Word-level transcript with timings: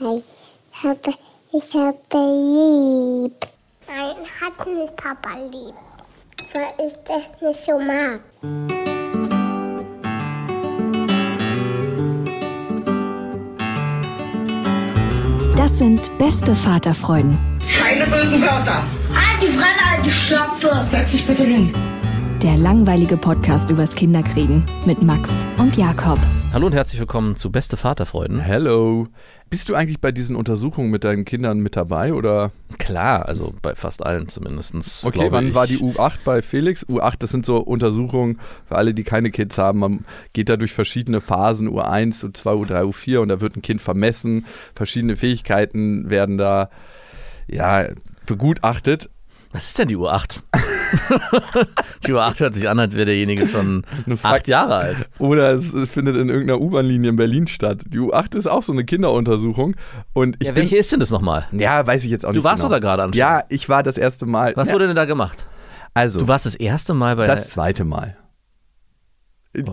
hi. 0.00 0.22
Ich 0.72 0.84
habe, 0.84 1.14
ich 1.52 1.74
habe 1.74 1.98
lieb. 2.14 3.46
Nein, 3.86 4.16
hat 4.40 4.66
nicht 4.66 4.96
Papa 4.96 5.36
lieb. 5.50 5.74
Weil 6.52 6.86
ich 6.86 6.94
das 7.04 7.42
nicht 7.42 7.64
so 7.64 7.78
mag. 7.78 8.20
Das 15.56 15.78
sind 15.78 16.16
beste 16.18 16.54
Vaterfreuden. 16.54 17.38
Keine 17.78 18.06
bösen 18.06 18.40
Wörter. 18.40 18.84
Die 19.40 19.46
Fremde, 19.46 19.80
alte 19.94 20.10
Schöpfe. 20.10 20.86
Setz 20.90 21.12
dich 21.12 21.26
bitte 21.26 21.42
hin. 21.42 21.74
Der 22.42 22.56
langweilige 22.56 23.16
Podcast 23.16 23.70
übers 23.70 23.94
Kinderkriegen 23.94 24.64
mit 24.86 25.02
Max 25.02 25.30
und 25.58 25.76
Jakob. 25.76 26.18
Hallo 26.52 26.66
und 26.66 26.72
herzlich 26.72 26.98
willkommen 26.98 27.36
zu 27.36 27.52
Beste 27.52 27.76
Vaterfreuden. 27.76 28.40
Hello. 28.40 29.06
Bist 29.50 29.68
du 29.68 29.76
eigentlich 29.76 30.00
bei 30.00 30.10
diesen 30.10 30.34
Untersuchungen 30.34 30.90
mit 30.90 31.04
deinen 31.04 31.24
Kindern 31.24 31.60
mit 31.60 31.76
dabei 31.76 32.12
oder? 32.12 32.50
Klar, 32.76 33.26
also 33.26 33.54
bei 33.62 33.76
fast 33.76 34.04
allen 34.04 34.28
zumindest. 34.28 35.04
Okay, 35.04 35.28
wann 35.30 35.48
ich. 35.48 35.54
war 35.54 35.68
die 35.68 35.78
U8 35.78 36.18
bei 36.24 36.42
Felix? 36.42 36.84
U8, 36.86 37.14
das 37.20 37.30
sind 37.30 37.46
so 37.46 37.58
Untersuchungen 37.58 38.40
für 38.66 38.74
alle, 38.74 38.94
die 38.94 39.04
keine 39.04 39.30
Kids 39.30 39.58
haben. 39.58 39.78
Man 39.78 40.04
geht 40.32 40.48
da 40.48 40.56
durch 40.56 40.72
verschiedene 40.72 41.20
Phasen, 41.20 41.68
U1, 41.68 42.24
U2, 42.24 42.66
U3, 42.66 42.82
U4 42.82 43.18
und 43.18 43.28
da 43.28 43.40
wird 43.40 43.56
ein 43.56 43.62
Kind 43.62 43.80
vermessen. 43.80 44.44
Verschiedene 44.74 45.14
Fähigkeiten 45.14 46.10
werden 46.10 46.36
da 46.36 46.68
ja, 47.46 47.86
begutachtet. 48.26 49.08
Was 49.52 49.68
ist 49.68 49.78
denn 49.78 49.86
die 49.86 49.96
U8? 49.96 50.40
die 52.06 52.12
U8 52.12 52.40
hört 52.40 52.54
sich 52.54 52.68
an, 52.68 52.78
als 52.78 52.94
wäre 52.94 53.06
derjenige 53.06 53.46
schon 53.48 53.84
acht 54.22 54.48
Jahre 54.48 54.74
alt. 54.76 55.08
Oder 55.18 55.52
es 55.54 55.74
findet 55.90 56.16
in 56.16 56.28
irgendeiner 56.28 56.60
U-Bahn-Linie 56.60 57.10
in 57.10 57.16
Berlin 57.16 57.46
statt. 57.46 57.80
Die 57.86 57.98
U8 57.98 58.36
ist 58.36 58.46
auch 58.46 58.62
so 58.62 58.72
eine 58.72 58.84
Kinderuntersuchung. 58.84 59.76
Und 60.12 60.36
ich 60.40 60.46
Ja, 60.48 60.52
bin, 60.52 60.62
welche 60.62 60.76
ist 60.76 60.92
denn 60.92 61.00
das 61.00 61.10
nochmal? 61.10 61.46
Ja, 61.52 61.86
weiß 61.86 62.04
ich 62.04 62.10
jetzt 62.10 62.24
auch 62.24 62.30
Du 62.30 62.36
nicht. 62.36 62.44
warst 62.44 62.56
genau. 62.62 62.68
doch 62.68 62.76
da 62.76 62.80
gerade 62.80 63.02
anscheinend. 63.04 63.16
Ja, 63.16 63.42
ich 63.48 63.68
war 63.68 63.82
das 63.82 63.96
erste 63.98 64.26
Mal. 64.26 64.52
Was 64.56 64.68
Ja, 64.68 64.74
wurde 64.74 64.86
denn 64.86 64.96
da 64.96 65.04
gemacht? 65.04 65.46
Also, 65.94 66.20
Du 66.20 66.28
warst 66.28 66.46
das 66.46 66.54
erste 66.54 66.94
Mal 66.94 67.16
bei 67.16 67.26
das 67.26 67.48
zweite 67.50 67.84
Mal. 67.84 68.16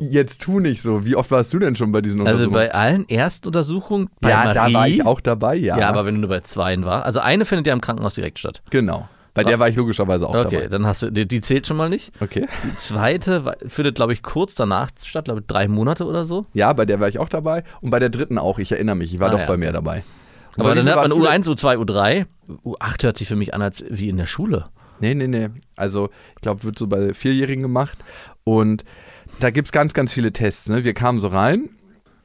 Jetzt 0.02 0.42
tu 0.42 0.60
nicht 0.60 0.82
so. 0.82 1.06
Wie 1.06 1.16
oft 1.16 1.30
warst 1.30 1.54
du 1.54 1.60
denn 1.60 1.76
schon 1.76 1.92
bei 1.92 2.02
diesen 2.02 2.20
also 2.22 2.46
Untersuchungen? 2.46 2.54
bei 2.54 2.74
allen 2.74 3.08
Erstuntersuchungen 3.10 4.10
bei 4.22 4.32
ja, 4.32 4.38
Marie. 4.46 4.54
da 4.56 4.74
war 4.74 4.88
ich 4.88 5.06
auch 5.06 5.22
dabei, 5.22 5.54
ja. 5.56 5.78
Ja, 5.78 5.90
aber 5.90 6.04
wenn 6.08 6.16
du 6.16 6.22
nur 6.22 6.30
bei 6.30 6.40
zweien 6.40 6.84
warst. 6.84 7.06
Also 7.06 7.20
eine 7.20 7.46
findet 7.46 7.68
ja 7.68 7.74
im 7.74 7.82
Krankenhaus 7.82 8.16
direkt 8.16 8.40
statt. 8.40 8.64
genau. 8.72 9.08
Bei 9.38 9.44
der 9.46 9.60
war 9.60 9.70
ich 9.70 9.76
logischerweise 9.76 10.28
auch 10.28 10.36
Okay, 10.36 10.56
dabei. 10.58 10.68
dann 10.68 10.86
hast 10.86 11.04
du, 11.04 11.12
die, 11.12 11.28
die 11.28 11.42
zählt 11.42 11.66
schon 11.68 11.78
mal 11.78 11.90
nicht. 11.90 12.12
Okay. 12.20 12.48
Die 12.64 12.76
zweite 12.76 13.56
findet, 13.68 13.96
glaube 13.96 14.14
ich, 14.14 14.22
kurz 14.24 14.56
danach 14.56 14.90
statt, 15.04 15.26
glaube 15.26 15.40
ich, 15.42 15.46
drei 15.48 15.68
Monate 15.68 16.06
oder 16.06 16.26
so. 16.26 16.46
Ja, 16.54 16.74
bei 16.74 16.86
der 16.86 17.00
war 17.00 17.08
ich 17.08 17.20
auch 17.20 17.30
dabei 17.30 17.64
und 17.82 17.90
bei 17.92 18.00
der 18.00 18.10
dritten 18.10 18.38
auch. 18.38 18.60
Ich 18.60 18.72
erinnere 18.72 18.96
mich, 18.96 19.14
ich 19.14 19.20
war 19.20 19.30
Ah, 19.30 19.32
doch 19.32 19.40
ja. 19.40 19.46
bei 19.48 19.58
mir 19.58 19.72
dabei. 19.72 20.04
Und 20.56 20.62
Aber 20.66 20.76
dann 20.76 20.88
hat 20.90 20.96
man 20.96 21.12
viel 21.12 21.24
warst 21.24 21.48
du 21.48 21.54
U1, 21.54 21.76
U2, 21.78 21.86
U3. 21.86 22.26
U8 22.66 23.04
hört 23.04 23.18
sich 23.18 23.28
für 23.28 23.36
mich 23.36 23.54
an, 23.54 23.62
als 23.62 23.86
wie 23.90 24.10
in 24.10 24.18
der 24.18 24.26
Schule. 24.26 24.66
Nee, 25.00 25.14
nee, 25.14 25.28
nee. 25.28 25.50
Also, 25.76 26.10
ich 26.36 26.42
glaube, 26.42 26.64
wird 26.64 26.80
so 26.80 26.88
bei 26.88 27.14
Vierjährigen 27.14 27.62
gemacht. 27.62 28.00
Und 28.44 28.84
da 29.40 29.52
gibt 29.52 29.68
es 29.68 29.72
ganz, 29.72 29.94
ganz 29.94 30.12
viele 30.12 30.34
Tests. 30.34 30.68
Ne? 30.68 30.84
Wir 30.84 30.96
kamen 30.96 31.20
so 31.20 31.28
rein 31.28 31.70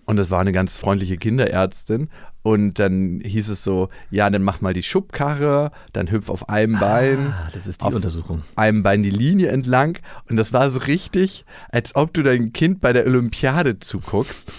und 0.06 0.18
es 0.18 0.30
war 0.30 0.40
eine 0.40 0.52
ganz 0.52 0.78
freundliche 0.78 1.18
Kinderärztin. 1.18 2.08
Und 2.42 2.78
dann 2.78 3.20
hieß 3.24 3.48
es 3.48 3.62
so: 3.62 3.88
Ja, 4.10 4.28
dann 4.28 4.42
mach 4.42 4.60
mal 4.60 4.72
die 4.72 4.82
Schubkarre, 4.82 5.70
dann 5.92 6.10
hüpf 6.10 6.28
auf 6.28 6.48
einem 6.48 6.78
Bein. 6.78 7.28
Ah, 7.28 7.48
das 7.52 7.66
ist 7.66 7.82
die 7.82 7.86
auf 7.86 7.94
Untersuchung. 7.94 8.42
einem 8.56 8.82
Bein 8.82 9.02
die 9.02 9.10
Linie 9.10 9.48
entlang. 9.48 9.98
Und 10.28 10.36
das 10.36 10.52
war 10.52 10.68
so 10.70 10.80
richtig, 10.80 11.44
als 11.70 11.94
ob 11.94 12.12
du 12.14 12.22
dein 12.22 12.52
Kind 12.52 12.80
bei 12.80 12.92
der 12.92 13.06
Olympiade 13.06 13.78
zuguckst. 13.78 14.52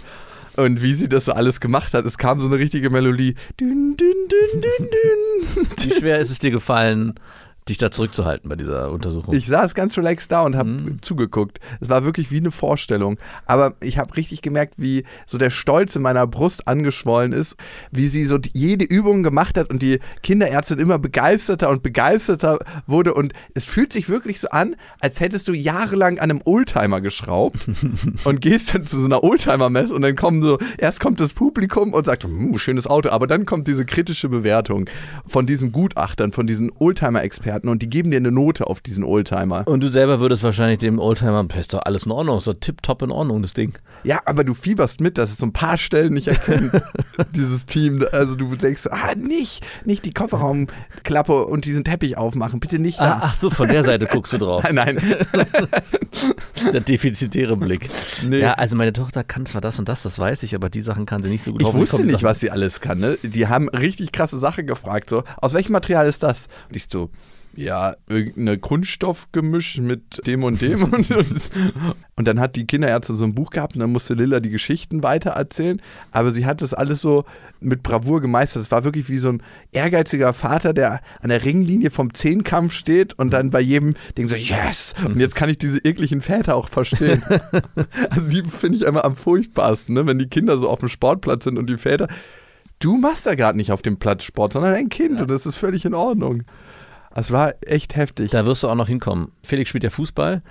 Und 0.56 0.84
wie 0.84 0.94
sie 0.94 1.10
das 1.10 1.26
so 1.26 1.34
alles 1.34 1.60
gemacht 1.60 1.94
hat, 1.96 2.06
es 2.06 2.18
kam 2.18 2.40
so 2.40 2.46
eine 2.46 2.58
richtige 2.58 2.90
Melodie. 2.92 3.34
Dün, 3.60 3.98
dün, 3.98 4.14
dün, 4.30 4.62
dün, 4.62 4.90
dün. 4.92 5.68
Wie 5.84 6.00
schwer 6.00 6.20
ist 6.20 6.30
es 6.30 6.38
dir 6.40 6.52
gefallen, 6.52 7.16
dich 7.70 7.78
da 7.78 7.92
zurückzuhalten 7.92 8.50
bei 8.50 8.56
dieser 8.56 8.92
Untersuchung? 8.92 9.34
Ich 9.34 9.48
saß 9.48 9.74
ganz 9.76 9.98
relaxed 9.98 10.32
da 10.32 10.42
und 10.42 10.56
habe 10.56 10.70
Mhm. 10.70 11.02
zugeguckt. 11.02 11.60
Es 11.80 11.90
war 11.90 12.04
wirklich 12.04 12.32
wie 12.32 12.38
eine 12.38 12.52
Vorstellung. 12.52 13.18
Aber 13.46 13.76
ich 13.82 13.98
habe 13.98 14.16
richtig 14.18 14.42
gemerkt, 14.42 14.76
wie 14.78 15.04
so 15.26 15.38
der 15.38 15.50
Stolz 15.50 15.96
in 15.96 16.02
meiner 16.02 16.28
Brust 16.28 16.68
angeschwollen 16.68 17.32
ist, 17.32 17.56
wie 17.92 18.08
sie 18.08 18.26
so 18.26 18.38
jede 18.54 18.84
Übung 18.86 19.24
gemacht 19.24 19.58
hat 19.58 19.70
und 19.70 19.82
die 19.82 20.00
Kinderärztin 20.24 20.80
immer 20.80 21.00
begeisterter 21.00 21.70
und 21.70 21.84
begeisterter 21.84 22.60
wurde. 22.88 23.14
Und 23.14 23.34
es 23.54 23.66
fühlt 23.66 23.94
sich 23.94 24.10
wirklich 24.10 24.40
so 24.40 24.50
an, 24.50 24.76
als 25.00 25.20
hättest 25.20 25.48
du 25.48 25.54
jahrelang 25.54 26.20
an 26.20 26.30
einem 26.32 26.42
Oldtimer 26.46 27.02
geschraubt 27.02 27.60
und 28.24 28.42
gehst 28.42 28.74
dann 28.74 28.88
zu 28.88 29.00
so 29.00 29.06
einer 29.06 29.24
Oldtimer-Messe 29.24 29.94
und 29.94 30.02
dann 30.02 30.16
kommen 30.16 30.42
so, 30.42 30.58
erst 30.78 31.00
kommt 31.00 31.20
das 31.20 31.34
Publikum 31.34 31.94
und 31.94 32.06
sagt, 32.06 32.24
hm, 32.24 32.58
schönes 32.58 32.88
Auto, 32.88 33.10
aber 33.10 33.28
dann 33.28 33.46
kommt 33.46 33.68
diese 33.68 33.86
kritische 33.86 34.28
Bewertung 34.30 34.90
von 35.26 35.46
diesen 35.46 35.72
Gutachtern, 35.72 36.32
von 36.32 36.48
diesen 36.48 36.72
Oldtimer-Experten 36.78 37.53
und 37.62 37.82
die 37.82 37.90
geben 37.90 38.12
dir 38.12 38.18
eine 38.18 38.32
Note 38.32 38.68
auf 38.68 38.82
diesen 38.82 39.04
Oldtimer. 39.04 39.68
Und 39.68 39.82
du 39.82 39.88
selber 39.88 40.20
würdest 40.20 40.44
wahrscheinlich 40.44 40.80
dem 40.80 41.00
Oldtimer, 41.00 41.46
ist 41.60 41.74
doch 41.74 41.82
alles 41.86 42.06
in 42.06 42.12
Ordnung, 42.12 42.38
ist 42.38 42.48
doch 42.48 42.54
tipptopp 42.60 43.02
in 43.04 43.12
Ordnung, 43.12 43.42
das 43.42 43.54
Ding. 43.54 43.74
Ja, 44.04 44.20
aber 44.26 44.44
du 44.44 44.54
fieberst 44.54 45.00
mit, 45.00 45.18
dass 45.18 45.32
es 45.32 45.38
so 45.38 45.46
ein 45.46 45.54
paar 45.54 45.78
Stellen 45.78 46.14
nicht 46.14 46.28
erkennt, 46.28 46.72
dieses 47.36 47.66
Team. 47.66 48.06
Also 48.12 48.36
du 48.36 48.56
denkst, 48.56 48.88
ah, 48.92 49.16
nicht, 49.16 49.66
nicht 49.86 50.04
die 50.06 50.14
Kofferraumklappe 50.14 51.46
und 51.46 51.66
diesen 51.66 51.84
Teppich 51.84 52.18
aufmachen, 52.18 52.60
bitte 52.60 52.80
nicht 52.80 53.00
Ah, 53.00 53.20
ach 53.24 53.36
so, 53.36 53.50
von 53.50 53.68
der 53.68 53.84
Seite 53.84 54.06
guckst 54.08 54.34
du 54.34 54.38
drauf. 54.38 54.64
Nein, 54.72 54.96
nein. 54.96 55.48
Der 56.74 56.82
defizitäre 56.82 57.58
Blick. 57.58 57.90
Nee. 58.26 58.40
Ja, 58.40 58.54
also 58.54 58.76
meine 58.76 58.94
Tochter 58.94 59.24
kann 59.24 59.46
zwar 59.46 59.62
das 59.62 59.80
und 59.80 59.90
das, 59.90 60.04
das 60.04 60.18
weiß 60.20 60.44
ich, 60.44 60.56
aber 60.56 60.70
die 60.70 60.82
Sachen 60.82 61.06
kann 61.06 61.24
sie 61.24 61.30
nicht 61.30 61.44
so 61.44 61.52
gut. 61.52 61.62
Ich 61.62 61.74
wusste 61.74 62.04
nicht, 62.04 62.12
Sachen- 62.14 62.24
was 62.24 62.40
sie 62.40 62.52
alles 62.52 62.80
kann. 62.82 63.00
Ne? 63.00 63.18
Die 63.24 63.48
haben 63.48 63.70
richtig 63.70 64.12
krasse 64.12 64.38
Sachen 64.40 64.68
gefragt. 64.68 65.10
So, 65.10 65.24
aus 65.38 65.54
welchem 65.54 65.72
Material 65.74 66.08
ist 66.08 66.24
das? 66.24 66.48
Und 66.70 66.76
ich 66.76 66.86
so, 66.90 67.10
ja, 67.56 67.96
irgendeine 68.10 68.58
Kunststoffgemisch 68.58 69.78
mit 69.80 70.26
dem 70.26 70.44
und 70.44 70.62
dem. 70.62 70.84
und, 70.92 71.10
und 72.16 72.28
dann 72.28 72.40
hat 72.40 72.56
die 72.56 72.66
Kinderärztin 72.66 73.16
so 73.16 73.24
ein 73.24 73.36
Buch 73.36 73.52
gehabt 73.52 73.76
und 73.76 73.82
dann 73.82 73.92
musste 73.92 74.16
Lilla 74.16 74.40
die 74.40 74.50
Geschichten 74.50 75.04
weitererzählen. 75.04 75.82
Aber 76.12 76.32
sie 76.32 76.46
hat 76.46 76.62
das 76.62 76.74
alles 76.74 77.02
so 77.02 77.26
mit 77.60 77.84
Bravour 77.84 78.22
gemeistert. 78.22 78.64
Es 78.64 78.72
war 78.72 78.84
wirklich 78.84 79.08
wie 79.10 79.20
so 79.20 79.30
ein 79.30 79.44
ehrgeiziger 79.72 80.34
Vater, 80.34 80.74
der 80.74 81.02
an 81.22 81.30
der 81.30 81.46
Ringlinie 81.46 81.92
vom 81.92 82.14
Zehnkampf 82.14 82.74
steht 82.74 83.18
und 83.20 83.32
dann 83.32 83.52
bei 83.52 83.62
jedem 83.62 83.94
Ding 84.18 84.28
so, 84.28 84.36
yes! 84.36 84.96
Und 85.06 85.20
jetzt 85.20 85.36
kann 85.36 85.50
ich 85.50 85.58
diese 85.58 85.80
ekligen 85.80 86.22
Väter 86.22 86.56
auch 86.56 86.70
verstehen. 86.70 87.24
also 88.10 88.30
die 88.30 88.44
finde 88.44 88.78
ich 88.78 88.88
einmal 88.88 89.04
am 89.04 89.16
furchtbarsten, 89.16 89.94
ne? 89.94 90.08
wenn 90.08 90.18
die 90.18 90.28
Kinder 90.28 90.58
so 90.58 90.70
auf 90.70 90.80
dem 90.80 90.90
Sportplatz 90.90 91.44
sind 91.44 91.60
und 91.60 91.70
die 91.70 91.78
Väter, 91.78 92.08
du 92.80 92.98
machst 92.98 93.26
da 93.26 93.36
gerade 93.36 93.58
nicht 93.58 93.72
auf 93.72 93.82
dem 93.82 93.98
Platz 93.98 94.24
Sport, 94.24 94.54
sondern 94.54 94.74
ein 94.74 94.90
Kind 94.90 95.22
und 95.22 95.30
das 95.30 95.46
ist 95.46 95.56
völlig 95.56 95.86
in 95.86 95.94
Ordnung. 95.94 96.44
Es 97.16 97.32
war 97.32 97.54
echt 97.66 97.96
heftig. 97.96 98.32
Da 98.32 98.46
wirst 98.46 98.64
du 98.64 98.68
auch 98.70 98.76
noch 98.76 98.88
hinkommen. 98.88 99.32
Felix 99.44 99.70
spielt 99.70 99.84
ja 99.84 99.90
Fußball. 99.90 100.42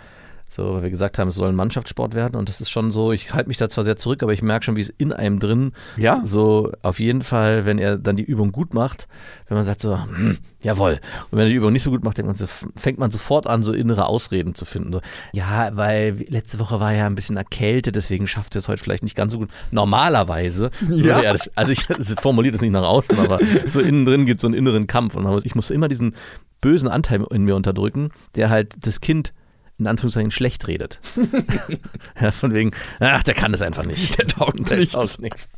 So, 0.54 0.74
weil 0.74 0.82
wir 0.82 0.90
gesagt 0.90 1.18
haben, 1.18 1.28
es 1.28 1.34
soll 1.36 1.48
ein 1.48 1.54
Mannschaftssport 1.54 2.12
werden 2.14 2.36
und 2.36 2.46
das 2.46 2.60
ist 2.60 2.68
schon 2.68 2.90
so, 2.90 3.10
ich 3.10 3.32
halte 3.32 3.48
mich 3.48 3.56
da 3.56 3.70
zwar 3.70 3.84
sehr 3.84 3.96
zurück, 3.96 4.22
aber 4.22 4.34
ich 4.34 4.42
merke 4.42 4.66
schon, 4.66 4.76
wie 4.76 4.82
es 4.82 4.90
in 4.98 5.10
einem 5.10 5.38
drin, 5.38 5.72
Ja. 5.96 6.20
so 6.26 6.70
auf 6.82 7.00
jeden 7.00 7.22
Fall, 7.22 7.64
wenn 7.64 7.78
er 7.78 7.96
dann 7.96 8.16
die 8.16 8.22
Übung 8.22 8.52
gut 8.52 8.74
macht, 8.74 9.08
wenn 9.48 9.56
man 9.56 9.64
sagt 9.64 9.80
so, 9.80 9.98
hm, 9.98 10.36
jawohl. 10.60 11.00
Und 11.30 11.38
wenn 11.38 11.46
er 11.46 11.48
die 11.48 11.54
Übung 11.54 11.72
nicht 11.72 11.84
so 11.84 11.90
gut 11.90 12.04
macht, 12.04 12.22
man 12.22 12.34
so, 12.34 12.44
fängt 12.76 12.98
man 12.98 13.10
sofort 13.10 13.46
an, 13.46 13.62
so 13.62 13.72
innere 13.72 14.04
Ausreden 14.04 14.54
zu 14.54 14.66
finden. 14.66 14.92
So, 14.92 15.00
ja, 15.32 15.70
weil 15.72 16.22
letzte 16.28 16.58
Woche 16.58 16.78
war 16.80 16.92
ja 16.92 17.06
ein 17.06 17.14
bisschen 17.14 17.38
erkältet, 17.38 17.96
deswegen 17.96 18.26
schafft 18.26 18.54
er 18.54 18.58
es 18.58 18.68
heute 18.68 18.82
vielleicht 18.84 19.04
nicht 19.04 19.16
ganz 19.16 19.32
so 19.32 19.38
gut. 19.38 19.48
Normalerweise, 19.70 20.70
Ja. 20.90 21.18
er 21.22 21.36
also 21.54 21.72
ich 21.72 21.84
formuliere 22.20 22.52
das 22.52 22.60
nicht 22.60 22.72
nach 22.72 22.82
außen, 22.82 23.18
aber 23.18 23.38
so 23.66 23.80
innen 23.80 24.04
drin 24.04 24.26
gibt 24.26 24.40
es 24.40 24.42
so 24.42 24.48
einen 24.48 24.54
inneren 24.54 24.86
Kampf 24.86 25.14
und 25.14 25.22
muss- 25.24 25.46
ich 25.46 25.54
muss 25.54 25.70
immer 25.70 25.88
diesen 25.88 26.14
bösen 26.62 26.88
Anteil 26.88 27.26
in 27.30 27.44
mir 27.44 27.54
unterdrücken, 27.54 28.08
der 28.34 28.48
halt 28.48 28.86
das 28.86 29.02
Kind 29.02 29.34
in 29.78 29.86
Anführungszeichen 29.86 30.30
schlecht 30.30 30.66
redet. 30.68 31.00
ja, 32.20 32.32
von 32.32 32.54
wegen, 32.54 32.70
ach, 33.00 33.22
der 33.22 33.34
kann 33.34 33.52
das 33.52 33.60
einfach 33.60 33.84
nicht. 33.84 34.16
Der 34.16 34.26
taugt 34.26 34.70
der 34.70 34.78
nicht. 34.78 34.92
taugt 34.92 35.20
nichts. 35.20 35.50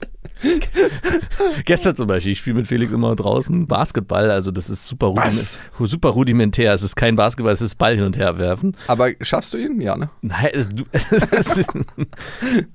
Gestern 1.64 1.96
zum 1.96 2.06
Beispiel, 2.06 2.32
ich 2.32 2.38
spiele 2.38 2.56
mit 2.56 2.66
Felix 2.66 2.92
immer 2.92 3.14
draußen 3.14 3.66
Basketball, 3.66 4.30
also 4.30 4.50
das 4.50 4.68
ist 4.68 4.86
super, 4.86 5.08
rudiment, 5.08 5.58
super 5.80 6.08
rudimentär. 6.10 6.72
Es 6.74 6.82
ist 6.82 6.96
kein 6.96 7.16
Basketball, 7.16 7.52
es 7.52 7.60
ist 7.60 7.76
Ball 7.76 7.94
hin 7.96 8.04
und 8.04 8.16
her 8.16 8.38
werfen. 8.38 8.76
Aber 8.86 9.10
schaffst 9.20 9.54
du 9.54 9.58
ihn? 9.58 9.80
Ja, 9.80 9.96
ne? 9.96 10.10
Nein, 10.22 10.48
es, 10.52 10.68
du, 10.68 10.84
es 10.92 11.56
ist, 11.56 11.72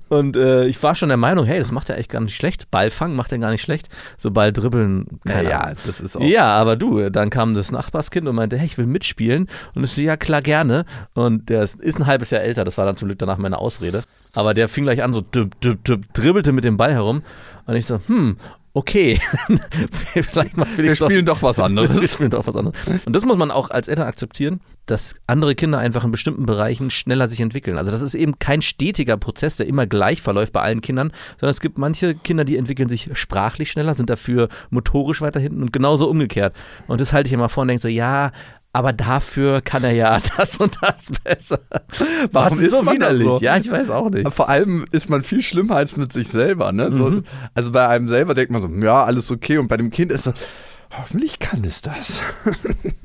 und 0.08 0.36
äh, 0.36 0.66
ich 0.66 0.82
war 0.82 0.94
schon 0.94 1.08
der 1.08 1.18
Meinung, 1.18 1.44
hey, 1.46 1.58
das 1.58 1.70
macht 1.70 1.90
er 1.90 1.98
echt 1.98 2.10
gar 2.10 2.20
nicht 2.20 2.36
schlecht. 2.36 2.70
Ballfang 2.70 3.14
macht 3.14 3.32
er 3.32 3.38
gar 3.38 3.50
nicht 3.50 3.62
schlecht. 3.62 3.88
So 4.18 4.30
Ball 4.30 4.52
dribbeln, 4.52 5.06
keine 5.26 5.44
Naja, 5.44 5.60
Ahnung. 5.60 5.76
das 5.86 6.00
ist 6.00 6.16
auch. 6.16 6.22
Ja, 6.22 6.46
aber 6.56 6.76
du, 6.76 7.10
dann 7.10 7.30
kam 7.30 7.54
das 7.54 7.70
Nachbarskind 7.72 8.26
und 8.28 8.34
meinte, 8.36 8.56
hey, 8.56 8.66
ich 8.66 8.78
will 8.78 8.86
mitspielen. 8.86 9.48
Und 9.74 9.84
ich 9.84 9.90
so, 9.92 10.00
ja 10.00 10.16
klar, 10.16 10.42
gerne. 10.42 10.84
Und 11.14 11.48
der 11.48 11.62
ist, 11.62 11.76
ist 11.80 11.98
ein 11.98 12.06
halbes 12.06 12.30
Jahr 12.30 12.42
älter, 12.42 12.64
das 12.64 12.78
war 12.78 12.86
dann 12.86 12.96
zum 12.96 13.08
Glück 13.08 13.18
danach 13.18 13.38
meine 13.38 13.58
Ausrede. 13.58 14.02
Aber 14.32 14.54
der 14.54 14.68
fing 14.68 14.84
gleich 14.84 15.02
an, 15.02 15.12
so 15.12 15.20
düpp, 15.22 15.60
düpp, 15.60 15.84
düpp, 15.84 16.14
dribbelte 16.14 16.52
mit 16.52 16.62
dem 16.64 16.76
Ball 16.76 16.92
herum. 16.92 17.22
Und 17.66 17.76
ich 17.76 17.86
so, 17.86 18.00
hm. 18.06 18.36
okay, 18.72 19.20
vielleicht 20.04 20.56
mal 20.56 20.66
Wir 20.76 20.94
spielen 20.96 21.26
doch 21.26 21.42
was 21.42 21.58
Wir 21.58 21.64
anderes. 21.64 22.12
spielen 22.12 22.30
doch 22.30 22.46
was 22.46 22.56
anderes. 22.56 22.76
Und 23.04 23.14
das 23.14 23.24
muss 23.24 23.36
man 23.36 23.50
auch 23.50 23.70
als 23.70 23.88
Eltern 23.88 24.06
akzeptieren, 24.06 24.60
dass 24.86 25.14
andere 25.26 25.54
Kinder 25.54 25.78
einfach 25.78 26.04
in 26.04 26.10
bestimmten 26.10 26.46
Bereichen 26.46 26.90
schneller 26.90 27.28
sich 27.28 27.40
entwickeln. 27.40 27.78
Also 27.78 27.90
das 27.90 28.02
ist 28.02 28.14
eben 28.14 28.38
kein 28.38 28.62
stetiger 28.62 29.16
Prozess, 29.16 29.56
der 29.56 29.66
immer 29.66 29.86
gleich 29.86 30.20
verläuft 30.22 30.52
bei 30.52 30.62
allen 30.62 30.80
Kindern, 30.80 31.12
sondern 31.38 31.50
es 31.50 31.60
gibt 31.60 31.78
manche 31.78 32.14
Kinder, 32.14 32.44
die 32.44 32.56
entwickeln 32.56 32.88
sich 32.88 33.10
sprachlich 33.12 33.70
schneller, 33.70 33.94
sind 33.94 34.10
dafür 34.10 34.48
motorisch 34.70 35.20
weiter 35.20 35.40
hinten 35.40 35.62
und 35.62 35.72
genauso 35.72 36.08
umgekehrt. 36.08 36.56
Und 36.88 37.00
das 37.00 37.12
halte 37.12 37.28
ich 37.28 37.32
immer 37.32 37.48
vor 37.48 37.62
und 37.62 37.68
denke 37.68 37.82
so, 37.82 37.88
ja, 37.88 38.32
aber 38.72 38.92
dafür 38.92 39.60
kann 39.60 39.82
er 39.84 39.92
ja 39.92 40.20
das 40.36 40.56
und 40.58 40.76
das 40.80 41.06
besser. 41.24 41.58
Warum 42.32 42.58
ist 42.60 42.70
so 42.70 42.86
widerlich? 42.90 43.26
so? 43.26 43.38
Ja, 43.40 43.56
ich 43.56 43.70
weiß 43.70 43.90
auch 43.90 44.10
nicht. 44.10 44.32
Vor 44.32 44.48
allem 44.48 44.86
ist 44.92 45.10
man 45.10 45.22
viel 45.22 45.42
schlimmer 45.42 45.76
als 45.76 45.96
mit 45.96 46.12
sich 46.12 46.28
selber. 46.28 46.72
Ne? 46.72 46.92
So, 46.94 47.10
Mhm. 47.10 47.24
Also 47.54 47.72
bei 47.72 47.86
einem 47.88 48.08
selber 48.08 48.34
denkt 48.34 48.52
man 48.52 48.62
so, 48.62 48.68
ja, 48.68 49.04
alles 49.04 49.30
okay. 49.30 49.58
Und 49.58 49.68
bei 49.68 49.76
dem 49.76 49.90
Kind 49.90 50.12
ist 50.12 50.24
so, 50.24 50.32
hoffentlich 50.90 51.38
kann 51.38 51.64
es 51.64 51.80
das. 51.82 52.20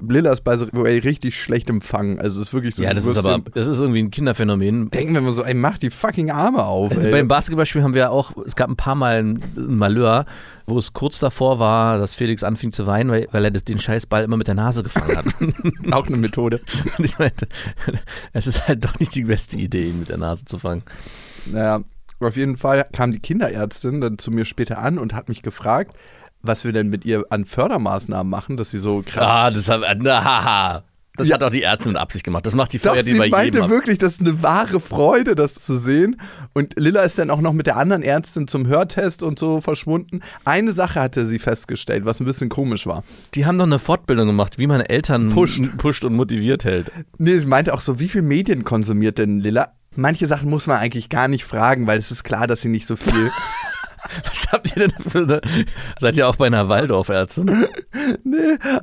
Lilla 0.00 0.32
ist 0.32 0.42
bei 0.42 0.56
so 0.56 0.66
way 0.72 0.98
richtig 0.98 1.40
schlecht 1.40 1.70
empfangen. 1.70 2.18
Also 2.18 2.40
es 2.40 2.48
ist 2.48 2.54
wirklich 2.54 2.74
so. 2.74 2.82
Ja, 2.82 2.94
das 2.94 3.06
ist 3.06 3.16
aber, 3.16 3.40
das 3.54 3.66
ist 3.66 3.80
irgendwie 3.80 4.02
ein 4.02 4.10
Kinderphänomen. 4.10 4.90
Denken 4.90 5.14
wir 5.14 5.20
mal 5.20 5.32
so, 5.32 5.42
ey, 5.42 5.54
mach 5.54 5.78
die 5.78 5.90
fucking 5.90 6.30
Arme 6.30 6.64
auf. 6.64 6.96
Also 6.96 7.10
beim 7.10 7.28
Basketballspiel 7.28 7.82
haben 7.82 7.94
wir 7.94 8.10
auch, 8.10 8.32
es 8.46 8.56
gab 8.56 8.68
ein 8.68 8.76
paar 8.76 8.94
Mal 8.94 9.22
ein, 9.22 9.42
ein 9.56 9.76
Malheur, 9.76 10.26
wo 10.66 10.78
es 10.78 10.92
kurz 10.92 11.18
davor 11.18 11.58
war, 11.58 11.98
dass 11.98 12.14
Felix 12.14 12.42
anfing 12.42 12.72
zu 12.72 12.86
weinen, 12.86 13.10
weil, 13.10 13.28
weil 13.32 13.44
er 13.44 13.50
das, 13.50 13.64
den 13.64 13.78
Scheißball 13.78 14.24
immer 14.24 14.36
mit 14.36 14.48
der 14.48 14.54
Nase 14.54 14.82
gefangen 14.82 15.16
hat. 15.16 15.26
auch 15.92 16.06
eine 16.06 16.16
Methode. 16.16 16.60
Und 16.98 17.04
ich 17.04 17.18
meinte, 17.18 17.48
es 18.32 18.46
ist 18.46 18.68
halt 18.68 18.84
doch 18.84 18.98
nicht 18.98 19.14
die 19.14 19.24
beste 19.24 19.56
Idee, 19.56 19.88
ihn 19.88 20.00
mit 20.00 20.10
der 20.10 20.18
Nase 20.18 20.44
zu 20.44 20.58
fangen. 20.58 20.82
Naja, 21.46 21.82
auf 22.20 22.36
jeden 22.36 22.56
Fall 22.56 22.86
kam 22.92 23.12
die 23.12 23.20
Kinderärztin 23.20 24.00
dann 24.00 24.18
zu 24.18 24.30
mir 24.30 24.44
später 24.44 24.78
an 24.78 24.98
und 24.98 25.14
hat 25.14 25.28
mich 25.28 25.42
gefragt, 25.42 25.96
was 26.42 26.64
wir 26.64 26.72
denn 26.72 26.88
mit 26.88 27.04
ihr 27.04 27.24
an 27.30 27.44
Fördermaßnahmen 27.44 28.30
machen, 28.30 28.56
dass 28.56 28.70
sie 28.70 28.78
so 28.78 29.02
krass. 29.04 29.26
Ah, 29.28 29.50
das 29.50 29.68
hat, 29.68 29.80
na, 30.00 30.24
haha. 30.24 30.82
Das 31.16 31.26
Ja. 31.26 31.34
hat 31.34 31.42
auch 31.42 31.50
die 31.50 31.64
Ärztin 31.64 31.94
mit 31.94 32.00
Absicht 32.00 32.24
gemacht. 32.24 32.46
Das 32.46 32.54
macht 32.54 32.72
die 32.72 32.78
Feuer, 32.78 33.02
die 33.02 33.10
sie 33.10 33.18
bei 33.18 33.28
meinte 33.28 33.46
jedem 33.58 33.62
ab. 33.64 33.70
wirklich, 33.70 33.98
das 33.98 34.12
ist 34.12 34.20
eine 34.20 34.40
wahre 34.40 34.78
Freude, 34.78 35.34
das 35.34 35.54
zu 35.54 35.76
sehen. 35.76 36.20
Und 36.54 36.74
Lilla 36.78 37.02
ist 37.02 37.18
dann 37.18 37.30
auch 37.30 37.40
noch 37.40 37.52
mit 37.52 37.66
der 37.66 37.76
anderen 37.76 38.02
Ärztin 38.04 38.46
zum 38.46 38.68
Hörtest 38.68 39.24
und 39.24 39.36
so 39.36 39.60
verschwunden. 39.60 40.20
Eine 40.44 40.70
Sache 40.72 41.00
hatte 41.00 41.26
sie 41.26 41.40
festgestellt, 41.40 42.04
was 42.04 42.20
ein 42.20 42.24
bisschen 42.24 42.48
komisch 42.50 42.86
war. 42.86 43.02
Die 43.34 43.46
haben 43.46 43.58
doch 43.58 43.66
eine 43.66 43.80
Fortbildung 43.80 44.28
gemacht, 44.28 44.58
wie 44.58 44.68
man 44.68 44.80
Eltern 44.80 45.30
Pusht. 45.30 45.64
pusht 45.76 46.04
und 46.04 46.14
motiviert 46.14 46.62
hält. 46.62 46.92
Nee, 47.18 47.38
sie 47.38 47.46
meinte 47.46 47.74
auch 47.74 47.80
so, 47.80 47.98
wie 47.98 48.08
viel 48.08 48.22
Medien 48.22 48.62
konsumiert 48.62 49.18
denn 49.18 49.40
Lilla? 49.40 49.72
Manche 49.96 50.28
Sachen 50.28 50.48
muss 50.48 50.68
man 50.68 50.76
eigentlich 50.76 51.08
gar 51.08 51.26
nicht 51.26 51.42
fragen, 51.44 51.88
weil 51.88 51.98
es 51.98 52.12
ist 52.12 52.22
klar, 52.22 52.46
dass 52.46 52.60
sie 52.60 52.68
nicht 52.68 52.86
so 52.86 52.94
viel. 52.94 53.32
Was 54.24 54.46
habt 54.52 54.76
ihr 54.76 54.88
denn 54.88 54.94
für 54.98 55.18
eine, 55.18 55.40
seid 56.00 56.16
ihr 56.16 56.28
auch 56.28 56.36
bei 56.36 56.46
einer 56.46 56.68
Waldorfärztin? 56.68 57.66
nee, 58.24 58.36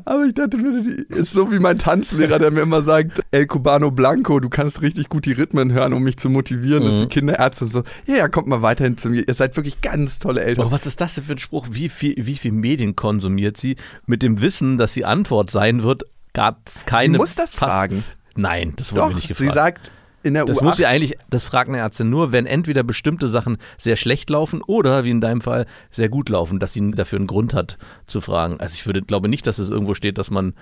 aber 0.06 0.25
ich 0.25 0.33
dachte, 0.33 0.57
mir, 0.57 0.81
ist 1.10 1.33
so 1.33 1.51
wie 1.51 1.60
mein 1.60 1.80
Tanzlehrer, 1.80 2.39
der 2.39 2.51
mir 2.51 2.62
immer 2.62 2.81
sagt, 2.81 3.22
El 3.31 3.48
Cubano 3.48 3.92
Blanco, 3.92 4.39
du 4.39 4.50
kannst 4.50 4.81
richtig 4.81 5.10
gut 5.10 5.25
die 5.25 5.33
Rhythmen 5.33 5.72
hören, 5.72 5.94
um 5.94 6.04
mich 6.04 6.18
zu 6.18 6.30
motivieren. 6.30 6.83
Mhm. 6.83 6.88
Dass 6.88 7.01
die 7.01 7.07
Kinderärztin 7.07 7.69
so, 7.69 7.83
ja, 8.06 8.18
ja, 8.18 8.27
kommt 8.27 8.48
mal 8.48 8.62
weiterhin 8.62 8.98
zu 8.98 9.10
mir. 9.10 9.27
Ihr 9.27 9.33
seid 9.33 9.56
wirklich 9.56 9.81
ganz 9.81 10.19
tolle 10.19 10.44
Eltern. 10.44 10.68
Oh, 10.68 10.72
was 10.72 10.86
ist 10.86 11.01
das 11.01 11.16
denn 11.16 11.24
für 11.24 11.33
ein 11.33 11.39
Spruch? 11.39 11.68
Wie 11.71 11.89
viel, 11.89 12.16
wie 12.18 12.36
viel 12.36 12.51
Medien 12.51 12.95
konsumiert 12.95 13.57
sie? 13.57 13.75
Mit 14.06 14.21
dem 14.24 14.42
Wissen, 14.42 14.78
dass 14.78 14.94
die 14.94 15.06
Antwort 15.06 15.51
sein 15.51 15.83
wird, 15.83 16.04
gab 16.33 16.69
keine. 16.86 17.13
sie 17.13 17.18
muss 17.18 17.36
das 17.36 17.54
fragen. 17.54 18.04
Nein, 18.36 18.74
das 18.75 18.92
wurde 18.92 19.01
Doch, 19.01 19.10
mir 19.10 19.16
nicht 19.16 19.28
gefragt. 19.28 19.50
sie 19.50 19.54
sagt 19.54 19.92
in 20.25 20.33
der 20.33 20.45
das 20.45 20.60
U8, 20.60 20.63
muss 20.63 20.77
sie 20.77 20.86
eigentlich, 20.86 21.18
das 21.30 21.44
fragt 21.44 21.69
eine 21.69 21.77
Ärztin 21.77 22.10
nur, 22.10 22.31
wenn 22.31 22.45
entweder 22.45 22.83
bestimmte 22.83 23.27
Sachen 23.27 23.57
sehr 23.77 23.95
schlecht 23.95 24.30
laufen 24.30 24.62
oder, 24.62 25.04
wie 25.04 25.12
in 25.12 25.22
deinem 25.22 25.42
Fall, 25.42 25.66
sehr 25.92 26.10
gut 26.10 26.30
laufen, 26.30 26.60
dass 26.60 26.74
sie 26.74 26.92
dafür 26.92 27.19
einen 27.19 27.27
Grund 27.27 27.54
hat 27.54 27.77
zu 28.07 28.22
fragen. 28.22 28.60
Also 28.60 28.75
ich 28.75 28.86
würde, 28.86 29.01
glaube 29.01 29.30
nicht, 29.30 29.48
dass 29.48 29.60
es 29.60 29.69
irgendwo 29.69 29.94
steht, 29.94 30.18
dass 30.18 30.31
man 30.31 30.54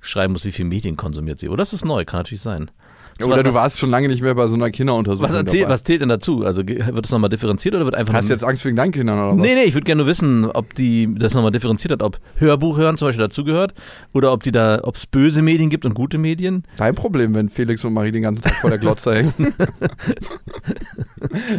schreiben 0.00 0.32
muss, 0.32 0.44
wie 0.44 0.52
viel 0.52 0.66
Medien 0.66 0.96
konsumiert 0.96 1.38
sie. 1.38 1.48
Oder 1.48 1.58
das 1.58 1.72
ist 1.72 1.84
neu, 1.84 2.04
kann 2.04 2.20
natürlich 2.20 2.42
sein. 2.42 2.70
Oder 3.22 3.42
du 3.42 3.50
was, 3.50 3.54
warst 3.54 3.78
schon 3.78 3.90
lange 3.90 4.08
nicht 4.08 4.22
mehr 4.22 4.34
bei 4.34 4.46
so 4.48 4.56
einer 4.56 4.70
Kinderuntersuchung. 4.70 5.30
was, 5.30 5.38
erzählt, 5.38 5.64
dabei. 5.64 5.74
was 5.74 5.84
zählt 5.84 6.02
denn 6.02 6.08
dazu? 6.08 6.44
Also 6.44 6.66
wird 6.66 7.04
es 7.04 7.12
nochmal 7.12 7.30
differenziert 7.30 7.74
oder 7.74 7.84
wird 7.84 7.94
einfach 7.94 8.12
Hast 8.12 8.28
du 8.28 8.32
jetzt 8.32 8.44
Angst 8.44 8.64
wegen 8.64 8.76
deinen 8.76 8.92
Kindern 8.92 9.18
oder 9.18 9.36
was? 9.36 9.36
Nee, 9.36 9.54
nee, 9.54 9.62
ich 9.62 9.74
würde 9.74 9.84
gerne 9.84 10.02
nur 10.02 10.08
wissen, 10.08 10.46
ob 10.46 10.74
die 10.74 11.08
das 11.14 11.34
nochmal 11.34 11.52
differenziert 11.52 11.92
hat, 11.92 12.02
ob 12.02 12.18
Hörbuch 12.36 12.76
hören 12.76 12.98
zum 12.98 13.08
Beispiel 13.08 13.24
dazugehört 13.24 13.74
oder 14.12 14.32
ob 14.32 14.42
die 14.42 14.50
da, 14.50 14.80
ob 14.82 14.96
es 14.96 15.06
böse 15.06 15.42
Medien 15.42 15.70
gibt 15.70 15.84
und 15.84 15.94
gute 15.94 16.18
Medien. 16.18 16.64
Dein 16.76 16.94
Problem, 16.94 17.34
wenn 17.34 17.48
Felix 17.48 17.84
und 17.84 17.92
Marie 17.92 18.10
den 18.10 18.22
ganzen 18.22 18.42
Tag 18.42 18.54
vor 18.54 18.70
der 18.70 18.78
Glotze 18.80 19.14
hängen. 19.14 19.32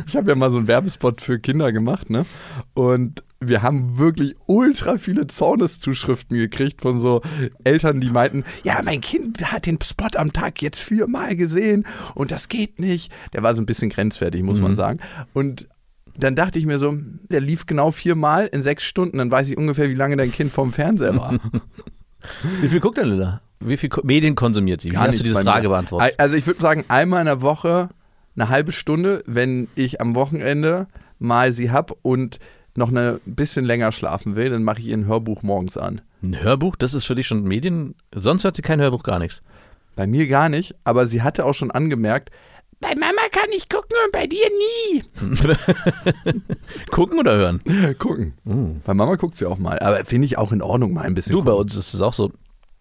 ich 0.08 0.16
habe 0.16 0.30
ja 0.30 0.36
mal 0.36 0.50
so 0.50 0.58
einen 0.58 0.68
Werbespot 0.68 1.22
für 1.22 1.40
Kinder 1.40 1.72
gemacht, 1.72 2.10
ne? 2.10 2.25
Und 2.74 3.24
wir 3.40 3.62
haben 3.62 3.98
wirklich 3.98 4.36
ultra 4.48 4.98
viele 4.98 5.28
Zorneszuschriften 5.28 6.38
gekriegt 6.38 6.82
von 6.82 7.00
so 7.00 7.22
Eltern, 7.64 8.00
die 8.00 8.10
meinten, 8.10 8.44
ja, 8.64 8.82
mein 8.84 9.02
Kind 9.02 9.52
hat 9.52 9.66
den 9.66 9.80
Spot 9.82 10.08
am 10.16 10.34
Tag 10.34 10.62
jetzt 10.62 10.80
viermal 10.80 11.36
gesehen 11.36 11.86
und 12.14 12.32
das 12.32 12.50
geht 12.50 12.80
nicht. 12.80 13.12
Der 13.34 13.44
war 13.44 13.54
so 13.54 13.62
ein 13.62 13.66
bisschen 13.66 13.90
grenzwertig, 13.90 14.42
muss 14.44 14.62
man 14.62 14.76
sagen. 14.76 15.00
Und 15.34 15.68
dann 16.18 16.36
dachte 16.36 16.60
ich 16.60 16.66
mir 16.66 16.80
so, 16.80 16.94
der 17.30 17.42
lief 17.42 17.66
genau 17.66 17.92
viermal 17.92 18.48
in 18.48 18.64
sechs 18.64 18.84
Stunden, 18.84 19.18
dann 19.18 19.30
weiß 19.30 19.50
ich 19.50 19.58
ungefähr, 19.58 19.90
wie 19.90 19.96
lange 19.96 20.16
dein 20.16 20.32
Kind 20.32 20.52
vorm 20.52 20.72
Fernseher 20.72 21.16
war. 21.16 21.40
Wie 22.60 22.70
viel 22.70 22.80
guckt 22.80 22.98
denn 22.98 23.10
Lilla? 23.10 23.40
Wie 23.60 23.78
viel 23.78 23.90
Medien 24.02 24.34
konsumiert 24.34 24.82
sie? 24.82 24.92
Wie 24.92 24.98
hast 24.98 25.20
du 25.20 25.24
diese. 25.24 25.40
Frage 25.40 25.70
beantwortet? 25.70 26.16
Also 26.18 26.36
ich 26.36 26.48
würde 26.48 26.60
sagen, 26.60 26.84
einmal 26.88 27.20
in 27.20 27.28
der 27.28 27.42
Woche 27.44 27.90
eine 28.36 28.50
halbe 28.50 28.72
Stunde, 28.72 29.24
wenn 29.28 29.68
ich 29.76 30.02
am 30.02 30.16
Wochenende 30.16 30.88
mal 31.20 31.54
sie 31.54 31.70
hab 31.70 31.96
und 32.02 32.40
noch 32.75 32.89
eine 32.89 33.19
bisschen 33.25 33.66
länger 33.66 33.92
schlafen 33.92 34.36
will, 34.36 34.50
dann 34.50 34.63
mache 34.63 34.80
ich 34.80 34.88
ihr 34.88 34.98
ein 34.98 35.07
Hörbuch 35.07 35.44
morgens 35.44 35.77
an. 35.77 36.01
Ein 36.22 36.42
Hörbuch, 36.42 36.75
das 36.75 36.94
ist 36.94 37.06
für 37.06 37.16
dich 37.16 37.27
schon 37.27 37.44
Medien. 37.44 37.95
Sonst 38.13 38.44
hört 38.44 38.56
sie 38.56 38.62
kein 38.62 38.81
Hörbuch, 38.81 39.04
gar 39.04 39.19
nichts. 39.19 39.42
Bei 39.95 40.07
mir 40.07 40.27
gar 40.27 40.50
nicht, 40.50 40.75
aber 40.83 41.06
sie 41.06 41.22
hatte 41.22 41.45
auch 41.45 41.54
schon 41.54 41.72
angemerkt, 41.72 42.31
bei 42.81 42.94
Mama 42.95 43.22
kann 43.31 43.50
ich 43.56 43.69
gucken 43.69 43.95
und 44.06 44.12
bei 44.12 44.27
dir 44.27 44.45
nie. 44.50 45.04
Gucken 46.92 47.19
oder 47.19 47.36
hören? 47.36 47.62
Gucken. 48.00 48.33
Uh. 48.45 48.75
Bei 48.83 48.94
Mama 48.94 49.16
guckt 49.16 49.38
sie 49.38 49.45
auch 49.45 49.57
mal, 49.57 49.80
aber 49.80 50.04
finde 50.04 50.25
ich 50.25 50.38
auch 50.38 50.51
in 50.51 50.62
Ordnung 50.62 50.94
mal 50.94 51.04
ein 51.04 51.16
bisschen. 51.16 51.33
Du, 51.33 51.44
bei 51.44 51.51
gucken. 51.51 51.63
uns 51.63 51.75
ist 51.75 51.94
es 51.94 52.01
auch 52.01 52.13
so. 52.13 52.31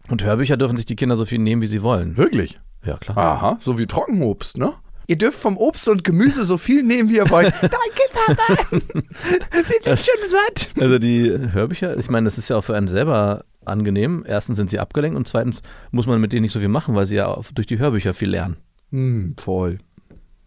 Und 0.09 0.25
Hörbücher 0.25 0.57
dürfen 0.57 0.77
sich 0.77 0.87
die 0.87 0.97
Kinder 0.97 1.17
so 1.17 1.25
viel 1.25 1.39
nehmen, 1.39 1.63
wie 1.63 1.67
sie 1.69 1.83
wollen. 1.83 2.17
Wirklich? 2.17 2.59
Ja, 2.85 2.97
klar. 2.99 3.17
Aha, 3.17 3.57
so 3.61 3.79
wie 3.79 3.87
Trockenobst, 3.87 4.59
ne? 4.59 4.75
Ihr 5.07 5.17
dürft 5.17 5.39
vom 5.41 5.57
Obst 5.57 5.89
und 5.89 6.05
Gemüse 6.05 6.45
so 6.45 6.59
viel 6.59 6.83
nehmen, 6.83 7.09
wie 7.09 7.17
ihr 7.17 7.29
wollt. 7.31 7.53
Danke, 7.61 7.73
Papa. 8.13 8.57
Wir 8.71 9.83
sind 9.83 9.99
schon 9.99 10.31
satt. 10.31 10.71
Also 10.81 10.99
die 10.99 11.31
Hörbücher, 11.53 11.97
ich 11.97 12.09
meine, 12.09 12.25
das 12.25 12.39
ist 12.39 12.49
ja 12.49 12.57
auch 12.57 12.65
für 12.65 12.77
einen 12.77 12.89
selber 12.89 13.45
angenehm. 13.65 14.25
Erstens 14.27 14.57
sind 14.57 14.71
sie 14.71 14.79
abgelenkt 14.79 15.17
und 15.17 15.29
zweitens 15.29 15.63
muss 15.91 16.07
man 16.07 16.21
mit 16.21 16.33
denen 16.33 16.43
nicht 16.43 16.53
so 16.53 16.61
viel 16.61 16.69
machen, 16.69 16.95
weil 16.95 17.07
sie 17.07 17.17
ja 17.17 17.27
auch 17.27 17.45
durch 17.53 17.67
die 17.67 17.79
Hörbücher 17.79 18.15
viel 18.15 18.31
lernen. 18.31 18.57
Hm, 18.91 19.35
voll. 19.39 19.79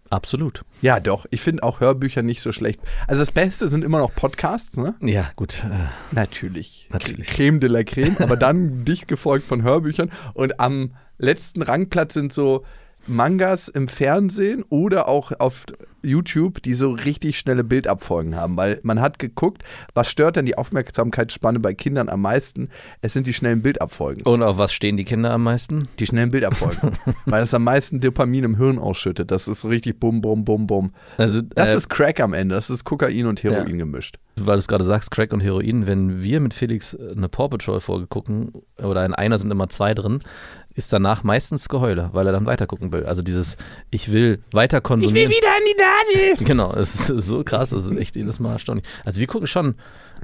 Absolut. 0.09 0.63
Ja, 0.81 0.99
doch. 0.99 1.25
Ich 1.31 1.41
finde 1.41 1.63
auch 1.63 1.79
Hörbücher 1.79 2.21
nicht 2.21 2.41
so 2.41 2.51
schlecht. 2.51 2.79
Also 3.07 3.19
das 3.21 3.31
Beste 3.31 3.67
sind 3.67 3.83
immer 3.83 3.99
noch 3.99 4.13
Podcasts, 4.15 4.77
ne? 4.77 4.95
Ja, 5.01 5.29
gut. 5.35 5.63
Äh, 5.65 6.15
Natürlich. 6.15 6.87
Natürlich. 6.91 7.27
Creme 7.27 7.59
de 7.59 7.69
la 7.69 7.83
Creme, 7.83 8.15
aber 8.19 8.37
dann 8.37 8.85
dicht 8.85 9.07
gefolgt 9.07 9.45
von 9.45 9.63
Hörbüchern. 9.63 10.09
Und 10.33 10.59
am 10.59 10.93
letzten 11.17 11.61
Rangplatz 11.61 12.13
sind 12.13 12.31
so 12.31 12.63
Mangas 13.07 13.67
im 13.67 13.87
Fernsehen 13.87 14.63
oder 14.69 15.07
auch 15.07 15.31
auf 15.39 15.65
YouTube, 16.03 16.61
die 16.61 16.73
so 16.73 16.91
richtig 16.91 17.37
schnelle 17.39 17.63
Bildabfolgen 17.63 18.35
haben, 18.35 18.55
weil 18.55 18.79
man 18.83 19.01
hat 19.01 19.19
geguckt, 19.19 19.63
was 19.93 20.09
stört 20.09 20.35
denn 20.35 20.45
die 20.45 20.57
Aufmerksamkeitsspanne 20.57 21.59
bei 21.59 21.73
Kindern 21.73 22.07
am 22.07 22.21
meisten? 22.21 22.69
Es 23.01 23.13
sind 23.13 23.27
die 23.27 23.33
schnellen 23.33 23.61
Bildabfolgen. 23.61 24.23
Und 24.23 24.41
auf 24.43 24.57
was 24.57 24.71
stehen 24.73 24.95
die 24.95 25.03
Kinder 25.05 25.31
am 25.31 25.43
meisten? 25.43 25.83
Die 25.99 26.05
schnellen 26.05 26.31
Bildabfolgen. 26.31 26.93
weil 27.25 27.43
es 27.43 27.53
am 27.53 27.63
meisten 27.63 27.99
Dopamin 27.99 28.43
im 28.45 28.55
Hirn 28.57 28.77
ausschüttet. 28.79 29.31
Das 29.31 29.47
ist 29.47 29.65
richtig 29.65 29.99
bum, 29.99 30.21
bum, 30.21 30.45
bum, 30.45 30.67
bum. 30.67 30.93
Also, 31.17 31.41
Das 31.41 31.71
äh, 31.71 31.75
ist 31.77 31.89
Crack 31.89 32.19
am 32.19 32.33
Ende. 32.33 32.55
Das 32.55 32.69
ist 32.69 32.83
Kokain 32.83 33.25
und 33.25 33.43
Heroin 33.43 33.67
Ja. 33.71 33.77
gemischt. 33.77 34.17
weil 34.39 34.55
du 34.55 34.59
es 34.59 34.67
gerade 34.67 34.83
sagst, 34.83 35.11
Crack 35.11 35.33
und 35.33 35.41
Heroin, 35.41 35.87
wenn 35.87 36.21
wir 36.21 36.39
mit 36.39 36.53
Felix 36.53 36.95
eine 36.95 37.27
Paw 37.27 37.49
Patrol 37.49 37.79
Folge 37.81 38.07
gucken, 38.07 38.53
oder 38.81 39.03
in 39.05 39.13
einer 39.13 39.37
sind 39.39 39.51
immer 39.51 39.67
zwei 39.67 39.93
drin, 39.93 40.19
ist 40.77 40.93
danach 40.93 41.23
meistens 41.23 41.69
Geheule, 41.69 42.11
weil 42.13 42.27
er 42.27 42.31
dann 42.31 42.45
weiter 42.45 42.67
gucken 42.67 42.91
will. 42.91 43.05
Also 43.05 43.23
dieses, 43.23 43.57
ich 43.89 44.11
will 44.11 44.43
weiter 44.51 44.79
konsumieren. 44.79 45.31
wieder 45.31 45.47
an 45.47 45.63
die 45.65 45.75
Nadel. 45.75 46.45
Genau, 46.47 46.71
es 46.73 47.09
ist 47.09 47.27
so 47.27 47.43
krass, 47.43 47.71
das 47.71 47.87
ist 47.87 47.97
echt 47.97 48.15
jedes 48.15 48.39
Mal 48.39 48.53
erstaunlich. 48.53 48.85
Also 49.03 49.19
wir 49.19 49.27
gucken 49.27 49.47
schon, 49.47 49.75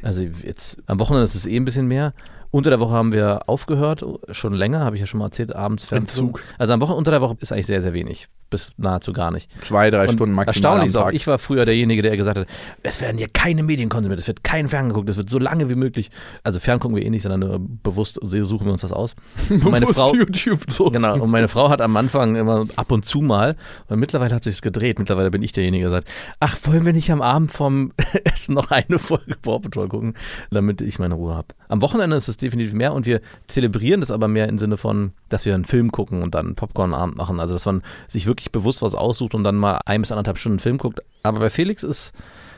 also 0.04 0.22
jetzt 0.22 0.78
am 0.86 1.00
Wochenende 1.00 1.24
ist 1.24 1.36
es 1.36 1.48
eh 1.48 1.56
ein 1.56 1.66
bisschen 1.66 1.88
mehr 1.88 2.14
Unter 2.54 2.70
der 2.70 2.80
Woche 2.80 2.94
haben 2.94 3.12
wir 3.12 3.50
aufgehört, 3.50 4.06
schon 4.30 4.54
länger, 4.54 4.82
habe 4.82 4.96
ich 4.96 5.00
ja 5.00 5.08
schon 5.08 5.18
mal 5.18 5.26
erzählt, 5.26 5.56
abends. 5.56 5.92
Entzug. 5.92 6.44
Also 6.60 6.72
am 6.74 6.82
Wochen 6.82 6.92
unter 6.92 7.10
der 7.10 7.20
Woche 7.20 7.36
ist 7.40 7.52
eigentlich 7.52 7.66
sehr, 7.66 7.82
sehr 7.82 7.94
wenig, 7.94 8.28
bis 8.52 8.72
nahezu 8.78 9.12
gar 9.12 9.32
nicht. 9.32 9.50
Zwei, 9.62 9.90
drei 9.90 10.04
Und 10.04 10.14
Stunden 10.14 10.36
maximal 10.36 10.54
Erstaunlich 10.54 10.90
ist 10.90 10.96
auch, 10.96 11.10
ich 11.10 11.26
war 11.26 11.40
früher 11.40 11.66
derjenige, 11.66 12.04
der 12.04 12.16
gesagt 12.16 12.38
hat, 12.38 12.48
es 12.84 13.02
werden 13.02 13.18
hier 13.18 13.28
keine 13.28 13.64
Medien 13.64 13.90
konsumiert, 13.90 14.20
es 14.20 14.28
wird 14.28 14.44
kein 14.44 14.68
Fernsehen 14.68 14.90
geguckt, 14.90 15.10
es 15.10 15.18
wird 15.18 15.32
so 15.32 15.40
lange 15.40 15.68
wie 15.72 15.74
möglich. 15.74 16.12
Also 16.44 16.60
Fern 16.60 16.80
gucken 16.80 16.96
wir 16.96 17.04
eh 17.04 17.10
nicht, 17.10 17.24
sondern 17.24 17.40
nur 17.40 17.58
bewusst 17.60 18.20
suchen 18.22 18.68
wir 18.68 18.74
uns 18.74 18.84
was 18.84 18.94
aus. 18.94 19.16
Und 19.50 19.72
meine 19.72 19.88
Frau, 19.88 20.14
YouTube 20.14 20.62
so. 20.70 20.92
Genau, 20.92 21.20
und 21.20 21.32
meine 21.32 21.48
Frau 21.48 21.70
hat 21.70 21.82
am 21.82 21.98
Anfang 21.98 22.36
immer 22.36 22.68
ab 22.76 22.92
und 22.92 23.04
zu 23.04 23.22
mal, 23.22 23.56
und 23.88 24.00
mittlerweile 24.00 24.36
hat 24.36 24.44
sich 24.44 24.62
gedreht, 24.62 25.00
mittlerweile 25.00 25.32
bin 25.32 25.42
ich 25.42 25.54
derjenige, 25.54 25.86
der 25.86 25.92
sagt, 25.92 26.08
ach, 26.40 26.60
wollen 26.66 26.86
wir 26.86 26.94
nicht 26.94 27.12
am 27.12 27.24
Abend 27.24 27.52
vom 27.52 27.94
Essen 28.26 28.54
noch 28.54 28.70
eine 28.70 29.00
Folge 29.00 29.38
Paw 29.42 29.60
Patrol 29.60 29.88
gucken, 29.90 30.14
damit 30.52 30.82
ich 30.82 31.00
meine 31.00 31.16
Ruhe 31.16 31.34
habe. 31.34 31.48
Am 31.68 31.82
Wochenende 31.82 32.16
ist 32.16 32.28
es 32.28 32.38
definitiv 32.44 32.74
mehr 32.74 32.94
und 32.94 33.06
wir 33.06 33.22
zelebrieren 33.48 34.00
das 34.00 34.12
aber 34.12 34.28
mehr 34.28 34.48
im 34.48 34.58
Sinne 34.60 34.78
von, 34.78 35.14
dass 35.30 35.46
wir 35.46 35.56
einen 35.56 35.66
Film 35.66 35.92
gucken 35.92 36.22
und 36.22 36.36
dann 36.36 36.48
einen 36.48 36.56
Popcorn-Abend 36.56 37.16
machen, 37.16 37.40
also 37.40 37.54
dass 37.54 37.66
man 37.66 37.82
sich 38.08 38.28
wirklich 38.28 38.52
bewusst 38.52 38.82
was 38.82 38.96
aussucht 38.96 39.34
und 39.34 39.44
dann 39.44 39.56
mal 39.56 39.80
ein 39.86 40.02
bis 40.02 40.12
anderthalb 40.12 40.38
Stunden 40.38 40.60
Film 40.60 40.78
guckt. 40.78 41.02
Aber 41.24 41.40
bei 41.40 41.50
Felix 41.50 41.84
ist 41.84 42.14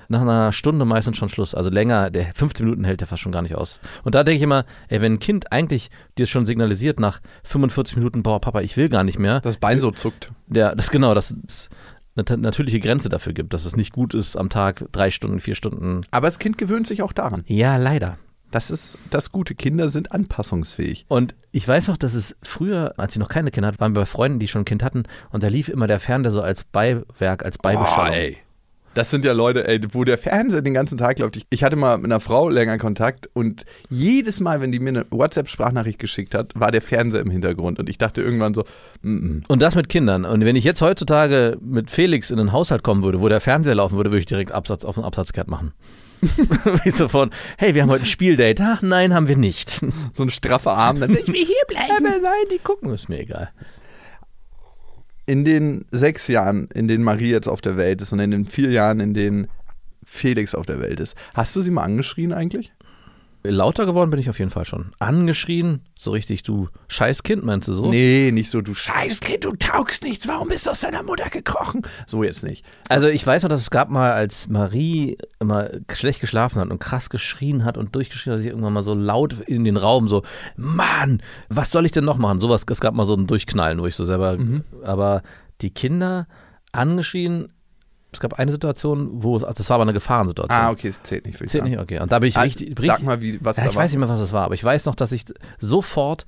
nach 0.07 0.21
einer 0.21 0.51
Stunde 0.51 0.85
meistens 0.85 1.17
schon 1.17 1.29
Schluss. 1.29 1.55
Also 1.55 1.69
länger, 1.69 2.09
der 2.11 2.27
15 2.35 2.65
Minuten 2.65 2.83
hält 2.83 2.99
der 2.99 3.07
fast 3.07 3.21
schon 3.21 3.31
gar 3.31 3.41
nicht 3.41 3.55
aus. 3.55 3.81
Und 4.03 4.15
da 4.15 4.23
denke 4.23 4.37
ich 4.37 4.43
immer, 4.43 4.65
ey, 4.87 5.01
wenn 5.01 5.13
ein 5.13 5.19
Kind 5.19 5.51
eigentlich 5.51 5.89
dir 6.17 6.27
schon 6.27 6.45
signalisiert 6.45 6.99
nach 6.99 7.21
45 7.43 7.97
Minuten, 7.97 8.21
boah, 8.23 8.39
Papa, 8.39 8.61
ich 8.61 8.77
will 8.77 8.89
gar 8.89 9.03
nicht 9.03 9.19
mehr, 9.19 9.39
Das 9.41 9.57
Bein 9.57 9.79
so 9.79 9.91
zuckt. 9.91 10.31
der, 10.47 10.75
das 10.75 10.91
genau, 10.91 11.13
dass 11.15 11.33
es 11.47 11.69
eine 12.15 12.37
natürliche 12.37 12.79
Grenze 12.79 13.09
dafür 13.09 13.33
gibt, 13.33 13.53
dass 13.53 13.65
es 13.65 13.75
nicht 13.75 13.91
gut 13.93 14.13
ist, 14.13 14.37
am 14.37 14.49
Tag 14.49 14.85
drei 14.91 15.09
Stunden, 15.11 15.39
vier 15.39 15.55
Stunden. 15.55 16.01
Aber 16.11 16.27
das 16.27 16.39
Kind 16.39 16.57
gewöhnt 16.57 16.87
sich 16.87 17.01
auch 17.01 17.11
daran. 17.11 17.43
Ja, 17.47 17.77
leider. 17.77 18.17
Das 18.55 18.71
ist 18.71 18.97
das 19.09 19.33
Gute. 19.33 19.53
Kinder 19.53 19.89
sind 19.89 20.13
anpassungsfähig. 20.13 21.05
Und 21.09 21.35
ich 21.51 21.67
weiß 21.67 21.89
noch, 21.89 21.97
dass 21.97 22.13
es 22.13 22.37
früher, 22.41 22.93
als 22.95 23.13
ich 23.13 23.19
noch 23.19 23.27
keine 23.27 23.51
Kinder 23.51 23.67
hatte, 23.67 23.81
waren 23.81 23.93
wir 23.93 24.03
bei 24.03 24.05
Freunden, 24.05 24.39
die 24.39 24.47
schon 24.47 24.61
ein 24.61 24.65
Kind 24.65 24.81
hatten 24.81 25.03
und 25.33 25.43
da 25.43 25.49
lief 25.49 25.67
immer 25.67 25.87
der 25.87 25.99
Fernseher 25.99 26.31
so 26.31 26.41
als 26.41 26.63
Beiwerk, 26.63 27.43
als 27.43 27.57
Beibeschallung. 27.57 28.13
Oh, 28.13 28.17
ey. 28.17 28.37
Das 28.93 29.11
sind 29.11 29.25
ja 29.25 29.33
Leute, 29.33 29.67
ey, 29.67 29.81
wo 29.91 30.05
der 30.05 30.17
Fernseher 30.17 30.61
den 30.61 30.73
ganzen 30.73 30.97
Tag 30.97 31.19
läuft. 31.19 31.35
Ich, 31.35 31.45
ich 31.49 31.65
hatte 31.65 31.75
mal 31.75 31.97
mit 31.97 32.05
einer 32.05 32.21
Frau 32.21 32.47
länger 32.47 32.77
Kontakt 32.77 33.29
und 33.33 33.65
jedes 33.89 34.39
Mal, 34.39 34.61
wenn 34.61 34.71
die 34.71 34.79
mir 34.79 34.91
eine 34.91 35.05
WhatsApp-Sprachnachricht 35.09 35.99
geschickt 35.99 36.33
hat, 36.33 36.53
war 36.55 36.71
der 36.71 36.81
Fernseher 36.81 37.19
im 37.19 37.29
Hintergrund. 37.29 37.77
Und 37.77 37.89
ich 37.89 37.97
dachte 37.97 38.21
irgendwann 38.21 38.53
so, 38.53 38.63
mm 39.01 39.17
-mm. 39.17 39.43
Und 39.49 39.61
das 39.61 39.75
mit 39.75 39.89
Kindern. 39.89 40.23
Und 40.23 40.45
wenn 40.45 40.55
ich 40.55 40.63
jetzt 40.63 40.81
heutzutage 40.81 41.57
mit 41.59 41.89
Felix 41.91 42.31
in 42.31 42.39
einen 42.39 42.53
Haushalt 42.53 42.83
kommen 42.83 43.03
würde, 43.03 43.19
wo 43.19 43.27
der 43.27 43.41
Fernseher 43.41 43.75
laufen 43.75 43.97
würde, 43.97 44.11
würde 44.11 44.21
ich 44.21 44.27
direkt 44.27 44.53
Absatz 44.53 44.85
auf 44.85 44.95
den 44.95 45.03
Absatzkehrt 45.03 45.49
machen. 45.49 45.73
Wie 46.83 46.89
so 46.89 47.07
von, 47.07 47.31
hey, 47.57 47.73
wir 47.75 47.81
haben 47.81 47.89
heute 47.89 48.03
ein 48.03 48.07
Spieldate. 48.07 48.63
Ach, 48.65 48.81
nein, 48.81 49.13
haben 49.13 49.27
wir 49.27 49.37
nicht. 49.37 49.81
so 50.13 50.23
ein 50.23 50.29
straffer 50.29 50.71
Arm. 50.71 50.99
Dann, 50.99 51.11
ich 51.15 51.27
will 51.27 51.45
hier 51.45 51.55
bleiben. 51.67 52.05
Aber 52.05 52.19
nein, 52.19 52.45
die 52.51 52.59
gucken, 52.59 52.93
ist 52.93 53.09
mir 53.09 53.19
egal. 53.19 53.51
In 55.25 55.43
den 55.43 55.85
sechs 55.91 56.27
Jahren, 56.27 56.67
in 56.73 56.87
denen 56.87 57.03
Marie 57.03 57.31
jetzt 57.31 57.47
auf 57.47 57.61
der 57.61 57.77
Welt 57.77 58.01
ist 58.01 58.13
und 58.13 58.19
in 58.19 58.31
den 58.31 58.45
vier 58.45 58.69
Jahren, 58.69 58.99
in 58.99 59.13
denen 59.13 59.47
Felix 60.03 60.53
auf 60.53 60.67
der 60.67 60.79
Welt 60.79 60.99
ist, 60.99 61.15
hast 61.33 61.55
du 61.55 61.61
sie 61.61 61.71
mal 61.71 61.83
angeschrien 61.83 62.31
eigentlich? 62.31 62.71
Lauter 63.49 63.85
geworden 63.85 64.09
bin 64.09 64.19
ich 64.19 64.29
auf 64.29 64.39
jeden 64.39 64.51
Fall 64.51 64.65
schon. 64.65 64.91
Angeschrien, 64.99 65.81
so 65.95 66.11
richtig, 66.11 66.43
du 66.43 66.69
Scheißkind, 66.87 67.43
meinst 67.43 67.67
du 67.67 67.73
so? 67.73 67.89
Nee, 67.89 68.31
nicht 68.31 68.49
so, 68.49 68.61
du 68.61 68.73
Scheißkind, 68.73 69.43
du 69.45 69.51
taugst 69.51 70.03
nichts, 70.03 70.27
warum 70.27 70.49
bist 70.49 70.65
du 70.65 70.71
aus 70.71 70.81
deiner 70.81 71.03
Mutter 71.03 71.29
gekrochen? 71.29 71.81
So 72.07 72.23
jetzt 72.23 72.43
nicht. 72.43 72.65
Also 72.89 73.07
ich 73.07 73.25
weiß 73.25 73.43
noch, 73.43 73.49
dass 73.49 73.61
es 73.61 73.69
gab 73.69 73.89
mal, 73.89 74.11
als 74.11 74.47
Marie 74.47 75.17
immer 75.39 75.69
schlecht 75.93 76.21
geschlafen 76.21 76.59
hat 76.59 76.69
und 76.69 76.79
krass 76.79 77.09
geschrien 77.09 77.65
hat 77.65 77.77
und 77.77 77.95
durchgeschrien 77.95 78.33
hat, 78.33 78.39
dass 78.39 78.45
ich 78.45 78.51
irgendwann 78.51 78.73
mal 78.73 78.83
so 78.83 78.93
laut 78.93 79.35
in 79.47 79.63
den 79.63 79.77
Raum 79.77 80.07
so, 80.07 80.23
Mann, 80.55 81.21
was 81.49 81.71
soll 81.71 81.85
ich 81.85 81.91
denn 81.91 82.05
noch 82.05 82.17
machen? 82.17 82.39
Sowas, 82.39 82.65
es 82.69 82.79
gab 82.79 82.93
mal 82.93 83.05
so 83.05 83.15
ein 83.15 83.27
Durchknallen, 83.27 83.79
wo 83.79 83.85
ich 83.85 83.95
so 83.95 84.05
selber, 84.05 84.37
aber 84.83 85.23
die 85.61 85.71
Kinder 85.71 86.27
angeschrien, 86.71 87.49
es 88.15 88.19
gab 88.21 88.33
eine 88.39 88.51
Situation, 88.51 89.09
wo, 89.23 89.37
es- 89.37 89.43
das 89.55 89.69
war 89.69 89.75
aber 89.75 89.83
eine 89.83 89.93
Gefahrensituation. 89.93 90.57
Ah, 90.59 90.71
okay, 90.71 90.87
es 90.89 91.01
zählt 91.03 91.25
nicht 91.25 91.37
für. 91.37 91.45
Zählt 91.45 91.63
nicht, 91.65 91.79
okay. 91.79 91.99
Und 91.99 92.11
da 92.11 92.19
bin 92.19 92.29
ich 92.29 92.37
Ah, 92.37 92.41
richtig, 92.41 92.69
richtig 92.69 92.85
Sag 92.87 93.03
mal, 93.03 93.21
wie, 93.21 93.39
was 93.43 93.57
ja, 93.57 93.65
ich 93.65 93.75
war. 93.75 93.83
weiß 93.83 93.91
nicht 93.91 93.99
mehr, 93.99 94.09
was 94.09 94.19
es 94.21 94.33
war, 94.33 94.43
aber 94.45 94.53
ich 94.55 94.63
weiß 94.63 94.85
noch, 94.85 94.95
dass 94.95 95.11
ich 95.11 95.25
sofort 95.59 96.25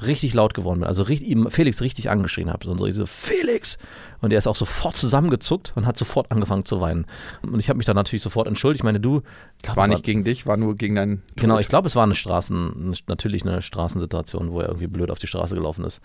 richtig 0.00 0.32
laut 0.32 0.54
geworden 0.54 0.78
bin. 0.80 0.86
Also 0.88 1.02
richtig, 1.02 1.36
Felix 1.48 1.80
richtig 1.80 2.08
angeschrien 2.08 2.52
habe. 2.52 2.70
Und 2.70 2.78
so 2.78 2.86
diese 2.86 3.06
Felix! 3.08 3.78
Und 4.20 4.32
er 4.32 4.38
ist 4.38 4.46
auch 4.46 4.54
sofort 4.56 4.96
zusammengezuckt 4.96 5.72
und 5.74 5.86
hat 5.86 5.96
sofort 5.96 6.30
angefangen 6.30 6.64
zu 6.64 6.80
weinen. 6.80 7.04
Und 7.42 7.58
ich 7.58 7.68
habe 7.68 7.76
mich 7.78 7.86
dann 7.86 7.96
natürlich 7.96 8.22
sofort 8.22 8.46
entschuldigt. 8.46 8.80
Ich 8.80 8.84
meine, 8.84 9.00
du. 9.00 9.22
Ich 9.56 9.62
glaub, 9.62 9.76
war 9.76 9.88
nicht 9.88 10.04
gegen 10.04 10.22
dich, 10.22 10.46
war 10.46 10.56
nur 10.56 10.76
gegen 10.76 10.94
deinen 10.94 11.22
Tod. 11.26 11.36
Genau, 11.36 11.58
ich 11.58 11.68
glaube, 11.68 11.88
es 11.88 11.96
war 11.96 12.04
eine 12.04 12.14
Straßen, 12.14 12.94
natürlich 13.08 13.42
eine 13.44 13.60
Straßensituation, 13.60 14.52
wo 14.52 14.60
er 14.60 14.68
irgendwie 14.68 14.86
blöd 14.86 15.10
auf 15.10 15.18
die 15.18 15.26
Straße 15.26 15.54
gelaufen 15.56 15.84
ist. 15.84 16.00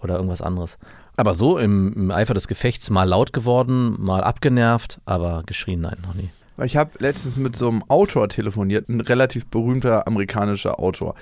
Oder 0.00 0.14
irgendwas 0.16 0.42
anderes. 0.42 0.78
Aber 1.16 1.34
so 1.34 1.58
im, 1.58 1.92
im 1.94 2.10
Eifer 2.10 2.34
des 2.34 2.48
Gefechts 2.48 2.90
mal 2.90 3.08
laut 3.08 3.32
geworden, 3.32 3.96
mal 3.98 4.22
abgenervt, 4.22 5.00
aber 5.04 5.42
geschrien, 5.46 5.80
nein, 5.80 5.96
noch 6.02 6.14
nie. 6.14 6.30
Ich 6.64 6.76
habe 6.76 6.90
letztens 6.98 7.38
mit 7.38 7.56
so 7.56 7.68
einem 7.68 7.82
Autor 7.88 8.28
telefoniert, 8.28 8.88
ein 8.88 9.00
relativ 9.00 9.46
berühmter 9.46 10.06
amerikanischer 10.06 10.78
Autor. 10.78 11.14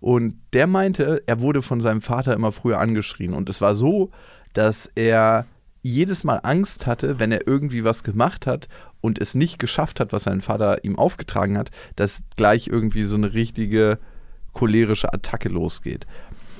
Und 0.00 0.34
der 0.52 0.66
meinte, 0.66 1.22
er 1.26 1.40
wurde 1.40 1.62
von 1.62 1.80
seinem 1.80 2.02
Vater 2.02 2.34
immer 2.34 2.52
früher 2.52 2.78
angeschrien. 2.78 3.32
Und 3.32 3.48
es 3.48 3.62
war 3.62 3.74
so, 3.74 4.10
dass 4.52 4.90
er 4.94 5.46
jedes 5.80 6.24
Mal 6.24 6.40
Angst 6.42 6.86
hatte, 6.86 7.18
wenn 7.18 7.32
er 7.32 7.46
irgendwie 7.46 7.84
was 7.84 8.04
gemacht 8.04 8.46
hat 8.46 8.68
und 9.00 9.18
es 9.18 9.34
nicht 9.34 9.58
geschafft 9.58 10.00
hat, 10.00 10.12
was 10.12 10.24
sein 10.24 10.40
Vater 10.40 10.84
ihm 10.84 10.98
aufgetragen 10.98 11.56
hat, 11.56 11.70
dass 11.96 12.22
gleich 12.36 12.68
irgendwie 12.68 13.04
so 13.04 13.16
eine 13.16 13.32
richtige 13.34 13.98
cholerische 14.52 15.12
Attacke 15.12 15.48
losgeht. 15.48 16.06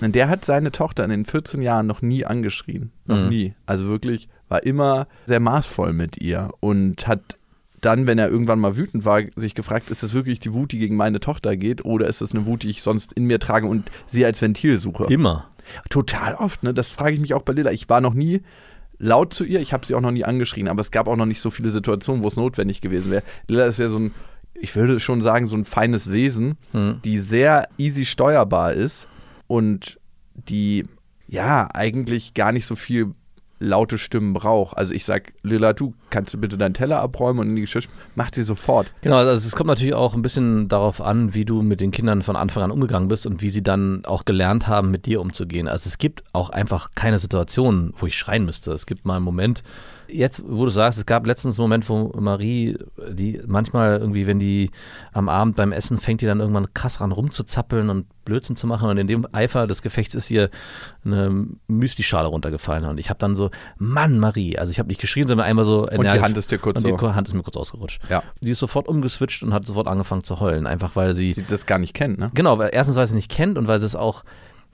Und 0.04 0.14
der 0.14 0.28
hat 0.28 0.44
seine 0.44 0.70
Tochter 0.72 1.02
in 1.04 1.10
den 1.10 1.24
14 1.24 1.62
Jahren 1.62 1.86
noch 1.86 2.02
nie 2.02 2.24
angeschrien. 2.24 2.90
Noch 3.06 3.16
Mhm. 3.18 3.28
nie. 3.28 3.54
Also 3.66 3.86
wirklich 3.86 4.28
war 4.48 4.62
immer 4.62 5.06
sehr 5.26 5.40
maßvoll 5.40 5.92
mit 5.92 6.20
ihr 6.20 6.50
und 6.60 7.06
hat 7.06 7.38
dann, 7.80 8.06
wenn 8.06 8.18
er 8.18 8.28
irgendwann 8.30 8.60
mal 8.60 8.76
wütend 8.76 9.04
war, 9.04 9.20
sich 9.36 9.54
gefragt, 9.54 9.90
ist 9.90 10.02
das 10.02 10.12
wirklich 10.14 10.40
die 10.40 10.54
Wut, 10.54 10.72
die 10.72 10.78
gegen 10.78 10.96
meine 10.96 11.20
Tochter 11.20 11.56
geht 11.56 11.84
oder 11.84 12.06
ist 12.06 12.20
das 12.22 12.32
eine 12.32 12.46
Wut, 12.46 12.62
die 12.62 12.70
ich 12.70 12.82
sonst 12.82 13.12
in 13.12 13.24
mir 13.24 13.38
trage 13.38 13.66
und 13.66 13.90
sie 14.06 14.24
als 14.24 14.40
Ventil 14.40 14.78
suche? 14.78 15.04
Immer. 15.12 15.50
Total 15.90 16.34
oft, 16.34 16.62
ne? 16.62 16.72
Das 16.74 16.90
frage 16.90 17.14
ich 17.14 17.20
mich 17.20 17.34
auch 17.34 17.42
bei 17.42 17.52
Lilla. 17.52 17.72
Ich 17.72 17.88
war 17.88 18.00
noch 18.00 18.14
nie 18.14 18.42
laut 18.98 19.34
zu 19.34 19.44
ihr, 19.44 19.60
ich 19.60 19.72
habe 19.72 19.84
sie 19.84 19.94
auch 19.94 20.00
noch 20.00 20.12
nie 20.12 20.24
angeschrien, 20.24 20.68
aber 20.68 20.80
es 20.80 20.90
gab 20.90 21.08
auch 21.08 21.16
noch 21.16 21.26
nicht 21.26 21.40
so 21.40 21.50
viele 21.50 21.68
Situationen, 21.70 22.22
wo 22.22 22.28
es 22.28 22.36
notwendig 22.36 22.80
gewesen 22.80 23.10
wäre. 23.10 23.22
Lilla 23.48 23.66
ist 23.66 23.78
ja 23.78 23.88
so 23.88 23.98
ein, 23.98 24.12
ich 24.54 24.74
würde 24.76 25.00
schon 25.00 25.20
sagen, 25.20 25.46
so 25.46 25.56
ein 25.56 25.64
feines 25.64 26.10
Wesen, 26.12 26.56
Hm. 26.72 27.00
die 27.04 27.18
sehr 27.18 27.68
easy 27.76 28.04
steuerbar 28.04 28.72
ist 28.72 29.08
und 29.46 29.98
die 30.34 30.84
ja 31.26 31.68
eigentlich 31.72 32.34
gar 32.34 32.52
nicht 32.52 32.66
so 32.66 32.76
viel 32.76 33.14
laute 33.64 33.98
Stimmen 33.98 34.32
braucht. 34.32 34.76
Also 34.76 34.94
ich 34.94 35.04
sag, 35.04 35.32
Lilla, 35.42 35.72
du 35.72 35.94
kannst 36.10 36.34
du 36.34 36.38
bitte 36.38 36.58
deinen 36.58 36.74
Teller 36.74 37.00
abräumen 37.00 37.40
und 37.40 37.48
in 37.50 37.56
die 37.56 37.62
Geschirr, 37.62 37.82
macht 38.14 38.34
sie 38.34 38.42
sofort. 38.42 38.92
Genau, 39.02 39.16
also 39.16 39.46
es 39.46 39.56
kommt 39.56 39.68
natürlich 39.68 39.94
auch 39.94 40.14
ein 40.14 40.22
bisschen 40.22 40.68
darauf 40.68 41.00
an, 41.00 41.34
wie 41.34 41.44
du 41.44 41.62
mit 41.62 41.80
den 41.80 41.90
Kindern 41.90 42.22
von 42.22 42.36
Anfang 42.36 42.64
an 42.64 42.70
umgegangen 42.70 43.08
bist 43.08 43.26
und 43.26 43.42
wie 43.42 43.50
sie 43.50 43.62
dann 43.62 44.04
auch 44.04 44.24
gelernt 44.24 44.66
haben, 44.66 44.90
mit 44.90 45.06
dir 45.06 45.20
umzugehen. 45.20 45.68
Also 45.68 45.88
es 45.88 45.98
gibt 45.98 46.24
auch 46.32 46.50
einfach 46.50 46.90
keine 46.94 47.18
Situation, 47.18 47.94
wo 47.96 48.06
ich 48.06 48.16
schreien 48.16 48.44
müsste. 48.44 48.72
Es 48.72 48.86
gibt 48.86 49.04
mal 49.04 49.16
einen 49.16 49.24
Moment, 49.24 49.62
jetzt, 50.08 50.42
wo 50.46 50.64
du 50.64 50.70
sagst, 50.70 50.98
es 50.98 51.06
gab 51.06 51.26
letztens 51.26 51.58
einen 51.58 51.64
Moment, 51.64 51.88
wo 51.88 52.12
Marie, 52.18 52.76
die 53.10 53.40
manchmal 53.46 53.98
irgendwie, 53.98 54.26
wenn 54.26 54.38
die 54.38 54.70
am 55.12 55.28
Abend 55.28 55.56
beim 55.56 55.72
Essen 55.72 55.98
fängt, 55.98 56.20
die 56.20 56.26
dann 56.26 56.40
irgendwann 56.40 56.72
krass 56.74 57.00
ran 57.00 57.12
rumzuzappeln 57.12 57.90
und 57.90 58.06
Blödsinn 58.24 58.56
zu 58.56 58.66
machen 58.66 58.88
und 58.88 58.96
in 58.96 59.06
dem 59.06 59.26
Eifer 59.32 59.66
des 59.66 59.82
Gefechts 59.82 60.14
ist 60.14 60.30
ihr 60.30 60.48
eine 61.04 61.46
Müsli-Schale 61.68 62.28
runtergefallen 62.28 62.84
und 62.86 62.98
ich 62.98 63.10
habe 63.10 63.18
dann 63.18 63.36
so, 63.36 63.50
Mann, 63.78 64.18
Marie, 64.18 64.58
also 64.58 64.70
ich 64.70 64.78
habe 64.78 64.88
nicht 64.88 65.00
geschrien, 65.00 65.26
sondern 65.26 65.46
einmal 65.46 65.64
so 65.64 65.82
die 65.86 65.94
energisch- 65.96 66.22
Hand 66.22 66.38
ist 66.38 66.50
dir 66.50 66.58
kurz 66.58 66.78
und 66.78 66.86
die 66.86 66.90
so- 66.98 67.14
Hand 67.14 67.28
ist 67.28 67.34
mir 67.34 67.42
kurz 67.42 67.56
ausgerutscht. 67.56 68.00
Ja. 68.08 68.22
Die 68.40 68.50
ist 68.52 68.58
sofort 68.60 68.88
umgeswitcht 68.88 69.42
und 69.42 69.52
hat 69.52 69.66
sofort 69.66 69.88
angefangen 69.88 70.24
zu 70.24 70.40
heulen, 70.40 70.66
einfach 70.66 70.96
weil 70.96 71.12
sie, 71.14 71.32
Sie 71.34 71.44
das 71.46 71.66
gar 71.66 71.78
nicht 71.78 71.92
kennt, 71.94 72.18
ne? 72.18 72.28
genau, 72.34 72.58
weil 72.58 72.70
erstens, 72.72 72.96
weil 72.96 73.06
sie 73.06 73.12
es 73.12 73.16
nicht 73.16 73.30
kennt 73.30 73.58
und 73.58 73.66
weil 73.68 73.78
sie 73.80 73.86
es 73.86 73.96
auch, 73.96 74.24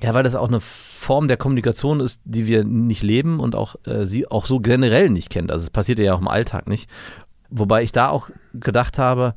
ja, 0.03 0.15
weil 0.15 0.23
das 0.23 0.35
auch 0.35 0.49
eine 0.49 0.61
Form 0.61 1.29
der 1.29 1.37
Kommunikation 1.37 2.01
ist, 2.01 2.21
die 2.25 2.47
wir 2.47 2.65
nicht 2.65 3.03
leben 3.03 3.41
und 3.41 3.55
auch 3.55 3.77
äh, 3.87 4.07
sie 4.07 4.27
auch 4.31 4.47
so 4.47 4.61
generell 4.61 5.11
nicht 5.11 5.31
kennt. 5.31 5.51
Also 5.51 5.65
es 5.65 5.71
passiert 5.71 5.99
ja 5.99 6.15
auch 6.15 6.21
im 6.21 6.29
Alltag 6.29 6.69
nicht. 6.69 6.89
Wobei 7.51 7.83
ich 7.83 7.93
da 7.93 8.09
auch 8.09 8.31
gedacht 8.55 8.99
habe, 8.99 9.35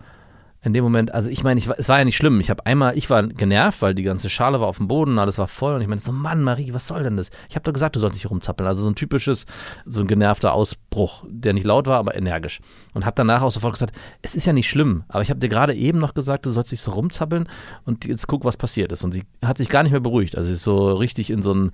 in 0.63 0.71
dem 0.73 0.83
Moment, 0.83 1.13
also 1.13 1.29
ich 1.29 1.43
meine, 1.43 1.59
ich, 1.59 1.67
es 1.77 1.89
war 1.89 1.99
ja 1.99 2.05
nicht 2.05 2.15
schlimm. 2.15 2.39
Ich 2.39 2.49
habe 2.49 2.65
einmal, 2.65 2.97
ich 2.97 3.09
war 3.09 3.23
genervt, 3.23 3.81
weil 3.81 3.93
die 3.93 4.03
ganze 4.03 4.29
Schale 4.29 4.61
war 4.61 4.67
auf 4.67 4.77
dem 4.77 4.87
Boden, 4.87 5.19
alles 5.19 5.37
war 5.37 5.47
voll 5.47 5.75
und 5.75 5.81
ich 5.81 5.87
meinte 5.87 6.03
so, 6.03 6.11
Mann, 6.13 6.41
Marie, 6.41 6.73
was 6.73 6.87
soll 6.87 7.03
denn 7.03 7.17
das? 7.17 7.29
Ich 7.49 7.55
habe 7.55 7.63
doch 7.63 7.73
gesagt, 7.73 7.95
du 7.95 7.99
sollst 7.99 8.15
nicht 8.15 8.29
rumzappeln. 8.29 8.65
Also 8.67 8.81
so 8.83 8.89
ein 8.89 8.95
typisches, 8.95 9.45
so 9.85 10.01
ein 10.01 10.07
genervter 10.07 10.53
Ausbruch, 10.53 11.25
der 11.27 11.53
nicht 11.53 11.65
laut 11.65 11.85
war, 11.87 11.99
aber 11.99 12.15
energisch. 12.15 12.61
Und 12.93 13.05
habe 13.05 13.15
danach 13.15 13.41
auch 13.41 13.51
sofort 13.51 13.73
gesagt, 13.73 13.93
es 14.21 14.35
ist 14.35 14.45
ja 14.45 14.53
nicht 14.53 14.69
schlimm, 14.69 15.03
aber 15.09 15.21
ich 15.21 15.29
habe 15.29 15.39
dir 15.39 15.49
gerade 15.49 15.73
eben 15.73 15.99
noch 15.99 16.13
gesagt, 16.13 16.45
du 16.45 16.49
sollst 16.49 16.71
nicht 16.71 16.81
so 16.81 16.91
rumzappeln 16.91 17.49
und 17.85 18.05
jetzt 18.05 18.27
guck, 18.27 18.45
was 18.45 18.55
passiert 18.55 18.91
ist. 18.93 19.03
Und 19.03 19.13
sie 19.13 19.23
hat 19.43 19.57
sich 19.57 19.67
gar 19.69 19.83
nicht 19.83 19.91
mehr 19.91 20.01
beruhigt. 20.01 20.37
Also 20.37 20.47
sie 20.47 20.53
ist 20.53 20.63
so 20.63 20.93
richtig 20.93 21.29
in 21.29 21.43
so 21.43 21.53
ein, 21.53 21.71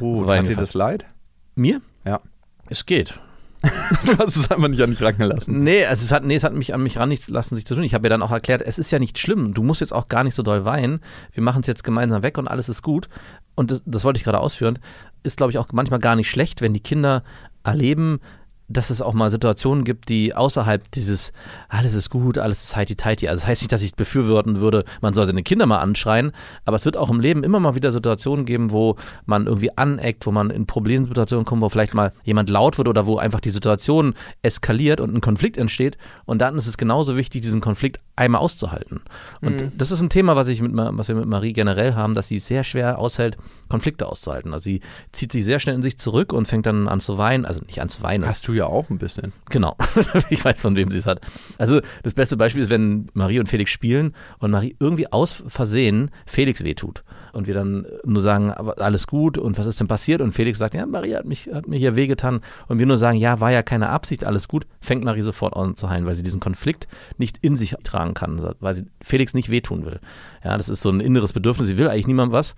Oh, 0.00 0.26
Wein 0.26 0.40
hat 0.40 0.48
dir 0.48 0.56
das 0.56 0.74
leid? 0.74 1.06
mir? 1.54 1.80
Ja. 2.04 2.20
Es 2.68 2.86
geht. 2.86 3.18
du 4.06 4.16
hast 4.16 4.36
es 4.36 4.50
einfach 4.50 4.68
nicht 4.68 4.80
an 4.80 4.90
dich 4.90 5.02
rangelassen. 5.02 5.62
Nee, 5.62 5.84
also 5.84 6.04
es 6.04 6.12
hat, 6.12 6.24
nee, 6.24 6.34
es 6.34 6.44
hat 6.44 6.54
mich 6.54 6.72
an 6.72 6.82
mich 6.82 6.98
ran 6.98 7.08
nicht 7.08 7.28
lassen, 7.28 7.56
sich 7.56 7.66
zu 7.66 7.74
tun. 7.74 7.84
Ich 7.84 7.94
habe 7.94 8.06
ja 8.06 8.08
dann 8.10 8.22
auch 8.22 8.30
erklärt, 8.30 8.62
es 8.62 8.78
ist 8.78 8.90
ja 8.90 8.98
nicht 8.98 9.18
schlimm. 9.18 9.52
Du 9.52 9.62
musst 9.62 9.80
jetzt 9.80 9.92
auch 9.92 10.08
gar 10.08 10.24
nicht 10.24 10.34
so 10.34 10.42
doll 10.42 10.64
weinen. 10.64 11.00
Wir 11.32 11.42
machen 11.42 11.60
es 11.60 11.66
jetzt 11.66 11.84
gemeinsam 11.84 12.22
weg 12.22 12.38
und 12.38 12.48
alles 12.48 12.68
ist 12.68 12.82
gut. 12.82 13.08
Und 13.54 13.70
das, 13.70 13.82
das 13.84 14.04
wollte 14.04 14.16
ich 14.16 14.24
gerade 14.24 14.40
ausführen. 14.40 14.78
Ist, 15.22 15.36
glaube 15.36 15.52
ich, 15.52 15.58
auch 15.58 15.68
manchmal 15.72 16.00
gar 16.00 16.16
nicht 16.16 16.30
schlecht, 16.30 16.62
wenn 16.62 16.72
die 16.72 16.80
Kinder 16.80 17.22
erleben, 17.62 18.20
dass 18.70 18.90
es 18.90 19.02
auch 19.02 19.12
mal 19.12 19.30
Situationen 19.30 19.84
gibt, 19.84 20.08
die 20.08 20.34
außerhalb 20.34 20.90
dieses 20.92 21.32
alles 21.68 21.94
ist 21.94 22.08
gut, 22.08 22.38
alles 22.38 22.62
ist 22.62 22.76
heiti 22.76 22.94
tighty. 22.94 23.28
Also 23.28 23.40
das 23.40 23.48
heißt 23.48 23.62
nicht, 23.62 23.72
dass 23.72 23.82
ich 23.82 23.94
befürworten 23.94 24.60
würde, 24.60 24.84
man 25.00 25.12
soll 25.12 25.26
seine 25.26 25.42
Kinder 25.42 25.66
mal 25.66 25.78
anschreien, 25.78 26.32
aber 26.64 26.76
es 26.76 26.84
wird 26.84 26.96
auch 26.96 27.10
im 27.10 27.20
Leben 27.20 27.42
immer 27.42 27.60
mal 27.60 27.74
wieder 27.74 27.92
Situationen 27.92 28.44
geben, 28.44 28.70
wo 28.70 28.96
man 29.26 29.46
irgendwie 29.46 29.76
aneckt, 29.76 30.24
wo 30.26 30.30
man 30.30 30.50
in 30.50 30.66
Problemsituationen 30.66 31.44
kommt, 31.44 31.62
wo 31.62 31.68
vielleicht 31.68 31.94
mal 31.94 32.12
jemand 32.24 32.48
laut 32.48 32.78
wird 32.78 32.88
oder 32.88 33.06
wo 33.06 33.18
einfach 33.18 33.40
die 33.40 33.50
Situation 33.50 34.14
eskaliert 34.42 35.00
und 35.00 35.14
ein 35.14 35.20
Konflikt 35.20 35.58
entsteht. 35.58 35.98
Und 36.24 36.40
dann 36.40 36.56
ist 36.56 36.66
es 36.66 36.76
genauso 36.76 37.16
wichtig, 37.16 37.42
diesen 37.42 37.60
Konflikt 37.60 38.00
einmal 38.20 38.40
auszuhalten. 38.40 39.00
Und 39.40 39.60
Mhm. 39.60 39.72
das 39.78 39.90
ist 39.90 40.00
ein 40.00 40.10
Thema, 40.10 40.36
was, 40.36 40.46
ich 40.48 40.60
mit, 40.62 40.72
was 40.74 41.08
wir 41.08 41.14
mit 41.16 41.26
Marie 41.26 41.52
generell 41.52 41.94
haben, 41.94 42.14
dass 42.14 42.28
sie 42.28 42.38
sehr 42.38 42.62
schwer 42.62 42.98
aushält, 42.98 43.36
Konflikte 43.68 44.06
auszuhalten. 44.06 44.52
Also 44.52 44.64
sie 44.64 44.80
zieht 45.12 45.32
sich 45.32 45.44
sehr 45.44 45.58
schnell 45.58 45.74
in 45.74 45.82
sich 45.82 45.98
zurück 45.98 46.32
und 46.32 46.46
fängt 46.46 46.66
dann 46.66 46.86
an 46.88 47.00
zu 47.00 47.18
weinen. 47.18 47.44
Also 47.46 47.60
nicht 47.66 47.80
an 47.80 47.88
zu 47.88 48.02
weinen. 48.02 48.26
Hast 48.26 48.46
du 48.46 48.52
ja 48.52 48.66
auch 48.66 48.90
ein 48.90 48.98
bisschen. 48.98 49.32
Genau. 49.48 49.76
ich 50.30 50.44
weiß, 50.44 50.60
von 50.60 50.76
wem 50.76 50.90
sie 50.90 50.98
es 50.98 51.06
hat. 51.06 51.20
Also 51.58 51.80
das 52.02 52.14
beste 52.14 52.36
Beispiel 52.36 52.62
ist, 52.62 52.70
wenn 52.70 53.08
Marie 53.14 53.40
und 53.40 53.48
Felix 53.48 53.70
spielen 53.70 54.14
und 54.38 54.50
Marie 54.50 54.76
irgendwie 54.78 55.10
aus 55.12 55.42
Versehen 55.46 56.10
Felix 56.26 56.62
wehtut. 56.62 57.02
Und 57.32 57.46
wir 57.46 57.54
dann 57.54 57.86
nur 58.04 58.22
sagen, 58.22 58.50
alles 58.50 59.06
gut 59.06 59.38
und 59.38 59.58
was 59.58 59.66
ist 59.66 59.80
denn 59.80 59.88
passiert? 59.88 60.20
Und 60.20 60.32
Felix 60.32 60.58
sagt, 60.58 60.74
ja, 60.74 60.86
Marie 60.86 61.14
hat, 61.14 61.24
mich, 61.24 61.48
hat 61.52 61.68
mir 61.68 61.78
hier 61.78 61.96
wehgetan. 61.96 62.40
Und 62.68 62.78
wir 62.78 62.86
nur 62.86 62.96
sagen, 62.96 63.18
ja, 63.18 63.40
war 63.40 63.50
ja 63.50 63.62
keine 63.62 63.88
Absicht, 63.88 64.24
alles 64.24 64.48
gut. 64.48 64.66
Fängt 64.80 65.04
Marie 65.04 65.22
sofort 65.22 65.56
an 65.56 65.76
zu 65.76 65.88
heilen, 65.88 66.06
weil 66.06 66.14
sie 66.14 66.22
diesen 66.22 66.40
Konflikt 66.40 66.88
nicht 67.18 67.38
in 67.42 67.56
sich 67.56 67.76
tragen 67.84 68.14
kann, 68.14 68.54
weil 68.60 68.74
sie 68.74 68.86
Felix 69.02 69.34
nicht 69.34 69.50
wehtun 69.50 69.84
will. 69.84 70.00
Ja, 70.44 70.56
das 70.56 70.68
ist 70.68 70.80
so 70.80 70.90
ein 70.90 71.00
inneres 71.00 71.32
Bedürfnis. 71.32 71.66
Sie 71.66 71.78
will 71.78 71.88
eigentlich 71.88 72.06
niemandem 72.06 72.32
was. 72.32 72.54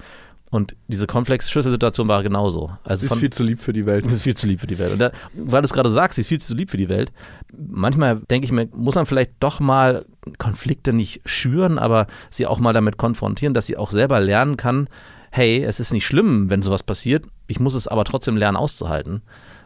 Und 0.52 0.76
diese 0.86 1.06
Konfliktschlüsselsituation 1.06 2.08
war 2.08 2.22
genauso. 2.22 2.72
Also 2.84 3.00
Sie 3.00 3.06
ist 3.06 3.12
von, 3.12 3.18
viel 3.18 3.30
zu 3.30 3.42
lieb 3.42 3.58
für 3.58 3.72
die 3.72 3.86
Welt. 3.86 4.04
ist 4.06 4.20
viel 4.20 4.36
zu 4.36 4.46
lieb 4.46 4.60
für 4.60 4.66
die 4.66 4.78
Welt. 4.78 4.92
Und 4.92 4.98
da, 4.98 5.10
weil 5.32 5.62
du 5.62 5.64
es 5.64 5.72
gerade 5.72 5.88
sagst, 5.88 6.16
sie 6.16 6.20
ist 6.20 6.26
viel 6.26 6.42
zu 6.42 6.52
lieb 6.54 6.70
für 6.70 6.76
die 6.76 6.90
Welt. 6.90 7.10
Manchmal 7.56 8.20
denke 8.30 8.44
ich 8.44 8.52
mir, 8.52 8.68
muss 8.74 8.94
man 8.94 9.06
vielleicht 9.06 9.32
doch 9.40 9.60
mal 9.60 10.04
Konflikte 10.36 10.92
nicht 10.92 11.22
schüren, 11.24 11.78
aber 11.78 12.06
sie 12.28 12.46
auch 12.46 12.58
mal 12.58 12.74
damit 12.74 12.98
konfrontieren, 12.98 13.54
dass 13.54 13.66
sie 13.66 13.78
auch 13.78 13.90
selber 13.90 14.20
lernen 14.20 14.58
kann, 14.58 14.88
hey, 15.30 15.64
es 15.64 15.80
ist 15.80 15.94
nicht 15.94 16.06
schlimm, 16.06 16.50
wenn 16.50 16.60
sowas 16.60 16.82
passiert. 16.82 17.24
Ich 17.46 17.58
muss 17.58 17.74
es 17.74 17.88
aber 17.88 18.04
trotzdem 18.04 18.36
lernen 18.36 18.58
auszuhalten, 18.58 19.22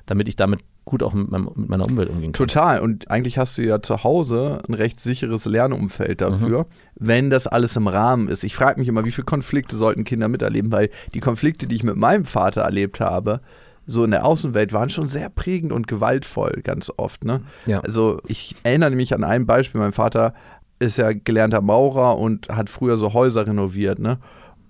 damit 0.07 0.29
ich 0.29 0.37
damit 0.37 0.61
gut 0.87 1.03
auch 1.03 1.13
mit, 1.13 1.31
meinem, 1.31 1.51
mit 1.55 1.69
meiner 1.69 1.85
Umwelt 1.85 2.09
umgehen 2.09 2.33
kann. 2.33 2.47
Total. 2.47 2.81
Und 2.81 3.11
eigentlich 3.11 3.39
hast 3.39 3.59
du 3.59 3.63
ja 3.63 3.83
zu 3.83 4.05
Hause 4.05 4.63
ein 4.67 4.73
recht 4.73 4.99
sicheres 4.99 5.45
Lernumfeld 5.45 6.21
dafür, 6.21 6.67
wenn 6.95 7.29
das 7.29 7.47
alles 7.47 7.77
im 7.77 7.89
Rahmen 7.89 8.29
ist. 8.29 8.45
Ich 8.45 8.55
frage 8.55 8.79
mich 8.79 8.89
immer, 8.89 9.05
wie 9.05 9.11
viele 9.11 9.25
Konflikte 9.25 9.77
sollten 9.77 10.05
Kinder 10.05 10.29
miterleben, 10.29 10.73
weil 10.73 10.91
die 11.13 11.21
Konflikte, 11.21 11.67
die 11.67 11.75
ich 11.75 11.83
mit 11.83 11.97
meinem 11.97 12.25
Vater 12.25 12.63
erlebt 12.63 13.01
habe, 13.01 13.41
so 13.85 14.05
in 14.05 14.13
der 14.13 14.25
Außenwelt 14.25 14.73
waren 14.73 14.89
schon 14.89 15.09
sehr 15.09 15.29
prägend 15.29 15.73
und 15.73 15.89
gewaltvoll, 15.89 16.61
ganz 16.63 16.91
oft. 16.97 17.25
Ne? 17.25 17.43
Ja. 17.67 17.81
Also 17.81 18.21
ich 18.27 18.55
erinnere 18.63 18.91
mich 18.91 19.13
an 19.13 19.25
ein 19.25 19.45
Beispiel. 19.45 19.81
Mein 19.81 19.93
Vater 19.93 20.35
ist 20.79 20.99
ja 20.99 21.13
gelernter 21.13 21.63
Maurer 21.63 22.17
und 22.19 22.49
hat 22.49 22.71
früher 22.71 22.97
so 22.97 23.13
Häuser 23.13 23.47
renoviert. 23.47 23.99
Ne? 23.99 24.19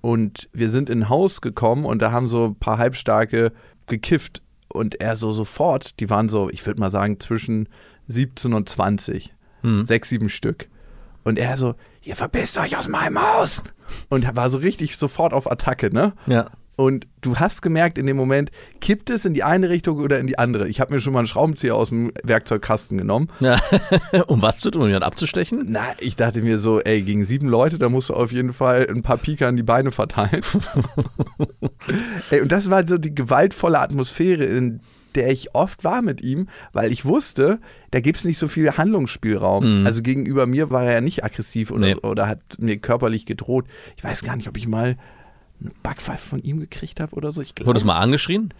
Und 0.01 0.49
wir 0.55 0.71
sind 0.71 0.89
in 0.89 1.01
ein 1.01 1.09
Haus 1.11 1.43
gekommen 1.43 1.85
und 1.85 2.01
da 2.01 2.11
haben 2.11 2.29
so 2.29 2.47
ein 2.47 2.55
paar 2.55 2.79
Halbstarke 2.79 3.53
gekifft. 3.87 4.43
Und 4.69 5.01
er 5.01 5.17
so 5.17 5.33
sofort, 5.33 6.01
die 6.01 6.11
waren 6.11 6.29
so, 6.29 6.51
ich 6.51 6.65
würde 6.67 6.81
mal 6.81 6.91
sagen, 6.91 7.21
zwischen 7.21 7.69
17 8.09 8.55
und 8.55 8.69
20. 8.69 9.35
Hm. 9.63 9.85
Sechs, 9.85 10.09
sieben 10.09 10.29
Stück. 10.29 10.69
Und 11.25 11.39
er 11.39 11.57
so, 11.57 11.75
ihr 12.03 12.17
verpisst 12.17 12.59
euch 12.59 12.77
aus 12.77 12.89
meinem 12.89 13.21
Haus. 13.21 13.63
Und 14.09 14.35
war 14.37 14.51
so 14.51 14.59
richtig 14.59 14.97
sofort 14.97 15.33
auf 15.33 15.51
Attacke, 15.51 15.93
ne? 15.93 16.13
Ja. 16.27 16.51
Und 16.77 17.07
du 17.23 17.37
hast 17.37 17.63
gemerkt, 17.63 17.97
in 17.97 18.07
dem 18.07 18.19
Moment, 18.19 18.51
kippt 18.83 19.09
es 19.09 19.25
in 19.25 19.33
die 19.33 19.43
eine 19.43 19.71
Richtung 19.71 19.97
oder 19.99 20.19
in 20.21 20.27
die 20.27 20.39
andere. 20.39 20.69
Ich 20.69 20.79
habe 20.79 20.93
mir 20.93 21.01
schon 21.01 21.15
mal 21.15 21.21
einen 21.21 21.27
Schraubenzieher 21.27 21.75
aus 21.75 21.89
dem 21.89 22.13
Werkzeugkasten 22.23 22.99
genommen. 22.99 23.29
ja. 23.41 23.59
um 24.27 24.43
was 24.43 24.61
zu 24.61 24.71
tun, 24.71 24.83
um 24.83 24.89
jemanden 24.89 25.07
abzustechen? 25.07 25.65
Na, 25.67 25.81
ich 26.01 26.17
dachte 26.17 26.43
mir 26.43 26.59
so, 26.59 26.81
ey, 26.81 27.01
gegen 27.01 27.25
sieben 27.25 27.49
Leute, 27.49 27.79
da 27.79 27.89
musst 27.89 28.11
du 28.11 28.15
auf 28.15 28.31
jeden 28.31 28.53
Fall 28.53 28.87
ein 28.91 29.01
paar 29.03 29.17
Pika 29.17 29.49
an 29.49 29.57
die 29.57 29.63
Beine 29.63 29.91
verteilen. 29.91 30.43
ey, 32.31 32.41
und 32.41 32.53
das 32.53 32.71
war 32.71 32.87
so 32.87 32.99
die 32.99 33.15
gewaltvolle 33.15 33.79
Atmosphäre, 33.81 34.45
in 34.45 34.81
der 35.15 35.31
ich 35.31 35.55
oft 35.55 35.83
war 35.83 36.03
mit 36.03 36.21
ihm, 36.21 36.49
weil 36.75 36.93
ich 36.93 37.07
wusste, 37.07 37.59
da 37.91 38.01
gibt 38.01 38.19
es 38.19 38.25
nicht 38.27 38.37
so 38.37 38.49
viel 38.49 38.77
Handlungsspielraum. 38.77 39.81
Mhm. 39.81 39.87
Also 39.87 40.03
gegenüber 40.03 40.47
mir 40.47 40.71
war 40.71 40.85
er 40.85 40.93
ja 40.93 41.01
nicht 41.01 41.25
aggressiv 41.25 41.71
oder, 41.71 41.87
Nee. 41.87 41.95
so, 41.95 42.03
oder 42.03 42.29
hat 42.29 42.41
mir 42.59 42.77
körperlich 42.77 43.25
gedroht. 43.25 43.65
Ich 43.97 44.05
weiß 44.05 44.23
gar 44.23 44.37
nicht, 44.37 44.49
ob 44.49 44.59
ich 44.59 44.69
mal 44.69 44.99
eine 45.61 45.71
Backpfeife 45.83 46.29
von 46.29 46.41
ihm 46.41 46.61
gekriegt 46.61 47.01
habe 47.01 47.15
oder 47.15 47.33
so. 47.33 47.41
Ich 47.43 47.55
glaube, 47.55 47.69
Wurdest 47.69 47.85
du 47.85 47.89
mal 47.89 47.99
angeschrien? 47.99 48.53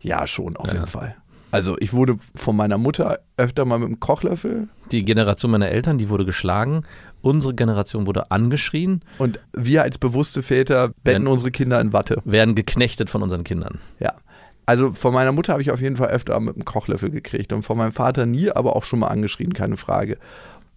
ja, 0.00 0.26
schon, 0.26 0.56
auf 0.56 0.68
Ja. 0.68 0.74
jeden 0.74 0.86
Fall. 0.86 1.16
Also 1.50 1.76
ich 1.78 1.92
wurde 1.92 2.16
von 2.34 2.56
meiner 2.56 2.78
Mutter 2.78 3.20
öfter 3.36 3.64
mal 3.64 3.78
mit 3.78 3.88
dem 3.88 4.00
Kochlöffel 4.00 4.68
Die 4.90 5.04
Generation 5.04 5.52
meiner 5.52 5.68
Eltern, 5.68 5.98
die 5.98 6.08
wurde 6.08 6.24
geschlagen. 6.24 6.82
Unsere 7.22 7.54
Generation 7.54 8.06
wurde 8.06 8.30
angeschrien, 8.32 9.02
und 9.18 9.38
wir 9.52 9.82
als 9.82 9.96
bewusste 9.98 10.42
Väter 10.42 10.90
betten 11.04 11.26
unsere 11.28 11.50
Kinder 11.52 11.80
in 11.80 11.92
Watte. 11.92 12.20
werden 12.24 12.54
geknechtet 12.56 13.08
von 13.08 13.22
unseren 13.22 13.44
Kindern. 13.44 13.78
Ja. 14.00 14.14
Also 14.66 14.92
von 14.92 15.14
meiner 15.14 15.30
Mutter 15.32 15.52
habe 15.52 15.62
ich 15.62 15.70
auf 15.70 15.80
jeden 15.80 15.96
Fall 15.96 16.08
öfter 16.08 16.38
mit 16.40 16.56
dem 16.56 16.64
Kochlöffel 16.64 17.10
gekriegt 17.10 17.52
und 17.52 17.62
von 17.62 17.78
meinem 17.78 17.92
Vater 17.92 18.26
nie, 18.26 18.50
aber 18.50 18.74
auch 18.76 18.82
schon 18.84 18.98
mal 18.98 19.08
angeschrien, 19.08 19.52
keine 19.54 19.76
Frage. 19.76 20.18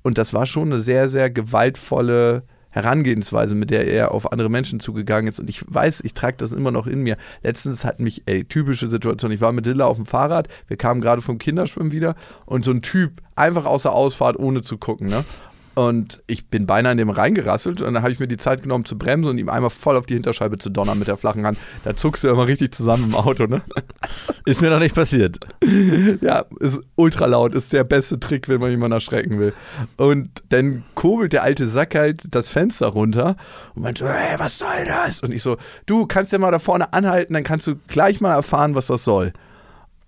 Und 0.04 0.18
das 0.18 0.34
war 0.34 0.46
schon 0.46 0.68
eine 0.70 0.80
sehr, 0.80 1.08
sehr 1.08 1.30
gewaltvolle 1.30 2.44
Herangehensweise, 2.78 3.56
mit 3.56 3.72
der 3.72 3.88
er 3.88 4.12
auf 4.12 4.32
andere 4.32 4.50
Menschen 4.50 4.80
zugegangen 4.80 5.28
ist. 5.32 5.40
Und 5.40 5.50
ich 5.50 5.64
weiß, 5.68 6.02
ich 6.04 6.14
trage 6.14 6.38
das 6.38 6.52
immer 6.52 6.72
noch 6.72 6.88
in 6.88 7.02
mir. 7.02 7.18
Letztens 7.44 7.84
hat 7.84 8.00
mich, 8.00 8.24
ey, 8.26 8.46
typische 8.46 8.88
Situation, 8.88 9.32
ich 9.32 9.42
war 9.42 9.52
mit 9.52 9.66
Lilla 9.66 9.86
auf 9.86 9.98
dem 9.98 10.06
Fahrrad, 10.06 10.48
wir 10.68 10.78
kamen 10.78 11.02
gerade 11.02 11.22
vom 11.22 11.38
Kinderschwimmen 11.38 11.92
wieder 11.92 12.16
und 12.46 12.64
so 12.64 12.72
ein 12.72 12.82
Typ 12.82 13.22
einfach 13.36 13.66
außer 13.66 13.92
Ausfahrt, 13.92 14.38
ohne 14.38 14.62
zu 14.62 14.78
gucken, 14.78 15.08
ne? 15.08 15.26
Und 15.78 16.24
ich 16.26 16.50
bin 16.50 16.66
beinahe 16.66 16.94
in 16.94 16.98
dem 16.98 17.12
reingerasselt 17.12 17.84
und 17.84 17.94
dann 17.94 18.02
habe 18.02 18.12
ich 18.12 18.18
mir 18.18 18.28
die 18.28 18.38
Zeit 18.38 18.64
genommen 18.64 18.86
zu 18.86 18.98
bremsen 18.98 19.30
und 19.30 19.38
ihm 19.38 19.48
einmal 19.48 19.70
voll 19.70 19.96
auf 19.96 20.08
die 20.08 20.16
Hinterscheibe 20.16 20.58
zu 20.58 20.72
donnern 20.72 20.98
mit 20.98 21.08
der 21.08 21.18
flachen 21.18 21.46
Hand. 21.46 21.60
Da 21.84 21.96
zuckst 21.96 22.24
du 22.24 22.30
immer 22.30 22.48
richtig 22.48 22.74
zusammen 22.74 23.10
im 23.10 23.16
Auto, 23.16 23.46
ne? 23.46 23.62
Ist 24.46 24.64
mir 24.64 24.72
noch 24.72 24.80
nicht 24.80 24.96
passiert. 24.96 25.38
Ja, 26.22 26.46
ist 26.62 26.80
ultra 26.96 27.28
laut, 27.28 27.54
ist 27.54 27.74
der 27.74 27.84
beste 27.84 28.20
Trick, 28.20 28.50
wenn 28.50 28.60
man 28.60 28.72
jemanden 28.72 28.94
erschrecken 28.94 29.40
will. 29.40 29.54
Und 29.98 30.42
dann 30.50 30.84
kurbelt 30.96 31.34
der 31.34 31.44
alte 31.44 31.68
Sack 31.68 31.94
halt 31.94 32.24
das 32.32 32.50
Fenster 32.50 32.88
runter 32.88 33.36
und 33.76 33.84
meint 33.84 34.00
so, 34.00 34.08
hey, 34.08 34.40
was 34.40 34.58
soll 34.58 34.86
das? 34.86 35.22
Und 35.22 35.32
ich 35.32 35.44
so, 35.44 35.58
du 35.86 36.08
kannst 36.08 36.32
ja 36.32 36.40
mal 36.40 36.50
da 36.50 36.60
vorne 36.60 36.92
anhalten, 36.94 37.34
dann 37.34 37.44
kannst 37.44 37.68
du 37.68 37.76
gleich 37.88 38.20
mal 38.20 38.34
erfahren, 38.34 38.74
was 38.74 38.88
das 38.88 39.04
soll. 39.04 39.32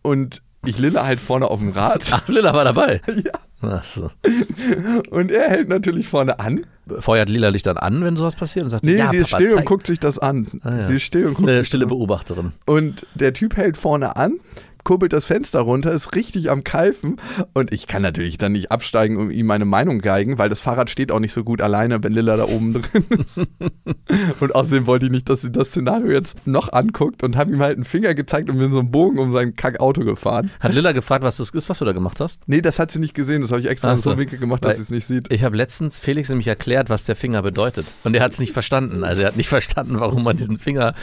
Und 0.01 0.41
ich 0.65 0.79
lille 0.79 1.05
halt 1.05 1.19
vorne 1.19 1.47
auf 1.47 1.59
dem 1.59 1.69
Rad 1.69 2.05
Ach, 2.11 2.27
Lilla 2.27 2.53
war 2.53 2.63
dabei. 2.63 3.01
Ja. 3.07 3.33
Ach 3.61 3.83
so. 3.83 4.09
und 5.11 5.31
er 5.31 5.49
hält 5.49 5.67
natürlich 5.69 6.07
vorne 6.07 6.39
an. 6.39 6.65
Feuert 6.99 7.29
Lila 7.29 7.51
dich 7.51 7.61
dann 7.61 7.77
an, 7.77 8.03
wenn 8.03 8.15
sowas 8.15 8.35
passiert? 8.35 8.63
Und 8.63 8.69
sagt, 8.71 8.83
Nee, 8.85 8.95
ja, 8.95 9.09
sie 9.11 9.17
ist 9.17 9.29
Papa, 9.31 9.43
still 9.43 9.53
und 9.53 9.59
zeig- 9.59 9.65
guckt 9.67 9.87
sich 9.87 9.99
das 9.99 10.17
an. 10.17 10.47
Ah, 10.63 10.77
ja. 10.77 10.83
Sie 10.83 10.95
ist 10.95 11.03
still 11.03 11.21
und 11.25 11.25
Das 11.25 11.31
ist 11.33 11.37
guckt 11.37 11.49
eine 11.49 11.57
sich 11.59 11.67
stille 11.67 11.83
an. 11.83 11.89
Beobachterin. 11.89 12.51
Und 12.65 13.05
der 13.15 13.33
Typ 13.33 13.57
hält 13.57 13.77
vorne 13.77 14.15
an, 14.15 14.39
kurbelt 14.83 15.13
das 15.13 15.25
Fenster 15.25 15.61
runter, 15.61 15.91
ist 15.91 16.15
richtig 16.15 16.49
am 16.49 16.63
Keifen. 16.63 17.17
Und 17.53 17.73
ich 17.73 17.87
kann 17.87 18.01
natürlich 18.01 18.37
dann 18.37 18.51
nicht 18.51 18.71
absteigen 18.71 19.17
und 19.17 19.31
ihm 19.31 19.45
meine 19.45 19.65
Meinung 19.65 19.99
geigen, 19.99 20.37
weil 20.37 20.49
das 20.49 20.61
Fahrrad 20.61 20.89
steht 20.89 21.11
auch 21.11 21.19
nicht 21.19 21.33
so 21.33 21.43
gut 21.43 21.61
alleine, 21.61 22.03
wenn 22.03 22.13
Lilla 22.13 22.37
da 22.37 22.45
oben 22.45 22.73
drin 22.73 23.05
ist. 23.25 23.47
und 24.39 24.55
außerdem 24.55 24.87
wollte 24.87 25.05
ich 25.05 25.11
nicht, 25.11 25.29
dass 25.29 25.41
sie 25.41 25.51
das 25.51 25.69
Szenario 25.69 26.11
jetzt 26.11 26.45
noch 26.45 26.73
anguckt 26.73 27.23
und 27.23 27.37
habe 27.37 27.51
ihm 27.51 27.59
halt 27.59 27.75
einen 27.75 27.85
Finger 27.85 28.13
gezeigt 28.13 28.49
und 28.49 28.59
bin 28.59 28.71
so 28.71 28.79
einen 28.79 28.91
Bogen 28.91 29.19
um 29.19 29.31
sein 29.31 29.55
Kackauto 29.55 30.03
gefahren. 30.03 30.51
Hat 30.59 30.73
Lilla 30.73 30.91
gefragt, 30.91 31.23
was 31.23 31.37
das 31.37 31.49
ist, 31.51 31.69
was 31.69 31.79
du 31.79 31.85
da 31.85 31.91
gemacht 31.91 32.19
hast? 32.19 32.41
Nee, 32.47 32.61
das 32.61 32.79
hat 32.79 32.91
sie 32.91 32.99
nicht 32.99 33.13
gesehen. 33.13 33.41
Das 33.41 33.51
habe 33.51 33.61
ich 33.61 33.67
extra 33.67 33.97
so 33.97 34.11
so. 34.11 34.17
Winkel 34.17 34.39
gemacht, 34.39 34.63
dass 34.65 34.77
sie 34.77 34.81
es 34.83 34.89
nicht 34.89 35.07
sieht. 35.07 35.31
Ich 35.31 35.43
habe 35.43 35.55
letztens 35.55 35.97
Felix 35.97 36.29
nämlich 36.29 36.47
erklärt, 36.47 36.89
was 36.89 37.03
der 37.03 37.15
Finger 37.15 37.41
bedeutet. 37.41 37.85
Und 38.03 38.15
er 38.15 38.23
hat 38.23 38.31
es 38.31 38.39
nicht 38.39 38.53
verstanden. 38.53 39.03
Also 39.03 39.21
er 39.21 39.27
hat 39.29 39.37
nicht 39.37 39.49
verstanden, 39.49 39.99
warum 39.99 40.23
man 40.23 40.37
diesen 40.37 40.59
Finger, 40.59 40.93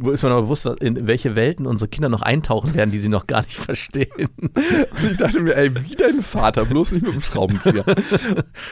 wo 0.00 0.10
ist 0.10 0.22
mir 0.22 0.30
noch 0.30 0.42
bewusst, 0.42 0.66
in 0.80 1.06
welche 1.06 1.36
Welten 1.36 1.66
unsere 1.66 1.88
Kinder 1.88 2.08
noch 2.08 2.22
eintauchen 2.22 2.74
werden, 2.74 2.90
die 2.90 2.98
sie 2.98 3.08
noch 3.08 3.25
gar 3.26 3.42
nicht 3.42 3.56
verstehen. 3.56 4.28
Und 4.38 5.10
ich 5.10 5.16
dachte 5.16 5.40
mir, 5.40 5.56
ey, 5.56 5.74
wie 5.74 5.96
dein 5.96 6.22
Vater, 6.22 6.64
bloß 6.64 6.92
nicht 6.92 7.04
mit 7.04 7.14
dem 7.14 7.22
Schraubenzieher. 7.22 7.84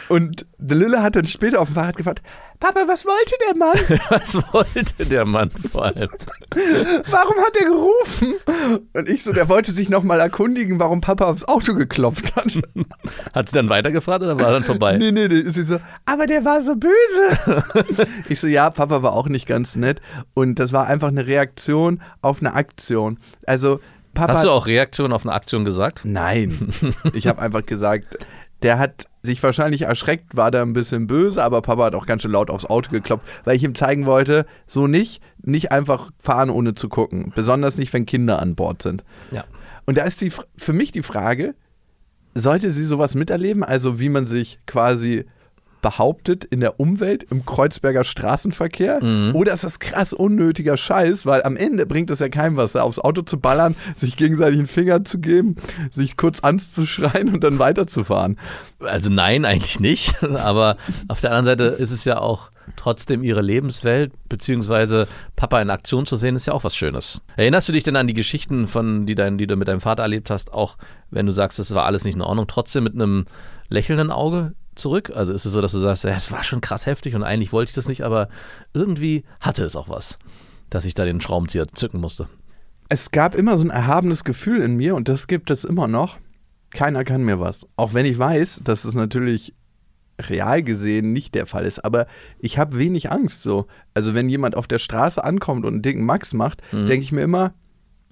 und 0.09 0.47
der 0.59 0.77
Lilla 0.77 1.03
hat 1.03 1.17
dann 1.17 1.27
später 1.27 1.61
auf 1.61 1.69
dem 1.69 1.75
Fahrrad 1.75 1.97
gefragt, 1.97 2.23
Papa, 2.61 2.81
was 2.87 3.05
wollte 3.05 3.35
der 3.47 3.57
Mann? 3.57 3.75
Was 4.09 4.37
wollte 4.53 5.05
der 5.05 5.27
Mann 5.27 5.51
vor 5.51 5.85
allem? 5.85 6.09
Warum 7.11 7.37
hat 7.45 7.57
er 7.59 7.67
gerufen? 7.67 8.35
Und 8.95 9.09
ich 9.09 9.23
so, 9.23 9.33
der 9.33 9.49
wollte 9.49 9.73
sich 9.73 9.91
nochmal 9.91 10.21
erkundigen, 10.21 10.79
warum 10.79 11.01
Papa 11.01 11.27
aufs 11.27 11.45
Auto 11.45 11.75
geklopft 11.75 12.35
hat. 12.37 12.59
Hat 13.35 13.49
sie 13.49 13.55
dann 13.55 13.69
weitergefragt 13.69 14.23
oder 14.23 14.39
war 14.41 14.53
dann 14.53 14.65
vorbei? 14.65 14.97
Nee, 14.97 15.13
nee, 15.13 15.29
nee. 15.29 15.43
Sie 15.51 15.65
so, 15.65 15.79
aber 16.07 16.27
der 16.27 16.45
war 16.45 16.63
so 16.63 16.75
böse. 16.77 17.65
ich 18.29 18.41
so, 18.41 18.47
ja, 18.47 18.71
Papa 18.71 19.03
war 19.03 19.13
auch 19.13 19.29
nicht 19.29 19.47
ganz 19.47 19.77
nett. 19.77 20.01
Und 20.33 20.59
das 20.59 20.73
war 20.73 20.87
einfach 20.87 21.09
eine 21.09 21.27
Reaktion 21.27 22.01
auf 22.23 22.41
eine 22.41 22.55
Aktion. 22.55 23.19
Also, 23.47 23.81
Papa. 24.15 24.33
Hast 24.33 24.45
du 24.45 24.51
auch 24.51 24.67
Reaktion 24.67 25.13
auf 25.13 25.25
eine 25.25 25.35
Aktion 25.35 25.65
gesagt? 25.65 26.03
Nein. 26.05 26.73
Ich 27.13 27.27
habe 27.27 27.41
einfach 27.41 27.65
gesagt, 27.65 28.19
der 28.63 28.79
hat 28.79 29.07
sich 29.23 29.43
wahrscheinlich 29.43 29.83
erschreckt, 29.83 30.37
war 30.37 30.51
da 30.51 30.63
ein 30.63 30.73
bisschen 30.73 31.07
böse, 31.07 31.43
aber 31.43 31.63
Papa 31.63 31.85
hat 31.85 31.95
auch 31.95 32.07
ganz 32.07 32.23
schön 32.23 32.31
laut 32.31 32.51
aufs 32.51 32.65
Auto 32.65 32.91
geklopft, 32.91 33.27
weil 33.45 33.57
ich 33.57 33.63
ihm 33.63 33.75
zeigen 33.75 34.07
wollte, 34.07 34.47
so 34.67 34.87
nicht, 34.87 35.23
nicht 35.43 35.73
einfach 35.73 36.11
fahren 36.19 36.51
ohne 36.51 36.75
zu 36.75 36.89
gucken. 36.89 37.33
Besonders 37.35 37.77
nicht, 37.77 37.93
wenn 37.93 38.07
Kinder 38.07 38.41
an 38.41 38.55
Bord 38.55 38.83
sind. 38.83 39.05
Ja. 39.31 39.45
Und 39.87 39.99
da 39.99 40.05
ist 40.05 40.21
die, 40.21 40.33
für 40.57 40.73
mich 40.73 40.93
die 40.93 41.03
Frage, 41.03 41.55
sollte 42.35 42.71
sie 42.71 42.85
sowas 42.85 43.15
miterleben? 43.15 43.63
Also 43.63 44.01
wie 44.01 44.09
man 44.09 44.27
sich 44.27 44.59
quasi 44.67 45.25
behauptet 45.85 46.45
in 46.45 46.61
der 46.61 46.81
Umwelt 46.81 47.25
im 47.25 47.45
Kreuzberger 47.45 48.05
Straßenverkehr? 48.05 49.03
Oder 49.35 49.53
ist 49.53 49.65
das 49.65 49.79
krass 49.79 50.15
unnötiger 50.15 50.79
Scheiß? 50.79 51.27
Weil 51.27 51.43
am 51.43 51.59
Ende 51.59 51.85
bringt 51.85 52.11
es 52.11 52.21
ja 52.21 52.31
keinem 52.31 52.57
was, 52.57 52.75
aufs 52.75 52.99
Auto 52.99 53.21
zu 53.21 53.39
ballern, 53.39 53.77
sich 53.95 54.17
gegenseitig 54.17 54.61
einen 54.61 54.67
Finger 54.67 55.05
zu 55.05 55.19
geben, 55.19 55.57
sich 55.91 56.17
kurz 56.17 56.41
anzuschreien 56.41 57.35
und 57.35 57.45
dann 57.45 57.59
weiterzufahren. 57.59 58.39
Also 58.81 59.11
nein, 59.11 59.45
eigentlich 59.45 59.79
nicht. 59.79 60.25
Aber 60.39 60.79
auf 61.09 61.21
der 61.21 61.33
anderen 61.33 61.45
Seite 61.45 61.65
ist 61.65 61.91
es 61.91 62.07
ja 62.07 62.17
auch 62.19 62.51
trotzdem 62.77 63.23
ihre 63.23 63.43
Lebenswelt, 63.43 64.11
beziehungsweise 64.31 65.07
Papa 65.37 65.61
in 65.61 65.69
Aktion 65.69 66.07
zu 66.07 66.17
sehen, 66.17 66.35
ist 66.35 66.47
ja 66.47 66.55
auch 66.55 66.65
was 66.65 66.75
Schönes. 66.75 67.21
Erinnerst 67.37 67.69
du 67.69 67.75
dich 67.75 67.83
denn 67.83 67.97
an 67.97 68.07
die 68.07 68.15
Geschichten, 68.15 68.69
von, 68.69 69.05
die, 69.05 69.15
dein, 69.15 69.37
die 69.37 69.47
du 69.47 69.57
mit 69.57 69.69
deinem 69.69 69.83
Vater 69.83 70.03
erlebt 70.03 70.31
hast, 70.31 70.51
auch 70.51 70.79
wenn 71.11 71.27
du 71.27 71.33
sagst, 71.33 71.59
das 71.59 71.75
war 71.75 71.85
alles 71.85 72.05
nicht 72.05 72.15
in 72.15 72.23
Ordnung, 72.23 72.47
trotzdem 72.47 72.85
mit 72.85 72.95
einem 72.95 73.27
lächelnden 73.69 74.11
Auge 74.11 74.55
zurück? 74.75 75.13
Also 75.15 75.33
ist 75.33 75.45
es 75.45 75.53
so, 75.53 75.61
dass 75.61 75.73
du 75.73 75.79
sagst, 75.79 76.05
ja, 76.05 76.11
es 76.11 76.31
war 76.31 76.45
schon 76.45 76.61
krass 76.61 76.87
heftig 76.87 77.15
und 77.15 77.23
eigentlich 77.23 77.53
wollte 77.53 77.71
ich 77.71 77.75
das 77.75 77.89
nicht, 77.89 78.03
aber 78.03 78.29
irgendwie 78.73 79.25
hatte 79.41 79.65
es 79.65 79.77
auch 79.77 79.89
was, 79.89 80.19
dass 80.71 80.85
ich 80.85 80.95
da 80.95 81.05
den 81.05 81.21
Schraubenzieher 81.21 81.69
zücken 81.69 82.01
musste. 82.01 82.29
Es 82.89 83.11
gab 83.11 83.35
immer 83.35 83.57
so 83.57 83.65
ein 83.65 83.71
erhabenes 83.71 84.25
Gefühl 84.25 84.61
in 84.61 84.77
mir 84.77 84.95
und 84.95 85.09
das 85.09 85.27
gibt 85.27 85.51
es 85.51 85.65
immer 85.65 85.89
noch. 85.89 86.19
Keiner 86.71 87.05
kann 87.05 87.23
mir 87.25 87.41
was. 87.41 87.67
Auch 87.77 87.95
wenn 87.95 88.07
ich 88.07 88.19
weiß, 88.19 88.61
dass 88.65 88.85
es 88.85 88.95
natürlich 88.95 89.55
real 90.21 90.63
gesehen 90.63 91.13
nicht 91.13 91.35
der 91.35 91.47
Fall 91.47 91.65
ist, 91.65 91.85
aber 91.85 92.07
ich 92.39 92.59
habe 92.59 92.79
wenig 92.79 93.11
Angst 93.11 93.43
so. 93.43 93.67
Also 93.95 94.15
wenn 94.15 94.29
jemand 94.29 94.57
auf 94.57 94.69
der 94.69 94.79
Straße 94.79 95.23
ankommt 95.23 95.65
und 95.65 95.75
einen 95.75 95.83
dicken 95.83 96.05
Max 96.05 96.33
macht, 96.33 96.63
denke 96.73 97.01
ich 97.01 97.13
mir 97.13 97.23
immer, 97.23 97.55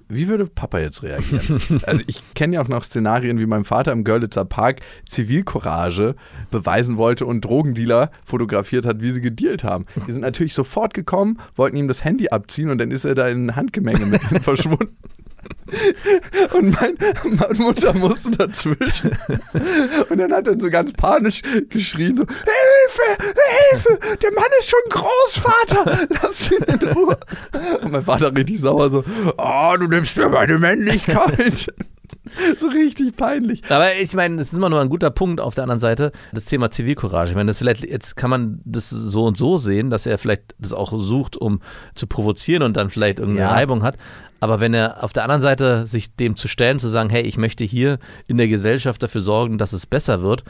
wie 0.09 0.29
würde 0.29 0.47
Papa 0.47 0.79
jetzt 0.79 1.03
reagieren? 1.03 1.81
also 1.87 2.03
ich 2.07 2.23
kenne 2.35 2.57
ja 2.57 2.63
auch 2.63 2.69
noch 2.69 2.85
Szenarien, 2.85 3.39
wie 3.39 3.47
mein 3.47 3.65
Vater 3.65 3.93
im 3.93 4.05
Görlitzer 4.05 4.45
Park 4.45 4.81
Zivilcourage 5.09 6.15
beweisen 6.51 6.97
wollte 6.97 7.27
und 7.27 7.45
Drogendealer 7.45 8.11
fotografiert 8.25 8.87
hat, 8.87 9.03
wie 9.03 9.11
sie 9.11 9.21
gedealt 9.21 9.65
haben. 9.65 9.87
Die 10.07 10.13
sind 10.13 10.23
natürlich 10.23 10.55
sofort 10.55 10.95
gekommen, 10.95 11.39
wollten 11.57 11.77
ihm 11.77 11.89
das 11.89 12.05
Handy 12.05 12.29
abziehen 12.29 12.71
und 12.71 12.79
dann 12.79 12.91
ist 12.91 13.05
er 13.05 13.15
da 13.15 13.29
in 13.29 13.47
ein 13.47 13.57
Handgemenge 13.57 14.07
mit 14.07 14.23
verschwunden. 14.43 14.97
Und 16.55 16.71
mein, 16.81 16.97
meine 17.25 17.59
Mutter 17.59 17.93
musste 17.95 18.31
dazwischen. 18.33 19.17
Und 20.09 20.19
dann 20.19 20.33
hat 20.33 20.47
er 20.47 20.59
so 20.59 20.71
ganz 20.71 20.93
panisch 20.93 21.43
geschrien: 21.69 22.17
so, 22.17 22.25
Hilfe, 22.27 23.33
Hilfe, 23.71 24.17
der 24.19 24.33
Mann 24.33 24.45
ist 24.59 24.71
schon 24.71 24.81
Großvater, 24.91 26.07
lass 26.11 26.51
ihn 26.51 26.63
in 26.65 26.89
Ruhe. 26.93 27.19
Und 27.83 27.93
mein 27.93 28.03
Vater 28.03 28.35
richtig 28.35 28.61
sauer 28.61 28.91
so: 28.91 29.05
Oh, 29.39 29.75
du 29.79 29.87
nimmst 29.89 30.17
mir 30.17 30.29
meine 30.29 30.59
Männlichkeit. 30.59 31.67
So 32.59 32.69
richtig 32.69 33.17
peinlich. 33.17 33.63
Aber 33.69 33.95
ich 33.95 34.15
meine, 34.15 34.37
das 34.37 34.49
ist 34.49 34.55
immer 34.55 34.71
nur 34.71 34.81
ein 34.81 34.89
guter 34.89 35.11
Punkt 35.11 35.41
auf 35.41 35.55
der 35.55 35.65
anderen 35.65 35.81
Seite, 35.81 36.13
das 36.33 36.45
Thema 36.47 36.71
Zivilcourage. 36.71 37.31
Ich 37.31 37.37
meine, 37.37 37.49
das 37.51 37.59
vielleicht, 37.59 37.85
jetzt 37.85 38.17
kann 38.17 38.31
man 38.31 38.61
das 38.65 38.89
so 38.91 39.25
und 39.25 39.37
so 39.37 39.59
sehen, 39.59 39.91
dass 39.91 40.07
er 40.07 40.17
vielleicht 40.19 40.55
das 40.59 40.73
auch 40.73 40.93
sucht, 40.99 41.37
um 41.37 41.61
zu 41.95 42.07
provozieren 42.07 42.63
und 42.63 42.77
dann 42.77 42.91
vielleicht 42.91 43.19
irgendeine 43.19 43.49
Ja. 43.49 43.55
Reibung 43.55 43.83
hat. 43.83 43.97
Aber 44.43 44.59
wenn 44.59 44.75
er 44.75 45.05
auf 45.05 45.13
der 45.13 45.23
anderen 45.23 45.41
Seite 45.41 45.87
sich 45.87 46.17
dem 46.17 46.35
zu 46.35 46.49
stellen, 46.49 46.81
zu 46.81 46.89
sagen, 46.89 47.11
hey, 47.11 47.23
ich 47.23 47.37
möchte 47.37 47.63
hier 47.63 48.01
in 48.27 48.39
der 48.39 48.49
Gesellschaft 48.49 49.01
dafür 49.01 49.21
sorgen, 49.21 49.57
dass 49.57 49.73
es 49.73 49.87
besser 49.87 50.21
wird, 50.21 50.43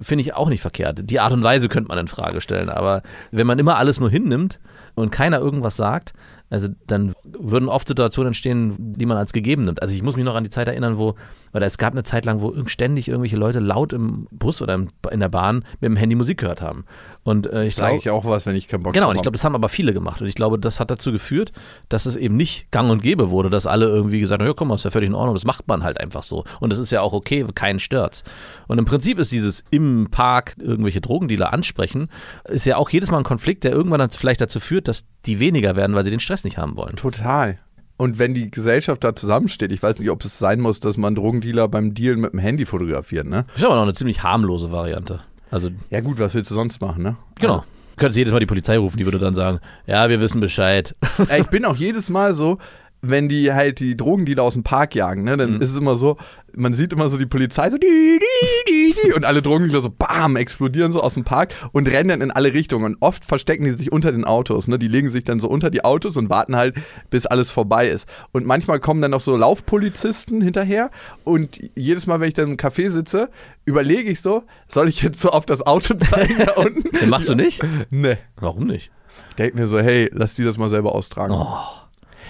finde 0.00 0.22
ich 0.22 0.34
auch 0.34 0.48
nicht 0.48 0.60
verkehrt. 0.60 1.10
Die 1.10 1.18
Art 1.18 1.32
und 1.32 1.42
Weise 1.42 1.68
könnte 1.68 1.88
man 1.88 1.98
in 1.98 2.06
Frage 2.06 2.40
stellen. 2.40 2.68
Aber 2.68 3.02
wenn 3.32 3.48
man 3.48 3.58
immer 3.58 3.78
alles 3.78 3.98
nur 3.98 4.10
hinnimmt 4.10 4.60
und 4.94 5.10
keiner 5.10 5.40
irgendwas 5.40 5.76
sagt, 5.76 6.12
also 6.52 6.68
dann 6.86 7.14
würden 7.24 7.70
oft 7.70 7.88
Situationen 7.88 8.28
entstehen, 8.28 8.76
die 8.78 9.06
man 9.06 9.16
als 9.16 9.32
gegeben 9.32 9.64
nimmt. 9.64 9.80
Also 9.80 9.94
ich 9.94 10.02
muss 10.02 10.16
mich 10.16 10.24
noch 10.26 10.34
an 10.34 10.44
die 10.44 10.50
Zeit 10.50 10.68
erinnern, 10.68 10.98
wo, 10.98 11.14
oder 11.54 11.64
es 11.64 11.78
gab 11.78 11.94
eine 11.94 12.02
Zeit 12.02 12.26
lang, 12.26 12.42
wo 12.42 12.54
ständig 12.66 13.08
irgendwelche 13.08 13.36
Leute 13.36 13.58
laut 13.58 13.94
im 13.94 14.28
Bus 14.30 14.60
oder 14.60 14.74
in 15.10 15.20
der 15.20 15.30
Bahn 15.30 15.64
mit 15.80 15.84
dem 15.84 15.96
Handy 15.96 16.14
Musik 16.14 16.36
gehört 16.36 16.60
haben. 16.60 16.84
Und 17.24 17.46
äh, 17.46 17.64
ich 17.64 17.74
Sage 17.74 17.92
glaube, 17.92 18.00
ich 18.00 18.10
auch 18.10 18.24
was, 18.26 18.44
wenn 18.44 18.54
ich 18.54 18.68
keinen 18.68 18.82
Bock 18.82 18.92
Genau, 18.92 19.06
drauf 19.06 19.10
und 19.12 19.16
ich 19.16 19.22
glaube, 19.22 19.36
das 19.36 19.44
haben 19.44 19.54
aber 19.54 19.70
viele 19.70 19.94
gemacht. 19.94 20.20
Und 20.20 20.26
ich 20.26 20.34
glaube, 20.34 20.58
das 20.58 20.78
hat 20.78 20.90
dazu 20.90 21.10
geführt, 21.10 21.52
dass 21.88 22.04
es 22.04 22.16
eben 22.16 22.36
nicht 22.36 22.70
gang 22.70 22.90
und 22.90 23.02
gäbe 23.02 23.30
wurde, 23.30 23.48
dass 23.48 23.66
alle 23.66 23.86
irgendwie 23.86 24.20
gesagt 24.20 24.42
haben, 24.42 24.46
ja, 24.46 24.52
komm 24.54 24.68
mal, 24.68 24.74
ist 24.74 24.84
ja 24.84 24.90
völlig 24.90 25.08
in 25.08 25.14
Ordnung, 25.14 25.34
das 25.34 25.46
macht 25.46 25.66
man 25.68 25.84
halt 25.84 25.98
einfach 26.00 26.22
so. 26.22 26.44
Und 26.60 26.70
das 26.70 26.78
ist 26.78 26.90
ja 26.90 27.00
auch 27.00 27.14
okay, 27.14 27.46
keinen 27.54 27.78
stört's. 27.78 28.24
Und 28.66 28.78
im 28.78 28.84
Prinzip 28.84 29.18
ist 29.18 29.32
dieses 29.32 29.64
im 29.70 30.08
Park 30.10 30.56
irgendwelche 30.58 31.00
Drogendealer 31.00 31.50
ansprechen, 31.50 32.08
ist 32.44 32.66
ja 32.66 32.76
auch 32.76 32.90
jedes 32.90 33.10
Mal 33.10 33.18
ein 33.18 33.24
Konflikt, 33.24 33.64
der 33.64 33.72
irgendwann 33.72 34.00
dann 34.00 34.10
vielleicht 34.10 34.42
dazu 34.42 34.60
führt, 34.60 34.86
dass 34.86 35.06
die 35.24 35.38
weniger 35.38 35.76
werden, 35.76 35.94
weil 35.94 36.04
sie 36.04 36.10
den 36.10 36.20
Stress 36.20 36.41
nicht 36.44 36.58
haben 36.58 36.76
wollen. 36.76 36.96
Total. 36.96 37.58
Und 37.96 38.18
wenn 38.18 38.34
die 38.34 38.50
Gesellschaft 38.50 39.04
da 39.04 39.14
zusammensteht, 39.14 39.70
ich 39.70 39.82
weiß 39.82 39.98
nicht, 39.98 40.10
ob 40.10 40.24
es 40.24 40.38
sein 40.38 40.60
muss, 40.60 40.80
dass 40.80 40.96
man 40.96 41.14
Drogendealer 41.14 41.68
beim 41.68 41.94
Dealen 41.94 42.20
mit 42.20 42.32
dem 42.32 42.40
Handy 42.40 42.64
fotografiert, 42.64 43.26
ne? 43.26 43.44
Das 43.48 43.58
ist 43.58 43.64
aber 43.64 43.76
noch 43.76 43.82
eine 43.82 43.92
ziemlich 43.94 44.22
harmlose 44.22 44.72
Variante. 44.72 45.20
Also, 45.50 45.70
Ja 45.90 46.00
gut, 46.00 46.18
was 46.18 46.34
willst 46.34 46.50
du 46.50 46.54
sonst 46.54 46.80
machen, 46.80 47.02
ne? 47.02 47.16
genau. 47.38 47.58
Also, 47.58 47.64
Du 47.92 47.96
könntest 47.96 48.16
jedes 48.16 48.32
Mal 48.32 48.40
die 48.40 48.46
Polizei 48.46 48.78
rufen, 48.78 48.96
die 48.96 49.04
würde 49.04 49.18
dann 49.18 49.34
sagen, 49.34 49.60
ja, 49.86 50.08
wir 50.08 50.18
wissen 50.20 50.40
Bescheid. 50.40 50.96
Ich 51.38 51.48
bin 51.48 51.66
auch 51.66 51.76
jedes 51.76 52.08
Mal 52.08 52.32
so, 52.32 52.56
wenn 53.02 53.28
die 53.28 53.52
halt 53.52 53.80
die 53.80 53.96
Drogendealer 53.96 54.44
aus 54.44 54.54
dem 54.54 54.62
Park 54.62 54.94
jagen, 54.94 55.24
ne, 55.24 55.36
dann 55.36 55.60
ist 55.60 55.70
es 55.72 55.76
immer 55.76 55.96
so, 55.96 56.16
man 56.54 56.74
sieht 56.74 56.92
immer 56.92 57.08
so 57.08 57.18
die 57.18 57.26
Polizei 57.26 57.68
so 57.68 57.76
die, 57.76 58.20
die, 58.68 58.94
die, 58.94 59.12
und 59.12 59.26
alle 59.26 59.42
Drogendealer 59.42 59.82
so 59.82 59.90
bam, 59.90 60.36
explodieren 60.36 60.92
so 60.92 61.00
aus 61.00 61.14
dem 61.14 61.24
Park 61.24 61.54
und 61.72 61.88
rennen 61.88 62.10
dann 62.10 62.20
in 62.20 62.30
alle 62.30 62.54
Richtungen. 62.54 62.84
Und 62.84 62.96
oft 63.00 63.24
verstecken 63.24 63.64
die 63.64 63.72
sich 63.72 63.90
unter 63.90 64.12
den 64.12 64.24
Autos, 64.24 64.68
ne? 64.68 64.78
Die 64.78 64.86
legen 64.86 65.10
sich 65.10 65.24
dann 65.24 65.40
so 65.40 65.48
unter 65.48 65.70
die 65.70 65.84
Autos 65.84 66.16
und 66.16 66.30
warten 66.30 66.54
halt, 66.54 66.76
bis 67.10 67.26
alles 67.26 67.50
vorbei 67.50 67.88
ist. 67.88 68.08
Und 68.30 68.46
manchmal 68.46 68.78
kommen 68.78 69.02
dann 69.02 69.10
noch 69.10 69.20
so 69.20 69.36
Laufpolizisten 69.36 70.40
hinterher 70.40 70.90
und 71.24 71.58
jedes 71.74 72.06
Mal, 72.06 72.20
wenn 72.20 72.28
ich 72.28 72.34
dann 72.34 72.50
im 72.50 72.56
Café 72.56 72.88
sitze, 72.88 73.30
überlege 73.64 74.10
ich 74.10 74.20
so, 74.20 74.44
soll 74.68 74.88
ich 74.88 75.02
jetzt 75.02 75.20
so 75.20 75.30
auf 75.30 75.44
das 75.44 75.66
Auto 75.66 75.94
zeigen 75.94 76.36
da 76.38 76.52
unten? 76.56 77.08
Machst 77.08 77.28
du 77.28 77.34
nicht? 77.34 77.62
Ne. 77.90 78.18
Warum 78.36 78.66
nicht? 78.66 78.92
Denk 79.38 79.56
mir 79.56 79.66
so, 79.66 79.80
hey, 79.80 80.08
lass 80.12 80.34
die 80.34 80.44
das 80.44 80.56
mal 80.56 80.70
selber 80.70 80.94
austragen. 80.94 81.34
Oh. 81.34 81.81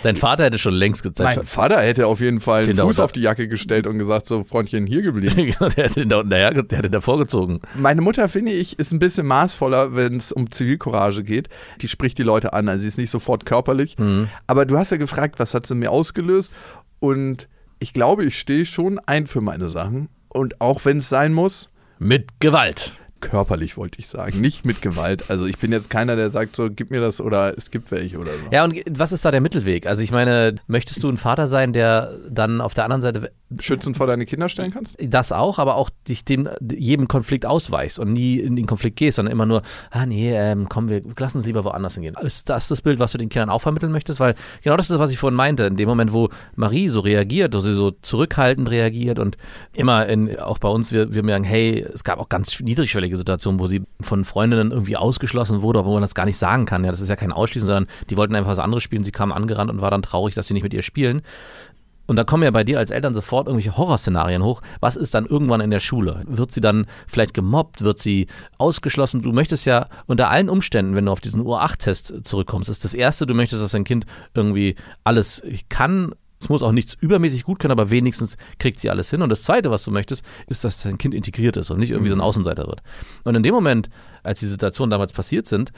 Dein 0.02 0.16
Vater 0.16 0.44
hätte 0.44 0.58
schon 0.58 0.74
längst 0.74 1.02
gezeigt. 1.02 1.36
Mein 1.36 1.46
Vater 1.46 1.80
hätte 1.80 2.06
auf 2.06 2.20
jeden 2.20 2.40
Fall 2.40 2.66
Den 2.66 2.76
da 2.76 2.84
Fuß 2.84 2.98
auf 2.98 3.12
die 3.12 3.20
Jacke 3.20 3.48
gestellt 3.48 3.86
und 3.86 3.98
gesagt, 3.98 4.26
so 4.26 4.42
Freundchen, 4.44 4.86
hier 4.86 5.02
geblieben. 5.02 5.52
Genau, 5.52 5.68
der 5.70 5.88
hat 5.88 5.96
den 5.96 6.08
da 6.08 6.18
unten 6.18 6.30
daher, 6.30 6.50
der 6.62 6.78
hat 6.78 6.84
den 6.84 6.92
davor 6.92 7.18
gezogen. 7.18 7.60
Meine 7.74 8.00
Mutter, 8.00 8.28
finde 8.28 8.52
ich, 8.52 8.78
ist 8.78 8.92
ein 8.92 8.98
bisschen 8.98 9.26
maßvoller, 9.26 9.94
wenn 9.94 10.16
es 10.16 10.32
um 10.32 10.50
Zivilcourage 10.50 11.22
geht. 11.24 11.48
Die 11.80 11.88
spricht 11.88 12.18
die 12.18 12.22
Leute 12.22 12.52
an, 12.52 12.68
also 12.68 12.82
sie 12.82 12.88
ist 12.88 12.98
nicht 12.98 13.10
sofort 13.10 13.46
körperlich. 13.46 13.96
Aber 14.46 14.66
du 14.66 14.76
hast 14.78 14.90
ja 14.90 14.96
gefragt, 14.96 15.38
was 15.38 15.54
hat 15.54 15.66
sie 15.66 15.74
mir 15.74 15.90
ausgelöst? 15.90 16.52
Und 17.00 17.48
ich 17.78 17.92
glaube, 17.92 18.24
ich 18.24 18.38
stehe 18.38 18.64
schon 18.66 18.98
ein 19.06 19.26
für 19.26 19.40
meine 19.40 19.68
Sachen. 19.68 20.08
Und 20.28 20.60
auch 20.60 20.84
wenn 20.84 20.98
es 20.98 21.08
sein 21.08 21.32
muss, 21.34 21.70
Mit 21.98 22.40
Gewalt. 22.40 22.92
Körperlich 23.22 23.78
wollte 23.78 23.98
ich 23.98 24.08
sagen, 24.08 24.40
nicht 24.40 24.66
mit 24.66 24.82
Gewalt. 24.82 25.30
Also 25.30 25.46
ich 25.46 25.56
bin 25.58 25.72
jetzt 25.72 25.88
keiner, 25.88 26.16
der 26.16 26.30
sagt 26.30 26.56
so, 26.56 26.68
gib 26.70 26.90
mir 26.90 27.00
das 27.00 27.22
oder 27.22 27.56
es 27.56 27.70
gibt 27.70 27.90
welche 27.90 28.18
oder 28.18 28.32
so. 28.32 28.50
Ja, 28.50 28.64
und 28.64 28.78
was 28.90 29.12
ist 29.12 29.24
da 29.24 29.30
der 29.30 29.40
Mittelweg? 29.40 29.86
Also 29.86 30.02
ich 30.02 30.10
meine, 30.12 30.56
möchtest 30.66 31.02
du 31.02 31.08
ein 31.08 31.16
Vater 31.16 31.48
sein, 31.48 31.72
der 31.72 32.18
dann 32.28 32.60
auf 32.60 32.74
der 32.74 32.84
anderen 32.84 33.00
Seite 33.00 33.32
Schützen 33.60 33.94
vor 33.94 34.06
deine 34.06 34.26
Kinder 34.26 34.48
stellen 34.48 34.72
kannst? 34.72 34.96
das 34.98 35.32
auch, 35.32 35.58
aber 35.58 35.76
auch 35.76 35.90
dich 36.08 36.24
dem 36.24 36.48
jedem 36.70 37.08
Konflikt 37.08 37.46
ausweichst 37.46 37.98
und 37.98 38.12
nie 38.12 38.38
in 38.38 38.56
den 38.56 38.66
Konflikt 38.66 38.96
gehst, 38.96 39.16
sondern 39.16 39.32
immer 39.32 39.46
nur, 39.46 39.62
ah 39.90 40.06
nee, 40.06 40.32
ähm, 40.34 40.68
komm, 40.68 40.88
wir 40.88 41.02
lassen 41.18 41.38
es 41.38 41.46
lieber 41.46 41.64
woanders 41.64 41.94
hingehen. 41.94 42.16
Ist 42.20 42.48
das 42.48 42.68
das 42.68 42.82
Bild, 42.82 42.98
was 42.98 43.12
du 43.12 43.18
den 43.18 43.28
Kindern 43.28 43.50
auch 43.50 43.60
vermitteln 43.60 43.92
möchtest? 43.92 44.20
Weil 44.20 44.34
genau 44.62 44.76
das 44.76 44.90
ist, 44.90 44.98
was 44.98 45.10
ich 45.10 45.18
vorhin 45.18 45.36
meinte. 45.36 45.64
In 45.64 45.76
dem 45.76 45.88
Moment, 45.88 46.12
wo 46.12 46.28
Marie 46.56 46.88
so 46.88 47.00
reagiert, 47.00 47.54
wo 47.54 47.60
sie 47.60 47.74
so 47.74 47.90
zurückhaltend 47.90 48.70
reagiert 48.70 49.18
und 49.18 49.36
immer 49.72 50.06
in, 50.06 50.38
auch 50.38 50.58
bei 50.58 50.68
uns, 50.68 50.92
wir, 50.92 51.14
wir 51.14 51.22
merken, 51.22 51.44
hey, 51.44 51.86
es 51.92 52.04
gab 52.04 52.18
auch 52.18 52.28
ganz 52.28 52.58
niedrigschwellige 52.60 53.16
Situationen, 53.16 53.60
wo 53.60 53.66
sie 53.66 53.82
von 54.00 54.24
Freundinnen 54.24 54.70
irgendwie 54.70 54.96
ausgeschlossen 54.96 55.62
wurde, 55.62 55.80
obwohl 55.80 55.94
man 55.94 56.02
das 56.02 56.14
gar 56.14 56.26
nicht 56.26 56.38
sagen 56.38 56.66
kann. 56.66 56.84
Ja, 56.84 56.90
das 56.90 57.00
ist 57.00 57.08
ja 57.08 57.16
kein 57.16 57.32
Ausschließen, 57.32 57.66
sondern 57.66 57.86
die 58.10 58.16
wollten 58.16 58.34
einfach 58.34 58.50
was 58.50 58.58
anderes 58.58 58.82
spielen. 58.82 59.04
Sie 59.04 59.12
kamen 59.12 59.32
angerannt 59.32 59.70
und 59.70 59.80
war 59.80 59.90
dann 59.90 60.02
traurig, 60.02 60.34
dass 60.34 60.46
sie 60.46 60.54
nicht 60.54 60.62
mit 60.62 60.74
ihr 60.74 60.82
spielen. 60.82 61.22
Und 62.06 62.16
da 62.16 62.24
kommen 62.24 62.42
ja 62.42 62.50
bei 62.50 62.64
dir 62.64 62.78
als 62.78 62.90
Eltern 62.90 63.14
sofort 63.14 63.46
irgendwelche 63.46 63.76
Horrorszenarien 63.76 64.42
hoch. 64.42 64.60
Was 64.80 64.96
ist 64.96 65.14
dann 65.14 65.26
irgendwann 65.26 65.60
in 65.60 65.70
der 65.70 65.80
Schule? 65.80 66.22
Wird 66.26 66.52
sie 66.52 66.60
dann 66.60 66.86
vielleicht 67.06 67.34
gemobbt? 67.34 67.82
Wird 67.82 68.00
sie 68.00 68.26
ausgeschlossen? 68.58 69.22
Du 69.22 69.32
möchtest 69.32 69.64
ja 69.66 69.86
unter 70.06 70.30
allen 70.30 70.48
Umständen, 70.48 70.94
wenn 70.94 71.06
du 71.06 71.12
auf 71.12 71.20
diesen 71.20 71.40
Ur-8-Test 71.40 72.24
zurückkommst, 72.24 72.68
ist 72.68 72.84
das 72.84 72.94
Erste, 72.94 73.26
du 73.26 73.34
möchtest, 73.34 73.62
dass 73.62 73.72
dein 73.72 73.84
Kind 73.84 74.04
irgendwie 74.34 74.74
alles 75.04 75.42
kann. 75.68 76.12
Es 76.40 76.48
muss 76.48 76.64
auch 76.64 76.72
nichts 76.72 76.94
übermäßig 77.00 77.44
gut 77.44 77.60
können, 77.60 77.70
aber 77.70 77.90
wenigstens 77.90 78.36
kriegt 78.58 78.80
sie 78.80 78.90
alles 78.90 79.10
hin. 79.10 79.22
Und 79.22 79.30
das 79.30 79.44
Zweite, 79.44 79.70
was 79.70 79.84
du 79.84 79.92
möchtest, 79.92 80.24
ist, 80.48 80.64
dass 80.64 80.82
dein 80.82 80.98
Kind 80.98 81.14
integriert 81.14 81.56
ist 81.56 81.70
und 81.70 81.78
nicht 81.78 81.92
irgendwie 81.92 82.10
so 82.10 82.16
ein 82.16 82.20
Außenseiter 82.20 82.66
wird. 82.66 82.82
Und 83.22 83.36
in 83.36 83.44
dem 83.44 83.54
Moment, 83.54 83.90
als 84.24 84.40
die 84.40 84.46
Situationen 84.46 84.90
damals 84.90 85.12
passiert 85.12 85.46
sind, 85.46 85.72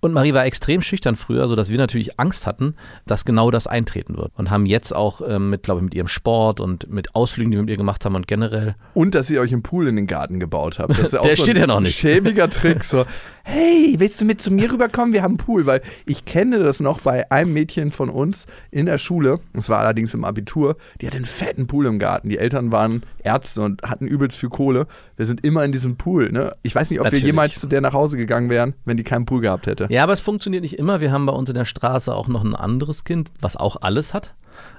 Und 0.00 0.12
Marie 0.12 0.32
war 0.32 0.44
extrem 0.44 0.80
schüchtern 0.80 1.16
früher, 1.16 1.48
sodass 1.48 1.70
wir 1.70 1.78
natürlich 1.78 2.20
Angst 2.20 2.46
hatten, 2.46 2.74
dass 3.06 3.24
genau 3.24 3.50
das 3.50 3.66
eintreten 3.66 4.16
wird. 4.16 4.30
Und 4.36 4.48
haben 4.50 4.64
jetzt 4.64 4.94
auch 4.94 5.20
ähm, 5.26 5.50
mit, 5.50 5.64
glaube 5.64 5.80
ich, 5.80 5.84
mit 5.84 5.94
ihrem 5.94 6.06
Sport 6.08 6.60
und 6.60 6.88
mit 6.88 7.14
Ausflügen, 7.16 7.50
die 7.50 7.56
wir 7.58 7.62
mit 7.62 7.70
ihr 7.70 7.76
gemacht 7.76 8.04
haben 8.04 8.14
und 8.14 8.28
generell. 8.28 8.76
Und 8.94 9.14
dass 9.16 9.28
ihr 9.28 9.40
euch 9.40 9.52
einen 9.52 9.62
Pool 9.64 9.88
in 9.88 9.96
den 9.96 10.06
Garten 10.06 10.38
gebaut 10.38 10.78
habt. 10.78 10.90
Das 10.90 11.00
ist 11.00 11.12
ja 11.14 11.20
auch 11.20 11.24
Der 11.24 11.36
so 11.36 11.42
steht 11.42 11.56
ein 11.56 11.62
ja 11.62 11.66
noch 11.66 11.80
nicht. 11.80 11.98
schäbiger 11.98 12.48
Trick. 12.48 12.84
So, 12.84 13.06
hey, 13.48 13.94
willst 13.98 14.20
du 14.20 14.26
mit 14.26 14.42
zu 14.42 14.50
mir 14.50 14.70
rüberkommen? 14.70 15.14
Wir 15.14 15.22
haben 15.22 15.32
einen 15.32 15.38
Pool. 15.38 15.64
Weil 15.64 15.80
ich 16.04 16.26
kenne 16.26 16.58
das 16.58 16.80
noch 16.80 17.00
bei 17.00 17.30
einem 17.30 17.54
Mädchen 17.54 17.90
von 17.90 18.10
uns 18.10 18.46
in 18.70 18.86
der 18.86 18.98
Schule. 18.98 19.40
Das 19.54 19.70
war 19.70 19.78
allerdings 19.78 20.12
im 20.12 20.24
Abitur. 20.24 20.76
Die 21.00 21.06
hatte 21.06 21.16
einen 21.16 21.24
fetten 21.24 21.66
Pool 21.66 21.86
im 21.86 21.98
Garten. 21.98 22.28
Die 22.28 22.38
Eltern 22.38 22.70
waren 22.72 23.02
Ärzte 23.22 23.62
und 23.62 23.82
hatten 23.82 24.06
übelst 24.06 24.38
viel 24.38 24.50
Kohle. 24.50 24.86
Wir 25.16 25.24
sind 25.24 25.44
immer 25.44 25.64
in 25.64 25.72
diesem 25.72 25.96
Pool. 25.96 26.30
Ne? 26.30 26.52
Ich 26.62 26.74
weiß 26.74 26.90
nicht, 26.90 27.00
ob 27.00 27.04
Natürlich. 27.04 27.24
wir 27.24 27.28
jemals 27.28 27.58
zu 27.58 27.66
der 27.66 27.80
nach 27.80 27.94
Hause 27.94 28.18
gegangen 28.18 28.50
wären, 28.50 28.74
wenn 28.84 28.98
die 28.98 29.04
keinen 29.04 29.24
Pool 29.24 29.40
gehabt 29.40 29.66
hätte. 29.66 29.86
Ja, 29.88 30.02
aber 30.02 30.12
es 30.12 30.20
funktioniert 30.20 30.62
nicht 30.62 30.78
immer. 30.78 31.00
Wir 31.00 31.10
haben 31.10 31.24
bei 31.24 31.32
uns 31.32 31.48
in 31.48 31.54
der 31.54 31.64
Straße 31.64 32.14
auch 32.14 32.28
noch 32.28 32.44
ein 32.44 32.54
anderes 32.54 33.04
Kind, 33.04 33.32
was 33.40 33.56
auch 33.56 33.80
alles 33.80 34.12
hat. 34.12 34.34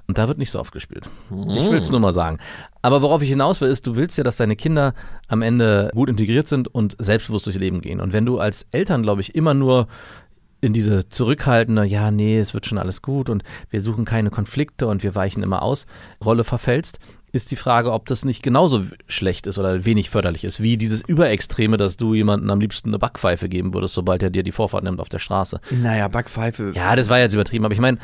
Und 0.07 0.17
da 0.17 0.27
wird 0.27 0.37
nicht 0.37 0.51
so 0.51 0.59
oft 0.59 0.71
gespielt. 0.71 1.09
Ich 1.29 1.71
will 1.71 1.77
es 1.77 1.89
nur 1.89 1.99
mal 1.99 2.13
sagen. 2.13 2.37
Aber 2.81 3.01
worauf 3.01 3.21
ich 3.21 3.29
hinaus 3.29 3.61
will, 3.61 3.69
ist, 3.69 3.85
du 3.85 3.95
willst 3.95 4.17
ja, 4.17 4.23
dass 4.23 4.37
deine 4.37 4.55
Kinder 4.55 4.93
am 5.27 5.41
Ende 5.41 5.91
gut 5.93 6.09
integriert 6.09 6.47
sind 6.47 6.67
und 6.67 6.95
selbstbewusst 6.99 7.45
durchs 7.45 7.59
Leben 7.59 7.81
gehen. 7.81 7.99
Und 7.99 8.13
wenn 8.13 8.25
du 8.25 8.39
als 8.39 8.65
Eltern, 8.71 9.03
glaube 9.03 9.21
ich, 9.21 9.35
immer 9.35 9.53
nur 9.53 9.87
in 10.61 10.73
diese 10.73 11.07
zurückhaltende, 11.09 11.85
ja, 11.85 12.11
nee, 12.11 12.37
es 12.37 12.53
wird 12.53 12.65
schon 12.65 12.77
alles 12.77 13.01
gut 13.01 13.29
und 13.29 13.43
wir 13.69 13.81
suchen 13.81 14.05
keine 14.05 14.29
Konflikte 14.29 14.87
und 14.87 15.03
wir 15.03 15.15
weichen 15.15 15.43
immer 15.43 15.61
aus, 15.61 15.85
Rolle 16.23 16.43
verfällst, 16.43 16.99
ist 17.31 17.51
die 17.51 17.55
Frage, 17.55 17.91
ob 17.91 18.07
das 18.07 18.25
nicht 18.25 18.41
genauso 18.41 18.83
schlecht 19.07 19.47
ist 19.47 19.57
oder 19.57 19.85
wenig 19.85 20.09
förderlich 20.09 20.43
ist, 20.43 20.61
wie 20.61 20.77
dieses 20.77 21.03
Überextreme, 21.07 21.77
dass 21.77 21.97
du 21.97 22.13
jemandem 22.13 22.49
am 22.49 22.59
liebsten 22.59 22.89
eine 22.89 22.99
Backpfeife 22.99 23.47
geben 23.49 23.73
würdest, 23.73 23.93
sobald 23.93 24.23
er 24.23 24.29
dir 24.29 24.43
die 24.43 24.51
Vorfahrt 24.51 24.83
nimmt 24.83 24.99
auf 24.99 25.09
der 25.09 25.19
Straße. 25.19 25.61
Naja, 25.69 26.07
Backpfeife. 26.07 26.73
Ja, 26.75 26.95
das 26.95 27.09
war 27.09 27.19
jetzt 27.19 27.33
übertrieben, 27.33 27.65
aber 27.65 27.73
ich 27.73 27.79
meine, 27.79 27.99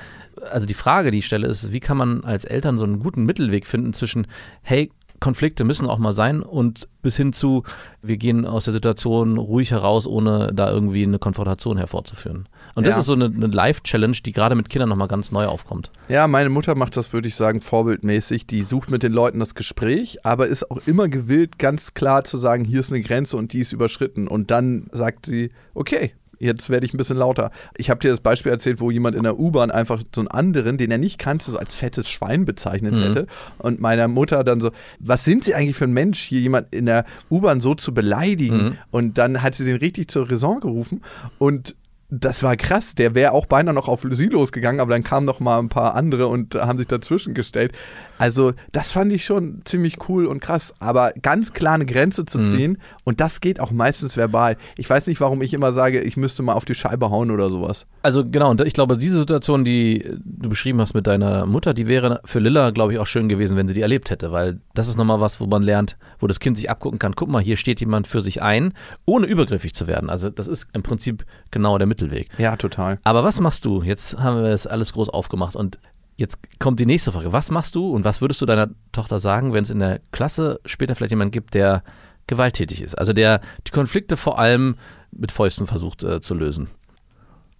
also 0.51 0.65
die 0.67 0.73
Frage, 0.73 1.11
die 1.11 1.19
ich 1.19 1.25
stelle, 1.25 1.47
ist, 1.47 1.71
wie 1.71 1.79
kann 1.79 1.97
man 1.97 2.23
als 2.23 2.45
Eltern 2.45 2.77
so 2.77 2.83
einen 2.83 2.99
guten 2.99 3.23
Mittelweg 3.25 3.65
finden 3.65 3.93
zwischen, 3.93 4.27
hey, 4.61 4.91
Konflikte 5.21 5.63
müssen 5.63 5.87
auch 5.87 5.97
mal 5.97 6.11
sein 6.11 6.41
und 6.43 6.89
bis 7.01 7.15
hin 7.15 7.31
zu, 7.31 7.63
wir 8.01 8.17
gehen 8.17 8.45
aus 8.45 8.65
der 8.65 8.73
Situation 8.73 9.37
ruhig 9.37 9.71
heraus, 9.71 10.05
ohne 10.07 10.51
da 10.53 10.69
irgendwie 10.69 11.03
eine 11.03 11.19
Konfrontation 11.19 11.77
hervorzuführen. 11.77 12.49
Und 12.75 12.85
das 12.85 12.95
Ja. 12.95 12.99
ist 12.99 13.05
so 13.05 13.13
eine, 13.13 13.25
eine 13.25 13.47
Life-Challenge, 13.47 14.17
die 14.25 14.33
gerade 14.33 14.55
mit 14.55 14.67
Kindern 14.69 14.89
nochmal 14.89 15.07
ganz 15.07 15.31
neu 15.31 15.45
aufkommt. 15.45 15.89
Ja, 16.09 16.27
meine 16.27 16.49
Mutter 16.49 16.75
macht 16.75 16.97
das, 16.97 17.13
würde 17.13 17.29
ich 17.29 17.35
sagen, 17.35 17.61
vorbildmäßig. 17.61 18.45
Die 18.45 18.63
sucht 18.63 18.91
mit 18.91 19.03
den 19.03 19.13
Leuten 19.13 19.39
das 19.39 19.55
Gespräch, 19.55 20.25
aber 20.25 20.47
ist 20.47 20.69
auch 20.69 20.79
immer 20.85 21.07
gewillt, 21.07 21.59
ganz 21.59 21.93
klar 21.93 22.25
zu 22.25 22.37
sagen, 22.37 22.65
hier 22.65 22.81
ist 22.81 22.91
eine 22.91 23.01
Grenze 23.01 23.37
und 23.37 23.53
die 23.53 23.59
ist 23.59 23.71
überschritten. 23.71 24.27
Und 24.27 24.51
dann 24.51 24.87
sagt 24.91 25.25
sie, 25.27 25.51
okay. 25.73 26.11
Jetzt 26.45 26.69
werde 26.69 26.85
ich 26.85 26.93
ein 26.93 26.97
bisschen 26.97 27.17
lauter. 27.17 27.51
Ich 27.75 27.89
habe 27.89 27.99
dir 27.99 28.11
das 28.11 28.19
Beispiel 28.21 28.51
erzählt, 28.51 28.79
wo 28.79 28.91
jemand 28.91 29.15
in 29.15 29.23
der 29.23 29.37
U-Bahn 29.39 29.71
einfach 29.71 30.01
so 30.13 30.21
einen 30.21 30.27
anderen, 30.29 30.77
den 30.77 30.91
er 30.91 30.97
nicht 30.97 31.17
kannte, 31.19 31.49
so 31.51 31.57
als 31.57 31.75
fettes 31.75 32.07
Schwein 32.09 32.45
bezeichnet 32.45 32.93
Mhm. 32.93 33.01
hätte. 33.01 33.27
Und 33.57 33.81
meiner 33.81 34.07
Mutter 34.07 34.43
dann 34.43 34.61
so, 34.61 34.71
was 34.99 35.25
sind 35.25 35.43
Sie 35.43 35.55
eigentlich 35.55 35.75
für 35.75 35.85
ein 35.85 35.93
Mensch, 35.93 36.19
hier 36.19 36.39
jemand 36.39 36.73
in 36.73 36.85
der 36.85 37.05
U-Bahn 37.29 37.59
so 37.61 37.75
zu 37.75 37.93
beleidigen? 37.93 38.57
Mhm. 38.63 38.77
Und 38.91 39.17
dann 39.17 39.41
hat 39.41 39.55
sie 39.55 39.65
den 39.65 39.77
richtig 39.77 40.07
zur 40.09 40.29
Raison 40.29 40.59
gerufen. 40.59 41.01
Und 41.39 41.75
das 42.09 42.43
war 42.43 42.55
krass. 42.55 42.93
Der 42.93 43.15
wäre 43.15 43.31
auch 43.31 43.47
beinahe 43.47 43.73
noch 43.73 43.87
auf 43.87 44.05
sie 44.11 44.27
losgegangen, 44.27 44.79
aber 44.79 44.91
dann 44.91 45.03
kamen 45.03 45.25
noch 45.25 45.39
mal 45.39 45.57
ein 45.57 45.69
paar 45.69 45.95
andere 45.95 46.27
und 46.27 46.53
haben 46.53 46.77
sich 46.77 46.87
dazwischen 46.87 47.33
gestellt. 47.33 47.71
Also, 48.17 48.53
das 48.71 48.91
fand 48.91 49.11
ich 49.11 49.25
schon 49.25 49.61
ziemlich 49.65 50.09
cool 50.09 50.25
und 50.25 50.39
krass. 50.39 50.73
Aber 50.79 51.13
ganz 51.21 51.53
klar 51.53 51.73
eine 51.73 51.85
Grenze 51.85 52.25
zu 52.25 52.43
ziehen 52.43 52.77
und 53.03 53.19
das 53.19 53.41
geht 53.41 53.59
auch 53.59 53.71
meistens 53.71 54.17
verbal. 54.17 54.57
Ich 54.77 54.89
weiß 54.89 55.07
nicht, 55.07 55.19
warum 55.21 55.41
ich 55.41 55.53
immer 55.53 55.71
sage, 55.71 56.01
ich 56.01 56.17
müsste 56.17 56.43
mal 56.43 56.53
auf 56.53 56.65
die 56.65 56.75
Scheibe 56.75 57.09
hauen 57.09 57.31
oder 57.31 57.49
sowas. 57.49 57.87
Also 58.01 58.23
genau, 58.23 58.51
und 58.51 58.61
ich 58.61 58.73
glaube, 58.73 58.97
diese 58.97 59.19
Situation, 59.19 59.65
die 59.65 60.05
du 60.23 60.49
beschrieben 60.49 60.79
hast 60.81 60.93
mit 60.93 61.07
deiner 61.07 61.45
Mutter, 61.45 61.73
die 61.73 61.87
wäre 61.87 62.21
für 62.25 62.39
Lilla, 62.39 62.71
glaube 62.71 62.93
ich, 62.93 62.99
auch 62.99 63.07
schön 63.07 63.29
gewesen, 63.29 63.57
wenn 63.57 63.67
sie 63.67 63.73
die 63.73 63.81
erlebt 63.81 64.09
hätte, 64.09 64.31
weil 64.31 64.59
das 64.73 64.87
ist 64.87 64.97
nochmal 64.97 65.21
was, 65.21 65.39
wo 65.39 65.45
man 65.45 65.63
lernt, 65.63 65.97
wo 66.19 66.27
das 66.27 66.39
Kind 66.39 66.57
sich 66.57 66.69
abgucken 66.69 66.99
kann, 66.99 67.15
guck 67.15 67.29
mal, 67.29 67.41
hier 67.41 67.57
steht 67.57 67.79
jemand 67.79 68.07
für 68.07 68.21
sich 68.21 68.41
ein, 68.41 68.73
ohne 69.05 69.27
übergriffig 69.27 69.73
zu 69.73 69.87
werden. 69.87 70.09
Also 70.09 70.29
das 70.29 70.47
ist 70.47 70.67
im 70.73 70.83
Prinzip 70.83 71.25
genau 71.51 71.77
der 71.77 71.87
Mittelweg. 71.87 72.29
Ja, 72.37 72.55
total. 72.55 72.99
Aber 73.03 73.23
was 73.23 73.39
machst 73.39 73.65
du? 73.65 73.81
Jetzt 73.81 74.17
haben 74.17 74.41
wir 74.41 74.49
das 74.49 74.67
alles 74.67 74.93
groß 74.93 75.09
aufgemacht 75.09 75.55
und 75.55 75.77
jetzt 76.15 76.39
kommt 76.59 76.79
die 76.79 76.85
nächste 76.85 77.11
Frage. 77.11 77.33
Was 77.33 77.51
machst 77.51 77.75
du 77.75 77.91
und 77.91 78.05
was 78.05 78.21
würdest 78.21 78.41
du 78.41 78.45
deiner 78.45 78.69
Tochter 78.91 79.19
sagen, 79.19 79.53
wenn 79.53 79.63
es 79.63 79.69
in 79.69 79.79
der 79.79 79.99
Klasse 80.11 80.59
später 80.65 80.95
vielleicht 80.95 81.11
jemanden 81.11 81.31
gibt, 81.31 81.53
der 81.53 81.83
gewalttätig 82.27 82.81
ist? 82.81 82.95
Also 82.95 83.13
der 83.13 83.41
die 83.67 83.71
Konflikte 83.71 84.17
vor 84.17 84.39
allem 84.39 84.75
mit 85.11 85.31
Fäusten 85.31 85.67
versucht 85.67 86.03
äh, 86.03 86.21
zu 86.21 86.33
lösen. 86.33 86.69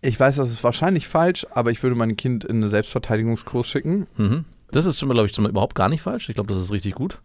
Ich 0.01 0.19
weiß, 0.19 0.35
das 0.35 0.51
ist 0.51 0.63
wahrscheinlich 0.63 1.07
falsch, 1.07 1.47
aber 1.51 1.71
ich 1.71 1.81
würde 1.81 1.95
mein 1.95 2.15
Kind 2.15 2.43
in 2.43 2.57
einen 2.57 2.69
Selbstverteidigungskurs 2.69 3.67
schicken. 3.67 4.07
Mhm. 4.17 4.45
Das 4.71 4.85
ist 4.85 4.99
schon 4.99 5.07
mal, 5.07 5.13
glaube 5.13 5.27
ich, 5.27 5.35
schon 5.35 5.43
mal 5.43 5.49
überhaupt 5.49 5.75
gar 5.75 5.89
nicht 5.89 6.01
falsch. 6.01 6.29
Ich 6.29 6.35
glaube, 6.35 6.53
das 6.53 6.61
ist 6.61 6.71
richtig 6.71 6.95
gut. 6.95 7.21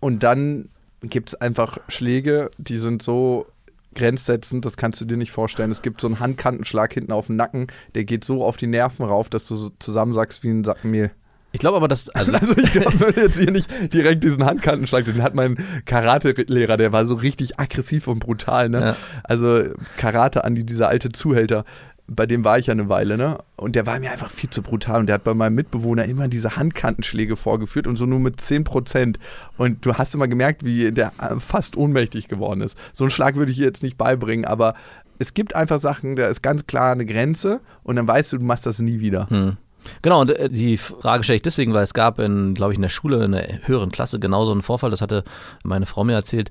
Und 0.00 0.22
dann 0.22 0.68
gibt 1.00 1.30
es 1.30 1.34
einfach 1.34 1.78
Schläge, 1.88 2.50
die 2.58 2.78
sind 2.78 3.02
so 3.02 3.46
grenzsetzend, 3.94 4.64
das 4.64 4.76
kannst 4.76 5.00
du 5.00 5.04
dir 5.04 5.16
nicht 5.16 5.32
vorstellen. 5.32 5.70
Es 5.70 5.82
gibt 5.82 6.00
so 6.00 6.08
einen 6.08 6.20
Handkantenschlag 6.20 6.92
hinten 6.92 7.12
auf 7.12 7.28
den 7.28 7.36
Nacken, 7.36 7.68
der 7.94 8.04
geht 8.04 8.24
so 8.24 8.44
auf 8.44 8.56
die 8.56 8.66
Nerven 8.66 9.04
rauf, 9.04 9.28
dass 9.28 9.46
du 9.46 9.56
so 9.56 9.70
zusammensackst 9.78 10.42
wie 10.42 10.50
ein 10.50 10.64
Sack 10.64 10.84
Mehl. 10.84 11.10
Ich 11.54 11.60
glaube 11.60 11.76
aber, 11.76 11.86
dass, 11.86 12.08
also, 12.08 12.32
Also 12.40 12.56
ich 12.56 12.72
glaub, 12.72 12.98
würde 12.98 13.22
jetzt 13.22 13.38
hier 13.38 13.52
nicht 13.52 13.70
direkt 13.92 14.24
diesen 14.24 14.44
Handkantenschlag, 14.44 15.04
den 15.04 15.22
hat 15.22 15.36
mein 15.36 15.56
Karate-Lehrer, 15.84 16.76
der 16.76 16.92
war 16.92 17.06
so 17.06 17.14
richtig 17.14 17.60
aggressiv 17.60 18.08
und 18.08 18.18
brutal, 18.18 18.68
ne? 18.68 18.80
Ja. 18.80 18.96
Also 19.22 19.62
Karate 19.96 20.42
an 20.42 20.56
die, 20.56 20.66
dieser 20.66 20.88
alte 20.88 21.12
Zuhälter, 21.12 21.64
bei 22.06 22.26
dem 22.26 22.44
war 22.44 22.58
ich 22.58 22.66
ja 22.66 22.72
eine 22.72 22.88
Weile, 22.88 23.16
ne? 23.16 23.38
Und 23.56 23.76
der 23.76 23.86
war 23.86 23.98
mir 23.98 24.10
einfach 24.10 24.30
viel 24.30 24.50
zu 24.50 24.62
brutal 24.62 25.00
und 25.00 25.06
der 25.06 25.14
hat 25.14 25.24
bei 25.24 25.32
meinem 25.32 25.54
Mitbewohner 25.54 26.04
immer 26.04 26.28
diese 26.28 26.56
Handkantenschläge 26.56 27.36
vorgeführt 27.36 27.86
und 27.86 27.96
so 27.96 28.04
nur 28.04 28.20
mit 28.20 28.40
10 28.40 28.64
Prozent. 28.64 29.18
Und 29.56 29.86
du 29.86 29.94
hast 29.94 30.14
immer 30.14 30.28
gemerkt, 30.28 30.64
wie 30.64 30.92
der 30.92 31.12
äh, 31.18 31.38
fast 31.38 31.76
ohnmächtig 31.76 32.28
geworden 32.28 32.60
ist. 32.60 32.76
So 32.92 33.04
einen 33.04 33.10
Schlag 33.10 33.36
würde 33.36 33.52
ich 33.52 33.58
jetzt 33.58 33.82
nicht 33.82 33.96
beibringen, 33.96 34.44
aber 34.44 34.74
es 35.18 35.32
gibt 35.32 35.54
einfach 35.54 35.78
Sachen, 35.78 36.16
da 36.16 36.26
ist 36.26 36.42
ganz 36.42 36.66
klar 36.66 36.92
eine 36.92 37.06
Grenze 37.06 37.60
und 37.82 37.96
dann 37.96 38.06
weißt 38.06 38.32
du, 38.32 38.38
du 38.38 38.44
machst 38.44 38.66
das 38.66 38.80
nie 38.80 39.00
wieder. 39.00 39.28
hm. 39.30 39.56
Genau, 40.02 40.22
und 40.22 40.30
äh, 40.30 40.48
die 40.48 40.78
Frage 40.78 41.24
stelle 41.24 41.36
ich 41.36 41.42
deswegen, 41.42 41.74
weil 41.74 41.84
es 41.84 41.92
gab 41.94 42.18
in, 42.18 42.54
glaube 42.54 42.72
ich, 42.72 42.78
in 42.78 42.82
der 42.82 42.88
Schule, 42.88 43.22
in 43.24 43.32
der 43.32 43.66
höheren 43.66 43.90
Klasse 43.90 44.18
genau 44.18 44.44
so 44.44 44.52
einen 44.52 44.62
Vorfall, 44.62 44.90
das 44.90 45.02
hatte 45.02 45.24
meine 45.62 45.84
Frau 45.84 46.04
mir 46.04 46.14
erzählt, 46.14 46.50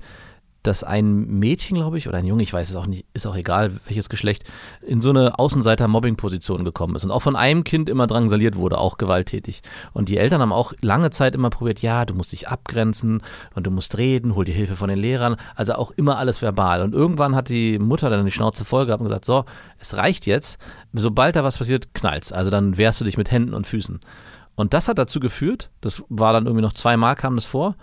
dass 0.64 0.82
ein 0.82 1.26
Mädchen, 1.26 1.76
glaube 1.76 1.98
ich, 1.98 2.08
oder 2.08 2.18
ein 2.18 2.24
Junge, 2.24 2.42
ich 2.42 2.52
weiß 2.52 2.70
es 2.70 2.74
auch 2.74 2.86
nicht, 2.86 3.04
ist 3.12 3.26
auch 3.26 3.36
egal, 3.36 3.80
welches 3.86 4.08
Geschlecht, 4.08 4.44
in 4.84 5.00
so 5.00 5.10
eine 5.10 5.38
Außenseiter-Mobbing-Position 5.38 6.64
gekommen 6.64 6.96
ist 6.96 7.04
und 7.04 7.10
auch 7.10 7.20
von 7.20 7.36
einem 7.36 7.64
Kind 7.64 7.88
immer 7.88 8.06
drangsaliert 8.06 8.56
wurde, 8.56 8.78
auch 8.78 8.96
gewalttätig. 8.96 9.60
Und 9.92 10.08
die 10.08 10.16
Eltern 10.16 10.40
haben 10.40 10.52
auch 10.52 10.72
lange 10.80 11.10
Zeit 11.10 11.34
immer 11.34 11.50
probiert, 11.50 11.82
ja, 11.82 12.06
du 12.06 12.14
musst 12.14 12.32
dich 12.32 12.48
abgrenzen 12.48 13.22
und 13.54 13.66
du 13.66 13.70
musst 13.70 13.98
reden, 13.98 14.34
hol 14.34 14.46
dir 14.46 14.54
Hilfe 14.54 14.74
von 14.74 14.88
den 14.88 14.98
Lehrern, 14.98 15.36
also 15.54 15.74
auch 15.74 15.90
immer 15.90 16.16
alles 16.16 16.40
verbal. 16.40 16.80
Und 16.80 16.94
irgendwann 16.94 17.36
hat 17.36 17.50
die 17.50 17.78
Mutter 17.78 18.08
dann 18.08 18.24
die 18.24 18.32
Schnauze 18.32 18.64
voll 18.64 18.86
gehabt 18.86 19.02
und 19.02 19.08
gesagt, 19.08 19.26
so, 19.26 19.44
es 19.78 19.96
reicht 19.96 20.24
jetzt, 20.24 20.58
sobald 20.94 21.36
da 21.36 21.44
was 21.44 21.58
passiert, 21.58 21.92
knallt's. 21.92 22.32
Also 22.32 22.50
dann 22.50 22.78
wehrst 22.78 23.00
du 23.00 23.04
dich 23.04 23.18
mit 23.18 23.30
Händen 23.30 23.52
und 23.52 23.66
Füßen. 23.66 24.00
Und 24.56 24.72
das 24.72 24.88
hat 24.88 24.98
dazu 24.98 25.20
geführt, 25.20 25.70
das 25.80 26.02
war 26.08 26.32
dann 26.32 26.46
irgendwie 26.46 26.62
noch 26.62 26.72
zweimal 26.72 27.16
kam 27.16 27.34
das 27.34 27.44
vor, 27.44 27.76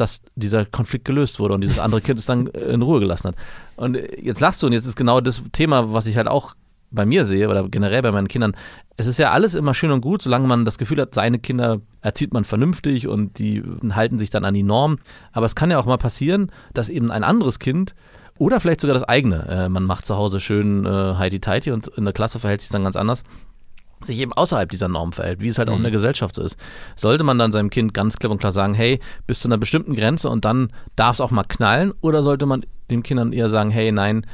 dass 0.00 0.22
dieser 0.34 0.64
Konflikt 0.64 1.04
gelöst 1.04 1.38
wurde 1.38 1.54
und 1.54 1.62
dieses 1.62 1.78
andere 1.78 2.00
Kind 2.00 2.18
es 2.18 2.26
dann 2.26 2.46
in 2.46 2.82
Ruhe 2.82 3.00
gelassen 3.00 3.28
hat. 3.28 3.36
Und 3.76 3.96
jetzt 4.20 4.40
lachst 4.40 4.62
du 4.62 4.66
und 4.66 4.72
jetzt 4.72 4.86
ist 4.86 4.96
genau 4.96 5.20
das 5.20 5.42
Thema, 5.52 5.92
was 5.92 6.06
ich 6.06 6.16
halt 6.16 6.28
auch 6.28 6.54
bei 6.90 7.04
mir 7.04 7.24
sehe 7.24 7.48
oder 7.48 7.68
generell 7.68 8.02
bei 8.02 8.12
meinen 8.12 8.28
Kindern. 8.28 8.56
Es 8.96 9.06
ist 9.06 9.18
ja 9.18 9.30
alles 9.30 9.54
immer 9.54 9.74
schön 9.74 9.90
und 9.90 10.00
gut, 10.00 10.22
solange 10.22 10.46
man 10.46 10.64
das 10.64 10.78
Gefühl 10.78 11.00
hat, 11.00 11.14
seine 11.14 11.38
Kinder 11.38 11.80
erzieht 12.00 12.32
man 12.32 12.44
vernünftig 12.44 13.06
und 13.06 13.38
die 13.38 13.62
halten 13.90 14.18
sich 14.18 14.30
dann 14.30 14.44
an 14.44 14.54
die 14.54 14.62
Norm. 14.62 14.98
Aber 15.32 15.46
es 15.46 15.54
kann 15.54 15.70
ja 15.70 15.78
auch 15.78 15.86
mal 15.86 15.98
passieren, 15.98 16.50
dass 16.72 16.88
eben 16.88 17.10
ein 17.10 17.24
anderes 17.24 17.58
Kind 17.58 17.94
oder 18.38 18.60
vielleicht 18.60 18.80
sogar 18.80 18.94
das 18.94 19.04
eigene, 19.04 19.46
äh, 19.48 19.68
man 19.68 19.84
macht 19.84 20.06
zu 20.06 20.16
Hause 20.16 20.40
schön 20.40 20.86
äh, 20.86 20.88
heiti-teiti 20.88 21.72
und 21.72 21.88
in 21.88 22.04
der 22.04 22.14
Klasse 22.14 22.38
verhält 22.38 22.60
sich 22.60 22.70
dann 22.70 22.84
ganz 22.84 22.96
anders, 22.96 23.22
sich 24.00 24.18
eben 24.18 24.32
außerhalb 24.32 24.70
dieser 24.70 24.88
Norm 24.88 25.12
verhält, 25.12 25.40
wie 25.40 25.48
es 25.48 25.58
halt 25.58 25.70
auch 25.70 25.76
in 25.76 25.82
der 25.82 25.90
Gesellschaft 25.90 26.34
so 26.34 26.42
ist. 26.42 26.56
Sollte 26.96 27.24
man 27.24 27.38
dann 27.38 27.52
seinem 27.52 27.70
Kind 27.70 27.94
ganz 27.94 28.16
klipp 28.16 28.30
und 28.30 28.38
klar 28.38 28.52
sagen, 28.52 28.74
hey, 28.74 29.00
bis 29.26 29.40
zu 29.40 29.48
einer 29.48 29.58
bestimmten 29.58 29.94
Grenze 29.94 30.28
und 30.30 30.44
dann 30.44 30.72
darf 30.96 31.16
es 31.16 31.20
auch 31.20 31.30
mal 31.30 31.44
knallen, 31.44 31.92
oder 32.00 32.22
sollte 32.22 32.46
man 32.46 32.64
den 32.90 33.02
Kindern 33.02 33.32
eher 33.32 33.48
sagen, 33.48 33.70
hey, 33.70 33.92
nein, 33.92 34.26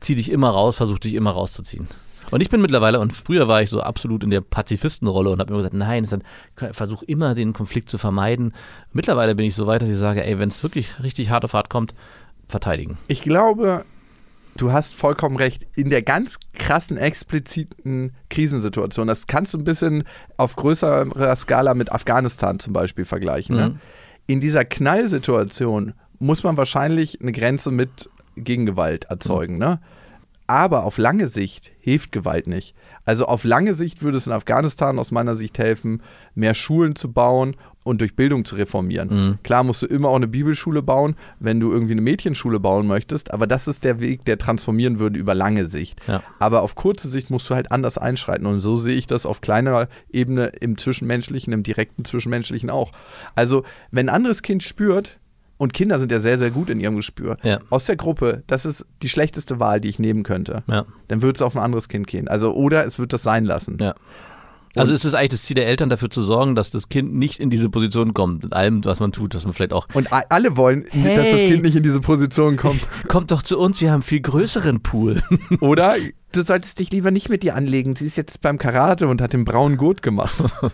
zieh 0.00 0.14
dich 0.14 0.30
immer 0.30 0.50
raus, 0.50 0.76
versuch 0.76 0.98
dich 0.98 1.14
immer 1.14 1.30
rauszuziehen. 1.30 1.88
Und 2.30 2.40
ich 2.40 2.48
bin 2.48 2.62
mittlerweile, 2.62 2.98
und 2.98 3.12
früher 3.12 3.46
war 3.46 3.60
ich 3.60 3.68
so 3.68 3.82
absolut 3.82 4.24
in 4.24 4.30
der 4.30 4.40
Pazifistenrolle 4.40 5.28
und 5.28 5.40
habe 5.40 5.50
immer 5.50 5.58
gesagt, 5.58 5.74
nein, 5.74 6.06
versuch 6.72 7.02
immer 7.02 7.34
den 7.34 7.52
Konflikt 7.52 7.90
zu 7.90 7.98
vermeiden. 7.98 8.54
Mittlerweile 8.92 9.34
bin 9.34 9.44
ich 9.44 9.54
so 9.54 9.66
weit, 9.66 9.82
dass 9.82 9.90
ich 9.90 9.98
sage, 9.98 10.24
ey, 10.24 10.38
wenn 10.38 10.48
es 10.48 10.62
wirklich 10.62 11.02
richtig 11.02 11.28
hart 11.28 11.44
auf 11.44 11.52
hart 11.52 11.68
kommt, 11.68 11.94
verteidigen. 12.48 12.96
Ich 13.06 13.22
glaube, 13.22 13.84
du 14.56 14.72
hast 14.72 14.94
vollkommen 14.94 15.36
recht. 15.36 15.66
In 15.74 15.90
der 15.90 16.02
ganz 16.02 16.38
krassen, 16.54 16.96
expliziten 16.96 18.14
Krisensituation, 18.30 19.06
das 19.06 19.26
kannst 19.26 19.54
du 19.54 19.58
ein 19.58 19.64
bisschen 19.64 20.04
auf 20.36 20.56
größerer 20.56 21.36
Skala 21.36 21.74
mit 21.74 21.92
Afghanistan 21.92 22.58
zum 22.58 22.72
Beispiel 22.72 23.04
vergleichen. 23.04 23.56
Ne? 23.56 23.68
Mhm. 23.70 23.80
In 24.26 24.40
dieser 24.40 24.64
Knallsituation 24.64 25.94
muss 26.18 26.42
man 26.42 26.56
wahrscheinlich 26.56 27.20
eine 27.20 27.32
Grenze 27.32 27.70
mit 27.70 28.08
Gegengewalt 28.36 29.04
erzeugen. 29.04 29.58
Ne? 29.58 29.80
Aber 30.46 30.84
auf 30.84 30.98
lange 30.98 31.28
Sicht 31.28 31.72
hilft 31.80 32.12
Gewalt 32.12 32.46
nicht. 32.46 32.74
Also 33.04 33.26
auf 33.26 33.44
lange 33.44 33.74
Sicht 33.74 34.02
würde 34.02 34.16
es 34.16 34.26
in 34.26 34.32
Afghanistan 34.32 34.98
aus 34.98 35.10
meiner 35.10 35.34
Sicht 35.34 35.58
helfen, 35.58 36.02
mehr 36.34 36.54
Schulen 36.54 36.94
zu 36.94 37.12
bauen 37.12 37.56
und 37.84 38.00
durch 38.00 38.14
Bildung 38.16 38.44
zu 38.44 38.54
reformieren. 38.54 39.08
Mhm. 39.08 39.38
Klar 39.42 39.64
musst 39.64 39.82
du 39.82 39.86
immer 39.86 40.08
auch 40.08 40.16
eine 40.16 40.28
Bibelschule 40.28 40.82
bauen, 40.82 41.16
wenn 41.40 41.58
du 41.60 41.72
irgendwie 41.72 41.92
eine 41.92 42.00
Mädchenschule 42.00 42.60
bauen 42.60 42.86
möchtest, 42.86 43.32
aber 43.32 43.46
das 43.46 43.66
ist 43.66 43.84
der 43.84 44.00
Weg, 44.00 44.24
der 44.24 44.38
transformieren 44.38 44.98
würde 44.98 45.18
über 45.18 45.34
lange 45.34 45.66
Sicht. 45.66 46.00
Ja. 46.06 46.22
Aber 46.38 46.62
auf 46.62 46.74
kurze 46.74 47.08
Sicht 47.08 47.30
musst 47.30 47.48
du 47.50 47.54
halt 47.54 47.72
anders 47.72 47.98
einschreiten 47.98 48.46
und 48.46 48.60
so 48.60 48.76
sehe 48.76 48.94
ich 48.94 49.06
das 49.06 49.26
auf 49.26 49.40
kleiner 49.40 49.88
Ebene 50.10 50.46
im 50.60 50.78
Zwischenmenschlichen, 50.78 51.52
im 51.52 51.62
direkten 51.62 52.04
Zwischenmenschlichen 52.04 52.70
auch. 52.70 52.92
Also, 53.34 53.64
wenn 53.90 54.08
ein 54.08 54.14
anderes 54.14 54.42
Kind 54.42 54.62
spürt, 54.62 55.18
und 55.58 55.72
Kinder 55.74 56.00
sind 56.00 56.10
ja 56.10 56.18
sehr, 56.18 56.38
sehr 56.38 56.50
gut 56.50 56.70
in 56.70 56.80
ihrem 56.80 56.96
Gespür, 56.96 57.36
Ja. 57.44 57.60
aus 57.70 57.84
der 57.84 57.94
Gruppe, 57.94 58.42
das 58.48 58.66
ist 58.66 58.84
die 59.02 59.08
schlechteste 59.08 59.60
Wahl, 59.60 59.80
die 59.80 59.88
ich 59.90 60.00
nehmen 60.00 60.24
könnte, 60.24 60.64
Ja. 60.66 60.86
dann 61.06 61.22
wird 61.22 61.36
es 61.36 61.42
auf 61.42 61.54
ein 61.56 61.62
anderes 61.62 61.88
Kind 61.88 62.08
gehen. 62.08 62.26
Also, 62.26 62.52
oder 62.52 62.84
es 62.84 62.98
wird 62.98 63.12
das 63.12 63.22
sein 63.22 63.44
lassen. 63.44 63.78
Ja. 63.80 63.94
Also 64.76 64.92
ist 64.92 65.04
es 65.04 65.14
eigentlich 65.14 65.30
das 65.30 65.42
Ziel 65.42 65.54
der 65.54 65.66
Eltern, 65.66 65.90
dafür 65.90 66.08
zu 66.08 66.22
sorgen, 66.22 66.54
dass 66.54 66.70
das 66.70 66.88
Kind 66.88 67.14
nicht 67.14 67.40
in 67.40 67.50
diese 67.50 67.68
Position 67.68 68.14
kommt, 68.14 68.42
mit 68.42 68.52
allem, 68.52 68.84
was 68.84 69.00
man 69.00 69.12
tut, 69.12 69.34
dass 69.34 69.44
man 69.44 69.52
vielleicht 69.52 69.72
auch, 69.72 69.86
Und 69.92 70.08
alle 70.12 70.56
wollen, 70.56 70.84
dass 70.84 70.92
das 70.92 71.02
Hey. 71.02 71.48
Kind 71.48 71.62
nicht 71.62 71.76
in 71.76 71.82
diese 71.82 72.00
Position 72.00 72.56
kommt. 72.56 72.80
kommt 73.08 73.30
doch 73.30 73.42
zu 73.42 73.58
uns, 73.58 73.80
wir 73.80 73.88
haben 73.88 73.96
einen 73.96 74.02
viel 74.02 74.20
größeren 74.20 74.80
Pool. 74.82 75.22
Oder 75.60 75.96
du 76.32 76.42
solltest 76.42 76.78
dich 76.78 76.90
lieber 76.90 77.10
nicht 77.10 77.28
mit 77.28 77.44
ihr 77.44 77.54
anlegen. 77.54 77.96
Sie 77.96 78.06
ist 78.06 78.16
jetzt 78.16 78.40
beim 78.40 78.58
Karate 78.58 79.08
und 79.08 79.20
hat 79.20 79.32
den 79.32 79.44
braunen 79.44 79.76
Gurt 79.76 80.02
gemacht. 80.02 80.42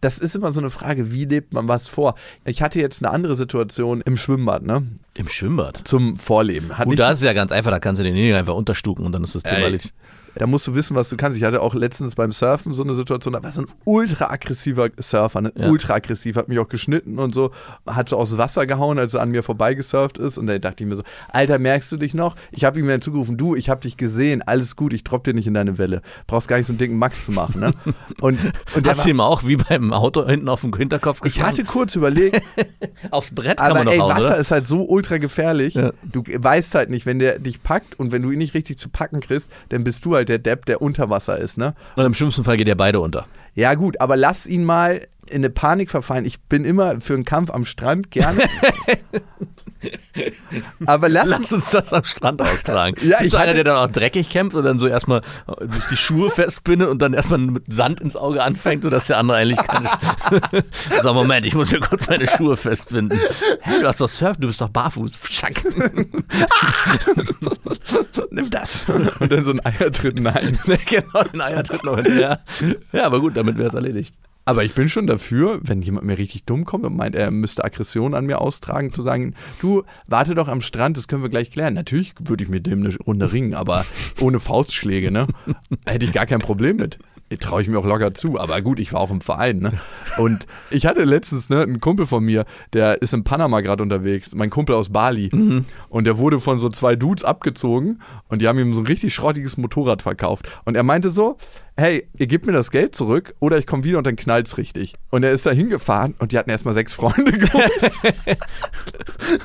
Das 0.00 0.18
ist 0.18 0.36
immer 0.36 0.52
so 0.52 0.60
eine 0.60 0.70
Frage, 0.70 1.12
wie 1.12 1.24
lebt 1.24 1.52
man 1.52 1.66
was 1.66 1.88
vor? 1.88 2.14
Ich 2.44 2.62
hatte 2.62 2.78
jetzt 2.78 3.02
eine 3.02 3.12
andere 3.12 3.34
Situation 3.34 4.00
im 4.00 4.16
Schwimmbad, 4.16 4.62
ne? 4.62 4.86
Im 5.16 5.28
Schwimmbad. 5.28 5.80
Zum 5.84 6.18
Vorleben. 6.18 6.78
Hat 6.78 6.86
Gut, 6.86 7.00
da 7.00 7.10
ist 7.10 7.18
es 7.18 7.24
ja 7.24 7.32
ganz 7.32 7.50
einfach, 7.50 7.72
da 7.72 7.80
kannst 7.80 7.98
du 7.98 8.04
den 8.04 8.14
Nägel 8.14 8.36
einfach 8.36 8.54
unterstuken 8.54 9.04
und 9.04 9.10
dann 9.10 9.24
ist 9.24 9.34
das 9.34 9.42
Thema 9.42 9.58
erledigt. 9.58 9.92
Da 10.34 10.46
musst 10.46 10.66
du 10.66 10.74
wissen, 10.74 10.94
was 10.96 11.08
du 11.08 11.16
kannst. 11.16 11.38
Ich 11.38 11.44
hatte 11.44 11.60
auch 11.60 11.74
letztens 11.74 12.14
beim 12.14 12.32
Surfen 12.32 12.72
so 12.72 12.82
eine 12.82 12.94
Situation, 12.94 13.32
da 13.34 13.42
war 13.42 13.52
so 13.52 13.62
ein 13.62 13.66
ultra 13.84 14.30
aggressiver 14.30 14.88
Surfer, 15.00 15.40
ne? 15.40 15.52
Ja. 15.56 15.68
ultra 15.70 15.94
aggressiv, 15.94 16.36
hat 16.36 16.48
mich 16.48 16.58
auch 16.58 16.68
geschnitten 16.68 17.18
und 17.18 17.34
so, 17.34 17.50
hat 17.86 18.08
so 18.08 18.16
aus 18.16 18.38
Wasser 18.38 18.66
gehauen, 18.66 18.98
als 18.98 19.14
er 19.14 19.20
an 19.20 19.30
mir 19.30 19.42
vorbeigesurft 19.42 20.18
ist. 20.18 20.38
Und 20.38 20.46
da 20.46 20.58
dachte 20.58 20.84
ich 20.84 20.88
mir 20.88 20.96
so, 20.96 21.02
Alter, 21.32 21.58
merkst 21.58 21.90
du 21.92 21.96
dich 21.96 22.14
noch? 22.14 22.36
Ich 22.50 22.64
habe 22.64 22.78
ihm 22.78 22.86
dann 22.88 23.00
zugerufen, 23.00 23.36
du, 23.36 23.54
ich 23.54 23.68
habe 23.70 23.80
dich 23.80 23.96
gesehen, 23.96 24.42
alles 24.42 24.76
gut, 24.76 24.92
ich 24.92 25.04
dropp 25.04 25.24
dir 25.24 25.34
nicht 25.34 25.46
in 25.46 25.54
deine 25.54 25.78
Welle. 25.78 26.02
Brauchst 26.26 26.48
gar 26.48 26.56
nicht 26.56 26.66
so 26.66 26.72
einen 26.72 26.78
dicken 26.78 26.98
Max 26.98 27.24
zu 27.24 27.32
machen. 27.32 27.60
Ne? 27.60 27.70
Und, 28.20 28.38
und 28.74 28.88
Hast 28.88 29.04
du 29.04 29.10
ihm 29.10 29.20
auch 29.20 29.44
wie 29.44 29.56
beim 29.56 29.92
Auto 29.92 30.26
hinten 30.26 30.48
auf 30.48 30.62
dem 30.62 30.74
Hinterkopf 30.74 31.18
ich 31.18 31.34
geschlagen? 31.34 31.48
hatte 31.48 31.64
kurz 31.64 31.94
überlegt, 31.94 32.42
Aufs 33.10 33.30
Brett 33.30 33.58
kann 33.58 33.70
aber 33.70 33.80
man 33.80 33.84
noch 33.86 33.92
ey, 33.92 33.98
hauen, 33.98 34.10
Wasser 34.10 34.26
oder? 34.26 34.36
ist 34.38 34.50
halt 34.50 34.66
so 34.66 34.84
ultra 34.84 35.18
gefährlich. 35.18 35.74
Ja. 35.74 35.92
Du 36.02 36.22
weißt 36.26 36.74
halt 36.74 36.90
nicht, 36.90 37.06
wenn 37.06 37.18
der 37.18 37.38
dich 37.38 37.62
packt 37.62 37.98
und 37.98 38.12
wenn 38.12 38.22
du 38.22 38.30
ihn 38.30 38.38
nicht 38.38 38.54
richtig 38.54 38.78
zu 38.78 38.88
packen 38.88 39.20
kriegst, 39.20 39.50
dann 39.68 39.84
bist 39.84 40.04
du 40.04 40.14
halt 40.14 40.27
der 40.28 40.38
Depp, 40.38 40.66
der 40.66 40.82
unter 40.82 41.10
Wasser 41.10 41.38
ist, 41.38 41.58
ne? 41.58 41.74
Und 41.96 42.04
im 42.04 42.14
schlimmsten 42.14 42.44
Fall 42.44 42.56
geht 42.56 42.68
ihr 42.68 42.76
beide 42.76 43.00
unter. 43.00 43.26
Ja, 43.54 43.74
gut, 43.74 44.00
aber 44.00 44.16
lass 44.16 44.46
ihn 44.46 44.64
mal 44.64 45.06
in 45.30 45.36
eine 45.36 45.50
Panik 45.50 45.90
verfallen. 45.90 46.24
Ich 46.24 46.40
bin 46.40 46.64
immer 46.64 47.00
für 47.00 47.14
einen 47.14 47.24
Kampf 47.24 47.50
am 47.50 47.64
Strand, 47.64 48.10
gerne. 48.10 48.42
aber 50.86 51.08
lass, 51.08 51.28
Lass 51.28 51.52
uns 51.52 51.70
das 51.70 51.92
am 51.92 52.04
Strand 52.04 52.42
austragen. 52.42 52.96
Ja, 53.02 53.18
Bist 53.18 53.26
ich 53.26 53.30
du 53.30 53.38
einer, 53.38 53.54
der 53.54 53.64
dann 53.64 53.76
auch 53.76 53.88
dreckig 53.88 54.28
kämpft 54.28 54.56
und 54.56 54.64
dann 54.64 54.78
so 54.78 54.86
erstmal 54.86 55.22
durch 55.46 55.86
die 55.90 55.96
Schuhe 55.96 56.30
festbindet 56.30 56.88
und 56.88 57.00
dann 57.00 57.14
erstmal 57.14 57.38
mit 57.38 57.72
Sand 57.72 58.00
ins 58.00 58.16
Auge 58.16 58.42
anfängt, 58.42 58.82
sodass 58.82 59.06
der 59.06 59.18
andere 59.18 59.38
eigentlich 59.38 59.60
keine. 59.66 59.88
so, 61.02 61.14
Moment, 61.18 61.46
ich 61.46 61.54
muss 61.54 61.70
mir 61.70 61.80
kurz 61.80 62.08
meine 62.08 62.26
Schuhe 62.26 62.56
festbinden. 62.56 63.18
Hä, 63.60 63.80
du 63.80 63.86
hast 63.86 64.00
doch 64.00 64.08
Surfen, 64.08 64.42
du 64.42 64.48
bist 64.48 64.60
doch 64.60 64.68
barfuß. 64.68 65.18
Schack. 65.30 65.62
nimm 68.30 68.50
das. 68.50 68.86
Und 68.88 69.32
dann 69.32 69.44
so 69.44 69.52
ein 69.52 69.64
Eiertritt, 69.64 70.18
nein. 70.18 70.58
genau, 70.86 71.22
den 71.24 71.40
Eier 71.40 71.62
tritt 71.62 71.84
noch 71.84 71.96
hinterher. 71.96 72.40
Ja, 72.92 73.06
aber 73.06 73.20
gut, 73.20 73.36
damit 73.36 73.56
wäre 73.56 73.68
es 73.68 73.74
erledigt. 73.74 74.14
Aber 74.48 74.64
ich 74.64 74.72
bin 74.72 74.88
schon 74.88 75.06
dafür, 75.06 75.60
wenn 75.62 75.82
jemand 75.82 76.06
mir 76.06 76.16
richtig 76.16 76.44
dumm 76.44 76.64
kommt 76.64 76.86
und 76.86 76.96
meint, 76.96 77.14
er 77.14 77.30
müsste 77.30 77.64
Aggression 77.64 78.14
an 78.14 78.24
mir 78.24 78.40
austragen, 78.40 78.94
zu 78.94 79.02
sagen, 79.02 79.34
du, 79.60 79.82
warte 80.06 80.34
doch 80.34 80.48
am 80.48 80.62
Strand, 80.62 80.96
das 80.96 81.06
können 81.06 81.20
wir 81.22 81.28
gleich 81.28 81.50
klären. 81.50 81.74
Natürlich 81.74 82.14
würde 82.18 82.44
ich 82.44 82.48
mit 82.48 82.66
dem 82.66 82.80
eine 82.80 82.96
Runde 82.96 83.30
ringen, 83.30 83.52
aber 83.52 83.84
ohne 84.18 84.40
Faustschläge, 84.40 85.10
ne? 85.10 85.26
Hätte 85.84 86.06
ich 86.06 86.12
gar 86.12 86.24
kein 86.24 86.38
Problem 86.38 86.76
mit. 86.76 86.98
Traue 87.40 87.60
ich 87.60 87.68
mir 87.68 87.78
auch 87.78 87.84
locker 87.84 88.14
zu. 88.14 88.40
Aber 88.40 88.62
gut, 88.62 88.80
ich 88.80 88.94
war 88.94 89.02
auch 89.02 89.10
im 89.10 89.20
Verein, 89.20 89.58
ne? 89.58 89.74
Und 90.16 90.46
ich 90.70 90.86
hatte 90.86 91.04
letztens, 91.04 91.50
ne, 91.50 91.60
einen 91.60 91.78
Kumpel 91.78 92.06
von 92.06 92.24
mir, 92.24 92.46
der 92.72 93.02
ist 93.02 93.12
in 93.12 93.24
Panama 93.24 93.60
gerade 93.60 93.82
unterwegs, 93.82 94.34
mein 94.34 94.48
Kumpel 94.48 94.74
aus 94.76 94.88
Bali. 94.88 95.28
Und 95.90 96.06
der 96.06 96.16
wurde 96.16 96.40
von 96.40 96.58
so 96.58 96.70
zwei 96.70 96.96
Dudes 96.96 97.22
abgezogen 97.22 98.00
und 98.28 98.40
die 98.40 98.48
haben 98.48 98.58
ihm 98.58 98.72
so 98.72 98.80
ein 98.80 98.86
richtig 98.86 99.12
schrottiges 99.12 99.58
Motorrad 99.58 100.00
verkauft. 100.00 100.48
Und 100.64 100.74
er 100.74 100.84
meinte 100.84 101.10
so, 101.10 101.36
hey, 101.78 102.08
ihr 102.18 102.26
gebt 102.26 102.44
mir 102.44 102.52
das 102.52 102.72
Geld 102.72 102.96
zurück 102.96 103.34
oder 103.38 103.56
ich 103.56 103.66
komme 103.66 103.84
wieder 103.84 103.98
und 103.98 104.06
dann 104.06 104.16
knallt's 104.16 104.58
richtig. 104.58 104.94
Und 105.10 105.22
er 105.22 105.30
ist 105.30 105.46
da 105.46 105.50
hingefahren 105.52 106.14
und 106.18 106.32
die 106.32 106.38
hatten 106.38 106.50
erstmal 106.50 106.74
sechs 106.74 106.92
Freunde 106.92 107.30
geholt. 107.38 107.70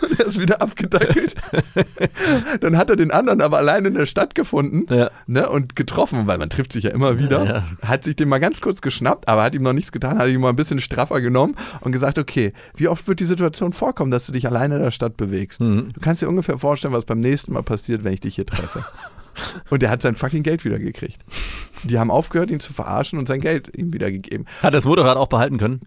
und 0.02 0.20
er 0.20 0.26
ist 0.26 0.40
wieder 0.40 0.62
abgedackelt. 0.62 1.36
dann 2.62 2.76
hat 2.78 2.90
er 2.90 2.96
den 2.96 3.12
anderen 3.12 3.40
aber 3.42 3.58
alleine 3.58 3.90
in 3.90 3.94
der 3.94 4.06
Stadt 4.08 4.34
gefunden 4.36 4.92
Ja. 4.94 5.12
ne, 5.28 5.48
und 5.48 5.76
getroffen, 5.76 6.26
weil 6.28 6.38
man 6.40 6.50
trifft 6.50 6.74
sich 6.74 6.86
ja 6.86 6.90
immer 6.92 7.20
wieder. 7.20 7.46
Ja. 7.46 7.64
Hat 7.88 8.04
sich 8.04 8.16
den 8.16 8.30
mal 8.30 8.40
ganz 8.40 8.62
kurz 8.62 8.82
geschnappt, 8.82 9.28
aber 9.28 9.44
hat 9.44 9.54
ihm 9.54 9.62
noch 9.64 9.74
nichts 9.74 9.92
getan, 9.92 10.18
hat 10.18 10.28
ihn 10.30 10.42
mal 10.42 10.50
ein 10.50 10.56
bisschen 10.56 10.80
straffer 10.80 11.22
genommen 11.22 11.56
und 11.82 11.92
gesagt, 11.92 12.18
okay, 12.18 12.54
wie 12.76 12.88
oft 12.88 13.08
wird 13.08 13.20
die 13.20 13.26
Situation 13.26 13.74
vorkommen, 13.74 14.10
dass 14.12 14.26
du 14.26 14.32
dich 14.32 14.48
alleine 14.48 14.78
in 14.78 14.82
der 14.82 14.92
Stadt 14.92 15.18
bewegst? 15.18 15.62
Mhm. 15.62 15.92
Du 15.94 16.00
kannst 16.02 16.22
dir 16.24 16.30
ungefähr 16.30 16.58
vorstellen, 16.58 16.94
was 16.96 17.06
beim 17.06 17.20
nächsten 17.20 17.54
Mal 17.54 17.64
passiert, 17.64 18.04
wenn 18.04 18.14
ich 18.14 18.22
dich 18.22 18.36
hier 18.36 18.46
treffe. 18.48 18.84
und 19.70 19.84
er 19.84 19.90
hat 19.90 20.02
sein 20.02 20.16
fucking 20.16 20.44
Geld 20.44 20.66
wieder 20.66 20.80
gekriegt. 20.80 21.20
Die 21.84 22.00
haben 22.00 22.12
aufgehört, 22.12 22.52
ihn 22.52 22.60
zu 22.60 22.74
verarschen 22.74 23.20
und 23.20 23.28
sein 23.28 23.42
Geld 23.42 23.76
ihm 23.76 23.94
wieder 23.94 24.12
gegeben. 24.12 24.46
Hat 24.62 24.74
das 24.74 24.86
Motorrad 24.86 25.18
auch 25.18 25.28
behalten 25.28 25.58
können? 25.58 25.82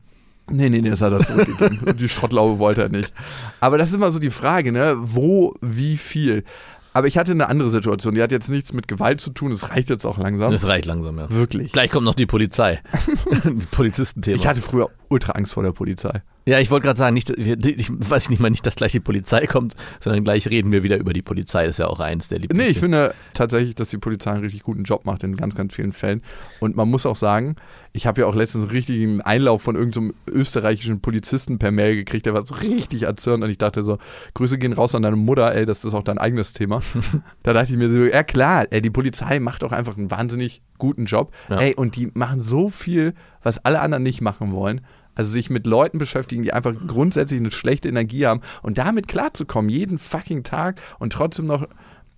Nee, 0.48 0.68
nee, 0.68 0.80
nee, 0.80 0.90
das 0.90 1.00
hat 1.00 1.12
er 1.12 1.24
zurückgegeben. 1.24 1.80
Und 1.84 2.00
die 2.00 2.08
Schrottlaube 2.08 2.58
wollte 2.58 2.82
er 2.82 2.88
nicht. 2.88 3.12
Aber 3.60 3.78
das 3.78 3.88
ist 3.88 3.96
immer 3.96 4.10
so 4.10 4.18
die 4.18 4.30
Frage, 4.30 4.70
ne? 4.70 4.94
Wo, 4.96 5.54
wie 5.60 5.96
viel? 5.96 6.44
Aber 6.92 7.08
ich 7.08 7.18
hatte 7.18 7.32
eine 7.32 7.48
andere 7.48 7.68
Situation, 7.68 8.14
die 8.14 8.22
hat 8.22 8.32
jetzt 8.32 8.48
nichts 8.48 8.72
mit 8.72 8.88
Gewalt 8.88 9.20
zu 9.20 9.28
tun, 9.30 9.52
es 9.52 9.70
reicht 9.70 9.90
jetzt 9.90 10.06
auch 10.06 10.16
langsam. 10.16 10.50
Das 10.50 10.66
reicht 10.66 10.86
langsam, 10.86 11.18
ja. 11.18 11.28
Wirklich. 11.28 11.72
Gleich 11.72 11.90
kommt 11.90 12.06
noch 12.06 12.14
die 12.14 12.24
Polizei. 12.24 12.80
Polizistenthema. 13.70 14.36
Ich 14.36 14.46
hatte 14.46 14.62
früher 14.62 14.88
ultra 15.08 15.32
Angst 15.32 15.52
vor 15.52 15.62
der 15.62 15.72
Polizei. 15.72 16.22
Ja, 16.48 16.60
ich 16.60 16.70
wollte 16.70 16.84
gerade 16.84 16.98
sagen, 16.98 17.14
nicht, 17.14 17.28
ich 17.28 17.90
weiß 17.90 18.30
nicht 18.30 18.38
mal 18.38 18.50
nicht, 18.50 18.64
dass 18.64 18.76
gleich 18.76 18.92
die 18.92 19.00
Polizei 19.00 19.46
kommt, 19.48 19.74
sondern 19.98 20.22
gleich 20.22 20.48
reden 20.48 20.70
wir 20.70 20.84
wieder 20.84 20.96
über 20.96 21.12
die 21.12 21.22
Polizei. 21.22 21.66
Das 21.66 21.74
ist 21.74 21.78
ja 21.78 21.88
auch 21.88 21.98
eins 21.98 22.28
der 22.28 22.38
Lieblings. 22.38 22.64
Nee, 22.64 22.70
ich 22.70 22.78
finde 22.78 23.14
tatsächlich, 23.34 23.74
dass 23.74 23.90
die 23.90 23.98
Polizei 23.98 24.30
einen 24.30 24.42
richtig 24.42 24.62
guten 24.62 24.84
Job 24.84 25.06
macht 25.06 25.24
in 25.24 25.36
ganz, 25.36 25.56
ganz 25.56 25.74
vielen 25.74 25.92
Fällen. 25.92 26.22
Und 26.60 26.76
man 26.76 26.88
muss 26.88 27.04
auch 27.04 27.16
sagen, 27.16 27.56
ich 27.92 28.06
habe 28.06 28.20
ja 28.20 28.28
auch 28.28 28.34
letztens 28.36 28.62
einen 28.62 28.70
richtigen 28.70 29.20
Einlauf 29.22 29.62
von 29.62 29.74
irgendeinem 29.74 30.14
österreichischen 30.28 31.00
Polizisten 31.00 31.58
per 31.58 31.72
Mail 31.72 31.96
gekriegt, 31.96 32.26
der 32.26 32.34
war 32.34 32.46
so 32.46 32.54
richtig 32.54 33.04
erzürnt 33.04 33.42
und 33.42 33.50
ich 33.50 33.58
dachte 33.58 33.82
so, 33.82 33.98
Grüße 34.34 34.58
gehen 34.58 34.72
raus 34.72 34.94
an 34.94 35.02
deine 35.02 35.16
Mutter, 35.16 35.52
ey, 35.52 35.66
das 35.66 35.84
ist 35.84 35.94
auch 35.94 36.04
dein 36.04 36.18
eigenes 36.18 36.52
Thema. 36.52 36.80
da 37.42 37.54
dachte 37.54 37.72
ich 37.72 37.78
mir 37.78 37.88
so, 37.88 38.04
ja 38.04 38.22
klar, 38.22 38.66
ey, 38.70 38.82
die 38.82 38.90
Polizei 38.90 39.40
macht 39.40 39.64
auch 39.64 39.72
einfach 39.72 39.96
einen 39.96 40.12
wahnsinnig 40.12 40.62
guten 40.78 41.06
Job. 41.06 41.32
Ja. 41.48 41.58
Ey, 41.58 41.74
und 41.74 41.96
die 41.96 42.10
machen 42.14 42.40
so 42.40 42.68
viel, 42.68 43.14
was 43.46 43.64
alle 43.64 43.80
anderen 43.80 44.02
nicht 44.02 44.20
machen 44.20 44.52
wollen. 44.52 44.82
Also 45.14 45.30
sich 45.32 45.48
mit 45.48 45.66
Leuten 45.66 45.98
beschäftigen, 45.98 46.42
die 46.42 46.52
einfach 46.52 46.74
grundsätzlich 46.86 47.40
eine 47.40 47.52
schlechte 47.52 47.88
Energie 47.88 48.26
haben 48.26 48.42
und 48.62 48.76
damit 48.76 49.08
klarzukommen, 49.08 49.70
jeden 49.70 49.96
fucking 49.96 50.42
Tag 50.42 50.78
und 50.98 51.12
trotzdem 51.12 51.46
noch 51.46 51.66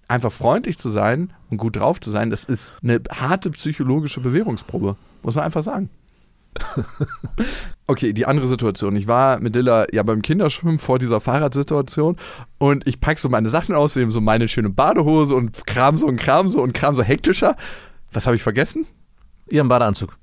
einfach 0.08 0.32
freundlich 0.32 0.78
zu 0.78 0.88
sein 0.88 1.32
und 1.50 1.58
gut 1.58 1.76
drauf 1.76 2.00
zu 2.00 2.10
sein, 2.10 2.30
das 2.30 2.44
ist 2.44 2.72
eine 2.82 3.00
harte 3.10 3.50
psychologische 3.50 4.20
Bewährungsprobe. 4.20 4.96
Muss 5.22 5.34
man 5.36 5.44
einfach 5.44 5.62
sagen. 5.62 5.90
Okay, 7.90 8.12
die 8.12 8.26
andere 8.26 8.48
Situation. 8.48 8.94
Ich 8.96 9.08
war 9.08 9.40
mit 9.40 9.54
Dilla 9.54 9.86
ja 9.92 10.02
beim 10.02 10.20
Kinderschwimmen 10.20 10.78
vor 10.78 10.98
dieser 10.98 11.22
Fahrradsituation 11.22 12.18
und 12.58 12.86
ich 12.86 13.00
pack 13.00 13.18
so 13.18 13.30
meine 13.30 13.48
Sachen 13.48 13.74
aus, 13.74 13.96
eben 13.96 14.10
so 14.10 14.20
meine 14.20 14.46
schöne 14.46 14.68
Badehose 14.68 15.34
und 15.34 15.66
kram 15.66 15.96
so 15.96 16.06
und 16.06 16.18
kram 16.18 16.48
so 16.48 16.60
und 16.60 16.74
kram 16.74 16.94
so 16.94 17.02
hektischer. 17.02 17.56
Was 18.12 18.26
habe 18.26 18.36
ich 18.36 18.42
vergessen? 18.42 18.86
Ihren 19.48 19.68
Badeanzug. 19.68 20.18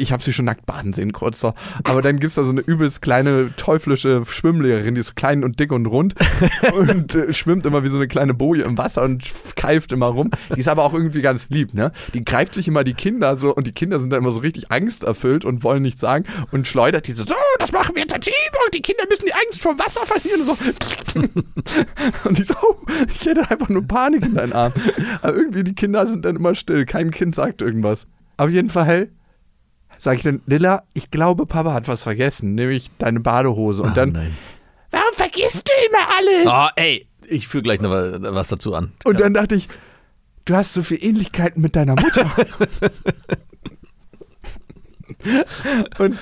Ich 0.00 0.12
habe 0.12 0.22
sie 0.22 0.32
schon 0.32 0.44
nackt 0.44 0.66
baden 0.66 0.92
sehen, 0.92 1.12
kurz 1.12 1.40
so. 1.40 1.54
Aber 1.84 2.02
dann 2.02 2.18
gibt 2.18 2.30
es 2.30 2.34
da 2.34 2.44
so 2.44 2.50
eine 2.50 2.60
übelst 2.60 3.02
kleine 3.02 3.50
teuflische 3.56 4.24
Schwimmlehrerin, 4.24 4.94
die 4.94 5.00
ist 5.00 5.08
so 5.08 5.12
klein 5.14 5.44
und 5.44 5.60
dick 5.60 5.72
und 5.72 5.86
rund 5.86 6.14
und 6.74 7.14
äh, 7.14 7.32
schwimmt 7.32 7.66
immer 7.66 7.84
wie 7.84 7.88
so 7.88 7.96
eine 7.96 8.08
kleine 8.08 8.34
Boje 8.34 8.64
im 8.64 8.78
Wasser 8.78 9.02
und 9.02 9.22
keift 9.56 9.92
immer 9.92 10.06
rum. 10.06 10.30
Die 10.54 10.60
ist 10.60 10.68
aber 10.68 10.84
auch 10.84 10.94
irgendwie 10.94 11.22
ganz 11.22 11.48
lieb, 11.50 11.74
ne? 11.74 11.92
Die 12.14 12.24
greift 12.24 12.54
sich 12.54 12.68
immer 12.68 12.84
die 12.84 12.94
Kinder 12.94 13.38
so 13.38 13.54
und 13.54 13.66
die 13.66 13.72
Kinder 13.72 13.98
sind 13.98 14.10
da 14.10 14.16
immer 14.16 14.30
so 14.30 14.40
richtig 14.40 14.70
angsterfüllt 14.70 15.44
und 15.44 15.62
wollen 15.62 15.82
nichts 15.82 16.00
sagen 16.00 16.24
und 16.50 16.66
schleudert 16.66 17.06
die 17.06 17.12
so, 17.12 17.24
so, 17.24 17.34
das 17.58 17.72
machen 17.72 17.94
wir 17.94 18.02
jetzt 18.02 18.20
Team 18.20 18.34
und 18.66 18.74
die 18.74 18.82
Kinder 18.82 19.04
müssen 19.08 19.26
die 19.26 19.34
Angst 19.34 19.62
vom 19.62 19.78
Wasser 19.78 20.04
verlieren. 20.04 20.44
So. 20.44 20.56
und 22.28 22.38
die 22.38 22.44
so, 22.44 22.54
oh, 22.62 22.76
ich 23.08 23.26
hätte 23.26 23.50
einfach 23.50 23.68
nur 23.68 23.86
Panik 23.86 24.22
in 24.22 24.34
deinen 24.34 24.52
Arm. 24.52 24.72
Aber 25.22 25.34
irgendwie 25.34 25.64
die 25.64 25.74
Kinder 25.74 26.06
sind 26.06 26.24
dann 26.24 26.36
immer 26.36 26.54
still, 26.54 26.86
kein 26.86 27.10
Kind 27.10 27.34
sagt 27.34 27.62
irgendwas. 27.62 28.06
Auf 28.36 28.50
jeden 28.50 28.70
Fall 28.70 29.10
sage 30.00 30.16
ich 30.16 30.22
dann, 30.22 30.40
Lilla, 30.46 30.82
ich 30.94 31.10
glaube, 31.10 31.46
Papa 31.46 31.72
hat 31.72 31.86
was 31.88 32.02
vergessen, 32.02 32.54
nämlich 32.54 32.90
deine 32.98 33.20
Badehose. 33.20 33.82
Und 33.82 33.96
dann, 33.96 34.10
Ah, 34.16 34.20
nein. 34.20 34.36
warum 34.90 35.12
vergisst 35.14 35.68
du 35.68 35.72
immer 35.88 36.08
alles? 36.18 36.46
Oh, 36.46 36.68
ey, 36.80 37.06
ich 37.28 37.46
führe 37.48 37.62
gleich 37.62 37.80
noch 37.80 37.90
wa- 37.90 38.18
was 38.34 38.48
dazu 38.48 38.74
an. 38.74 38.92
Und 39.04 39.20
dann 39.20 39.34
dachte 39.34 39.54
ich, 39.54 39.68
du 40.46 40.54
hast 40.56 40.72
so 40.74 40.82
viel 40.82 40.98
Ähnlichkeiten 41.04 41.62
mit 41.62 41.76
deiner 41.76 41.94
Mutter. 41.94 42.30
Und 45.98 46.18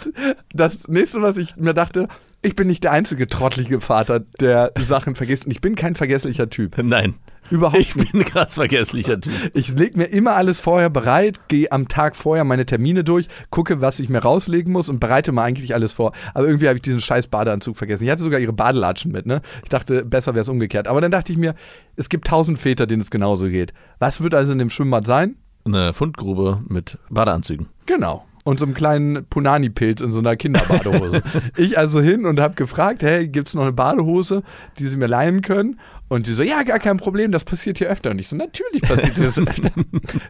das 0.53 0.89
nächste, 0.89 1.23
was 1.23 1.37
ich 1.37 1.57
mir 1.57 1.75
dachte, 1.75 2.09
ich 2.43 2.57
bin 2.57 2.67
nicht 2.69 2.83
der 2.85 2.93
einzige 2.93 3.27
trottlige 3.29 3.81
Vater, 3.81 4.21
der 4.21 4.73
Sachen 4.79 5.15
vergisst. 5.15 5.47
Und 5.47 5.53
ich 5.53 5.61
bin 5.61 5.75
kein 5.77 5.95
vergesslicher 5.95 6.49
Typ. 6.49 6.77
Nein. 6.83 7.15
Überhaupt 7.51 7.79
Ich 7.81 7.97
nicht. 7.97 8.13
bin 8.13 8.21
ein 8.23 8.25
krass 8.25 8.55
vergesslicher 8.55 9.21
Typ. 9.21 9.33
Ich 9.55 9.69
lege 9.77 9.99
mir 9.99 10.05
immer 10.05 10.33
alles 10.35 10.61
vorher 10.61 10.91
bereit, 10.91 11.49
gehe 11.49 11.71
am 11.73 11.89
Tag 11.89 12.17
vorher 12.17 12.45
meine 12.45 12.67
Termine 12.67 13.05
durch, 13.05 13.29
gucke, 13.51 13.81
was 13.81 13.99
ich 14.01 14.09
mir 14.09 14.19
rauslegen 14.19 14.73
muss 14.73 14.89
und 14.89 15.01
bereite 15.01 15.33
mir 15.33 15.43
eigentlich 15.43 15.75
alles 15.75 15.93
vor. 15.93 16.13
Aber 16.35 16.47
irgendwie 16.47 16.69
habe 16.69 16.77
ich 16.77 16.83
diesen 16.83 17.01
scheiß 17.01 17.29
Badeanzug 17.29 17.77
vergessen. 17.77 18.05
Ich 18.05 18.11
hatte 18.11 18.23
sogar 18.23 18.41
ihre 18.41 18.53
Badelatschen 18.53 19.13
mit, 19.13 19.27
ne? 19.27 19.41
Ich 19.63 19.69
dachte, 19.69 20.05
besser 20.05 20.35
wäre 20.35 20.43
es 20.43 20.49
umgekehrt. 20.49 20.89
Aber 20.89 21.01
dann 21.01 21.11
dachte 21.11 21.33
ich 21.33 21.39
mir, 21.39 21.55
es 21.97 22.09
gibt 22.09 22.27
tausend 22.27 22.59
Väter, 22.59 22.87
denen 22.87 23.03
es 23.03 23.11
genauso 23.11 23.49
geht. 23.49 23.73
Was 23.99 24.21
wird 24.23 24.35
also 24.35 24.53
in 24.53 24.59
dem 24.59 24.71
Schwimmbad 24.71 25.07
sein? 25.07 25.37
Eine 25.65 25.93
Fundgrube 25.93 26.63
mit 26.69 26.99
Badeanzügen. 27.11 27.69
Genau. 27.87 28.25
Und 28.45 28.59
so 28.59 28.65
einem 28.65 28.75
kleinen 28.75 29.27
Punani-Pilz 29.27 30.01
in 30.01 30.11
so 30.13 30.21
einer 30.21 30.35
Kinderbadehose. 30.35 31.23
ich 31.57 31.77
also 31.77 32.01
hin 32.01 32.25
und 32.25 32.41
habe 32.41 32.55
gefragt, 32.55 33.03
hey, 33.03 33.29
gibt 33.29 33.49
es 33.49 33.55
noch 33.55 33.63
eine 33.63 33.73
Badehose, 33.73 34.43
die 34.79 34.87
sie 34.89 34.97
mir 34.97 35.09
leihen 35.09 35.43
können? 35.43 35.79
Und 36.09 36.27
die 36.27 36.33
so, 36.33 36.43
ja, 36.43 36.63
gar 36.63 36.79
kein 36.79 36.97
Problem, 36.97 37.33
das 37.33 37.45
passiert 37.45 37.79
hier 37.79 37.89
öfter. 37.89 38.11
Und 38.11 38.19
ich 38.19 38.29
so, 38.29 38.37
natürlich 38.37 38.83
passiert 38.83 39.15
hier 39.15 39.27
das 39.27 39.39
öfter. 39.47 39.71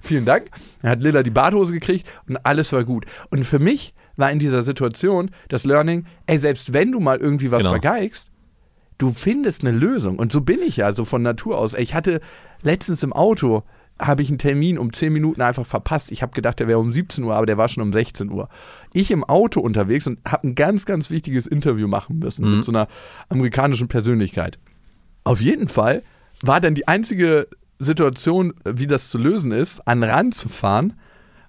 Vielen 0.03 0.25
Dank. 0.25 0.47
Dann 0.83 0.91
hat 0.91 1.01
Lilla 1.03 1.23
die 1.23 1.31
Badehose 1.31 1.73
gekriegt 1.73 2.07
und 2.29 2.37
alles 2.45 2.73
war 2.73 2.83
gut. 2.85 3.07
Und 3.31 3.45
für 3.45 3.59
mich 3.61 3.95
war 4.17 4.31
in 4.33 4.41
dieser 4.41 4.63
Situation 4.65 5.31
das 5.49 5.65
Learning, 5.65 6.07
ey, 6.27 6.39
selbst 6.39 6.73
wenn 6.73 6.91
du 6.93 6.99
mal 7.01 7.19
irgendwie 7.19 7.51
was 7.53 7.61
Genau. 7.61 7.71
vergeigst, 7.71 8.31
du 8.99 9.13
findest 9.13 9.63
eine 9.65 9.71
Lösung. 9.77 10.19
Und 10.19 10.33
so 10.33 10.41
bin 10.41 10.59
ich 10.67 10.79
ja, 10.79 10.91
so 10.93 11.05
von 11.05 11.23
Natur 11.23 11.57
aus. 11.59 11.75
Ich 11.75 11.95
hatte 11.95 12.21
letztens 12.63 13.05
im 13.05 13.13
Auto, 13.13 13.63
habe 14.01 14.23
ich 14.23 14.29
einen 14.29 14.39
Termin 14.39 14.79
um 14.79 14.93
10 14.93 15.13
Minuten 15.13 15.41
einfach 15.43 15.67
verpasst. 15.67 16.11
Ich 16.11 16.23
habe 16.23 16.33
gedacht, 16.33 16.59
der 16.59 16.67
wäre 16.69 16.79
um 16.81 16.93
17 16.93 17.23
Uhr, 17.23 17.35
aber 17.35 17.47
der 17.47 17.59
war 17.59 17.69
schon 17.69 17.83
um 17.85 17.93
16 17.93 18.31
Uhr. 18.31 18.49
Ich 18.93 19.13
im 19.13 19.23
Auto 19.25 19.61
unterwegs 19.61 20.07
und 20.09 20.19
habe 20.27 20.49
ein 20.49 20.55
ganz, 20.57 20.87
ganz 20.87 21.11
wichtiges 21.11 21.47
Interview 21.47 21.87
machen 21.87 22.19
müssen 22.19 22.57
mit 22.57 22.65
so 22.65 22.73
einer 22.73 22.89
amerikanischen 23.29 23.87
Persönlichkeit. 23.89 24.59
Auf 25.29 25.43
jeden 25.43 25.69
Fall 25.69 26.03
war 26.41 26.59
dann 26.59 26.75
die 26.75 26.89
einzige 26.89 27.49
Situation, 27.79 28.55
wie 28.65 28.87
das 28.87 29.11
zu 29.11 29.19
lösen 29.19 29.53
ist, 29.53 29.87
an 29.87 30.03
Rand 30.03 30.35
zu 30.35 30.49
fahren, 30.49 30.95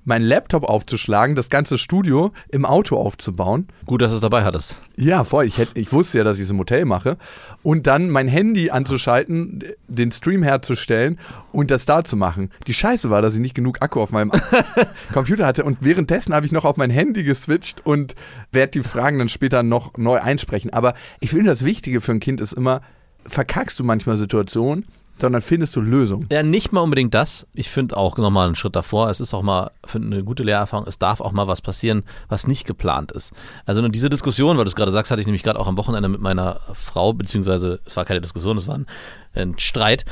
meinen 0.03 0.25
Laptop 0.25 0.63
aufzuschlagen, 0.63 1.37
das 1.37 1.47
ganze 1.47 1.77
Studio 1.77 2.33
im 2.51 2.65
Auto 2.65 2.97
aufzubauen 2.97 3.67
Gut, 3.85 4.01
dass 4.01 4.11
du 4.11 4.15
es 4.15 4.21
dabei 4.21 4.43
hattest. 4.43 4.75
ja, 4.97 5.23
voll. 5.23 5.45
Ich, 5.45 5.57
hätt, 5.57 5.69
ich 5.75 5.93
wusste 5.93 6.17
ja, 6.17 6.25
dass 6.25 6.39
ich 6.39 6.43
es 6.43 6.49
im 6.49 6.59
Hotel 6.59 6.83
mache. 6.83 7.17
Und 7.63 7.87
dann 7.87 8.09
mein 8.09 8.27
Handy 8.27 8.69
anzuschalten, 8.69 9.63
den 9.87 10.11
Stream 10.11 10.43
herzustellen 10.43 11.17
und 11.53 11.71
das 11.71 11.85
da 11.85 12.03
zu 12.03 12.17
machen. 12.17 12.51
Die 12.67 12.73
Scheiße 12.73 13.09
war, 13.09 13.21
dass 13.21 13.33
ich 13.35 13.39
nicht 13.39 13.55
genug 13.55 13.81
Akku 13.81 14.01
auf 14.01 14.11
meinem 14.11 14.31
Computer 15.13 15.45
hatte. 15.47 15.63
Und 15.63 15.77
währenddessen 15.79 16.33
habe 16.33 16.45
ich 16.45 16.51
noch 16.51 16.65
auf 16.65 16.75
mein 16.75 16.89
Handy 16.89 17.23
geswitcht 17.23 17.85
und 17.85 18.13
werde 18.51 18.71
die 18.71 18.83
Fragen 18.83 19.19
dann 19.19 19.29
später 19.29 19.63
noch 19.63 19.95
neu 19.95 20.19
einsprechen. 20.19 20.73
Aber 20.73 20.95
ich 21.21 21.29
finde, 21.29 21.45
das 21.45 21.63
Wichtige 21.63 22.01
für 22.01 22.11
ein 22.11 22.19
Kind 22.19 22.41
ist 22.41 22.51
immer, 22.51 22.81
verkackst 23.29 23.79
du 23.79 23.83
manchmal 23.83 24.17
Situationen, 24.17 24.85
sondern 25.19 25.41
findest 25.41 25.75
du 25.75 25.81
Lösungen. 25.81 26.27
Ja, 26.31 26.43
nicht 26.43 26.71
mal 26.71 26.81
unbedingt 26.81 27.13
das. 27.13 27.45
Ich 27.53 27.69
finde 27.69 27.97
auch 27.97 28.17
nochmal 28.17 28.47
einen 28.47 28.55
Schritt 28.55 28.75
davor. 28.75 29.09
Es 29.09 29.19
ist 29.19 29.33
auch 29.33 29.41
mal 29.41 29.71
eine 29.93 30.23
gute 30.23 30.43
Lehrerfahrung, 30.43 30.87
es 30.87 30.97
darf 30.97 31.21
auch 31.21 31.31
mal 31.31 31.47
was 31.47 31.61
passieren, 31.61 32.03
was 32.29 32.47
nicht 32.47 32.65
geplant 32.65 33.11
ist. 33.11 33.33
Also 33.65 33.85
diese 33.89 34.09
Diskussion, 34.09 34.57
weil 34.57 34.65
du 34.65 34.69
es 34.69 34.75
gerade 34.75 34.91
sagst, 34.91 35.11
hatte 35.11 35.21
ich 35.21 35.27
nämlich 35.27 35.43
gerade 35.43 35.59
auch 35.59 35.67
am 35.67 35.77
Wochenende 35.77 36.09
mit 36.09 36.21
meiner 36.21 36.61
Frau, 36.73 37.13
beziehungsweise 37.13 37.79
es 37.85 37.95
war 37.97 38.05
keine 38.05 38.21
Diskussion, 38.21 38.57
es 38.57 38.67
war 38.67 38.75
ein, 38.75 38.85
ein 39.33 39.59
Streit. 39.59 40.05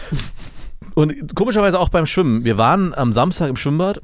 Und 0.93 1.35
komischerweise 1.35 1.79
auch 1.79 1.89
beim 1.89 2.05
Schwimmen. 2.05 2.43
Wir 2.43 2.57
waren 2.57 2.93
am 2.93 3.13
Samstag 3.13 3.49
im 3.49 3.55
Schwimmbad 3.55 4.01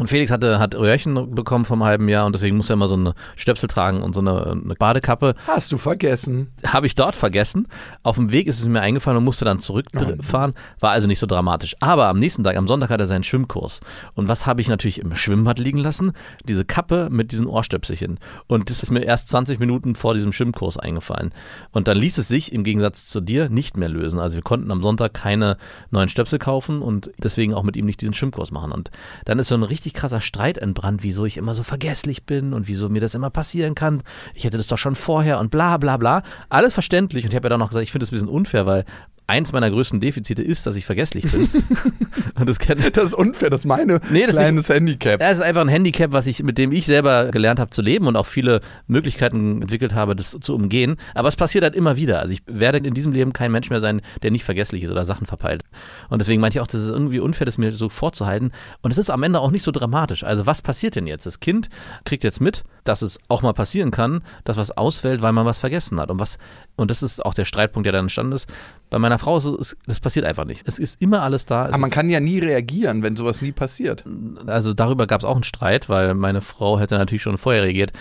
und 0.00 0.08
Felix 0.08 0.30
hatte, 0.30 0.58
hat 0.58 0.74
Röhrchen 0.74 1.34
bekommen 1.34 1.64
vom 1.64 1.84
halben 1.84 2.08
Jahr 2.08 2.26
und 2.26 2.34
deswegen 2.34 2.56
muss 2.56 2.70
er 2.70 2.74
immer 2.74 2.88
so 2.88 2.96
eine 2.96 3.14
Stöpsel 3.36 3.68
tragen 3.68 4.02
und 4.02 4.14
so 4.14 4.20
eine, 4.20 4.46
eine 4.46 4.74
Badekappe. 4.74 5.34
Hast 5.46 5.70
du 5.72 5.76
vergessen? 5.76 6.52
Habe 6.66 6.86
ich 6.86 6.94
dort 6.94 7.16
vergessen. 7.16 7.68
Auf 8.02 8.16
dem 8.16 8.32
Weg 8.32 8.46
ist 8.46 8.60
es 8.60 8.66
mir 8.66 8.80
eingefallen 8.80 9.18
und 9.18 9.24
musste 9.24 9.44
dann 9.44 9.58
zurückfahren. 9.58 10.54
War 10.80 10.90
also 10.90 11.06
nicht 11.06 11.18
so 11.18 11.26
dramatisch. 11.26 11.76
Aber 11.80 12.08
am 12.08 12.18
nächsten 12.18 12.44
Tag, 12.44 12.56
am 12.56 12.66
Sonntag, 12.66 12.90
hat 12.90 13.00
er 13.00 13.06
seinen 13.06 13.24
Schwimmkurs. 13.24 13.80
Und 14.14 14.28
was 14.28 14.46
habe 14.46 14.60
ich 14.60 14.68
natürlich 14.68 15.00
im 15.00 15.14
Schwimmbad 15.14 15.58
liegen 15.58 15.78
lassen? 15.78 16.12
Diese 16.44 16.64
Kappe 16.64 17.08
mit 17.10 17.32
diesen 17.32 17.46
Ohrstöpselchen. 17.46 18.18
Und 18.46 18.70
das 18.70 18.82
ist 18.82 18.90
mir 18.90 19.02
erst 19.02 19.28
20 19.28 19.58
Minuten 19.58 19.94
vor 19.94 20.14
diesem 20.14 20.32
Schwimmkurs 20.32 20.76
eingefallen. 20.76 21.32
Und 21.72 21.88
dann 21.88 21.98
ließ 21.98 22.18
es 22.18 22.28
sich 22.28 22.52
im 22.52 22.64
Gegensatz 22.64 23.08
zu 23.08 23.20
dir 23.20 23.48
nicht 23.50 23.76
mehr 23.76 23.88
lösen. 23.88 24.18
Also 24.18 24.36
wir 24.36 24.42
konnten 24.42 24.70
am 24.70 24.82
Sonntag 24.82 25.14
keine 25.14 25.56
neuen 25.90 26.08
Stöpsel 26.08 26.38
kaufen 26.38 26.82
und 26.82 27.10
deswegen 27.18 27.54
auch 27.54 27.62
mit 27.62 27.76
ihm 27.76 27.86
nicht 27.86 28.00
diesen 28.00 28.14
Schwimmkurs 28.14 28.50
machen. 28.50 28.72
Und 28.72 28.90
dann 29.24 29.38
ist 29.38 29.48
so 29.48 29.54
ein 29.54 29.62
richtig 29.62 29.89
krasser 29.94 30.20
Streit 30.20 30.58
entbrannt, 30.58 31.02
wieso 31.02 31.24
ich 31.24 31.36
immer 31.36 31.54
so 31.54 31.62
vergesslich 31.62 32.24
bin 32.24 32.52
und 32.52 32.68
wieso 32.68 32.88
mir 32.88 33.00
das 33.00 33.14
immer 33.14 33.30
passieren 33.30 33.74
kann. 33.74 34.02
Ich 34.34 34.44
hätte 34.44 34.56
das 34.56 34.68
doch 34.68 34.78
schon 34.78 34.94
vorher 34.94 35.38
und 35.38 35.50
bla 35.50 35.76
bla 35.76 35.96
bla. 35.96 36.22
Alles 36.48 36.74
verständlich. 36.74 37.24
Und 37.24 37.30
ich 37.30 37.36
habe 37.36 37.46
ja 37.46 37.50
dann 37.50 37.60
noch 37.60 37.68
gesagt, 37.68 37.84
ich 37.84 37.92
finde 37.92 38.04
das 38.04 38.10
ein 38.10 38.16
bisschen 38.16 38.28
unfair, 38.28 38.66
weil 38.66 38.84
eins 39.30 39.52
meiner 39.52 39.70
größten 39.70 40.00
Defizite 40.00 40.42
ist, 40.42 40.66
dass 40.66 40.74
ich 40.74 40.84
vergesslich 40.84 41.30
bin. 41.30 41.48
und 42.34 42.48
das 42.48 42.58
kennt 42.58 42.96
Das 42.96 43.04
ist 43.04 43.14
unfair, 43.14 43.48
das 43.48 43.62
ist 43.62 43.66
meine 43.66 44.00
Nee, 44.10 44.26
das 44.26 44.34
kleines 44.34 44.68
Handicap. 44.68 45.20
ja, 45.20 45.30
es 45.30 45.38
ist 45.38 45.44
einfach 45.44 45.60
ein 45.60 45.68
Handicap, 45.68 46.12
was 46.12 46.26
ich, 46.26 46.42
mit 46.42 46.58
dem 46.58 46.72
ich 46.72 46.84
selber 46.86 47.26
gelernt 47.26 47.60
habe 47.60 47.70
zu 47.70 47.80
leben 47.80 48.08
und 48.08 48.16
auch 48.16 48.26
viele 48.26 48.60
Möglichkeiten 48.88 49.62
entwickelt 49.62 49.94
habe, 49.94 50.16
das 50.16 50.36
zu 50.40 50.54
umgehen. 50.54 50.96
Aber 51.14 51.28
es 51.28 51.36
passiert 51.36 51.62
halt 51.62 51.76
immer 51.76 51.96
wieder. 51.96 52.18
Also 52.18 52.32
ich 52.32 52.42
werde 52.46 52.78
in 52.78 52.92
diesem 52.92 53.12
Leben 53.12 53.32
kein 53.32 53.52
Mensch 53.52 53.70
mehr 53.70 53.80
sein, 53.80 54.02
der 54.22 54.32
nicht 54.32 54.44
vergesslich 54.44 54.82
ist 54.82 54.90
oder 54.90 55.04
Sachen 55.04 55.26
verpeilt. 55.26 55.62
Und 56.08 56.20
deswegen 56.20 56.40
meinte 56.40 56.58
ich 56.58 56.60
auch, 56.60 56.66
das 56.66 56.82
ist 56.82 56.90
irgendwie 56.90 57.20
unfair, 57.20 57.44
das 57.44 57.56
mir 57.56 57.70
so 57.72 57.88
vorzuhalten. 57.88 58.50
Und 58.82 58.90
es 58.90 58.98
ist 58.98 59.10
am 59.10 59.22
Ende 59.22 59.38
auch 59.38 59.52
nicht 59.52 59.62
so 59.62 59.70
dramatisch. 59.70 60.24
Also 60.24 60.46
was 60.46 60.60
passiert 60.60 60.96
denn 60.96 61.06
jetzt? 61.06 61.26
Das 61.26 61.38
Kind 61.38 61.68
kriegt 62.04 62.24
jetzt 62.24 62.40
mit, 62.40 62.64
dass 62.82 63.02
es 63.02 63.20
auch 63.28 63.42
mal 63.42 63.52
passieren 63.52 63.92
kann, 63.92 64.22
dass 64.44 64.56
was 64.56 64.72
ausfällt, 64.76 65.22
weil 65.22 65.32
man 65.32 65.46
was 65.46 65.60
vergessen 65.60 66.00
hat. 66.00 66.10
Und 66.10 66.18
was, 66.18 66.38
und 66.74 66.90
das 66.90 67.02
ist 67.04 67.24
auch 67.24 67.34
der 67.34 67.44
Streitpunkt, 67.44 67.86
der 67.86 67.92
dann 67.92 68.06
entstanden 68.06 68.32
ist. 68.32 68.48
Bei 68.88 68.98
meiner 68.98 69.19
Frau 69.20 69.36
ist 69.36 69.44
es, 69.44 69.76
das 69.86 70.00
passiert 70.00 70.26
einfach 70.26 70.44
nicht. 70.44 70.66
Es 70.66 70.78
ist 70.78 71.00
immer 71.00 71.22
alles 71.22 71.46
da. 71.46 71.66
Es 71.66 71.72
Aber 71.72 71.78
man 71.78 71.90
kann 71.90 72.10
ja 72.10 72.20
nie 72.20 72.38
reagieren, 72.38 73.02
wenn 73.02 73.16
sowas 73.16 73.42
nie 73.42 73.52
passiert. 73.52 74.04
also 74.46 74.72
darüber 74.72 75.06
gab 75.06 75.20
es 75.20 75.24
auch 75.24 75.34
einen 75.34 75.44
Streit, 75.44 75.88
weil 75.88 76.14
meine 76.14 76.40
Frau 76.40 76.80
hätte 76.80 76.96
natürlich 76.98 77.22
schon 77.22 77.38
vorher 77.38 77.62
reagiert. 77.62 77.92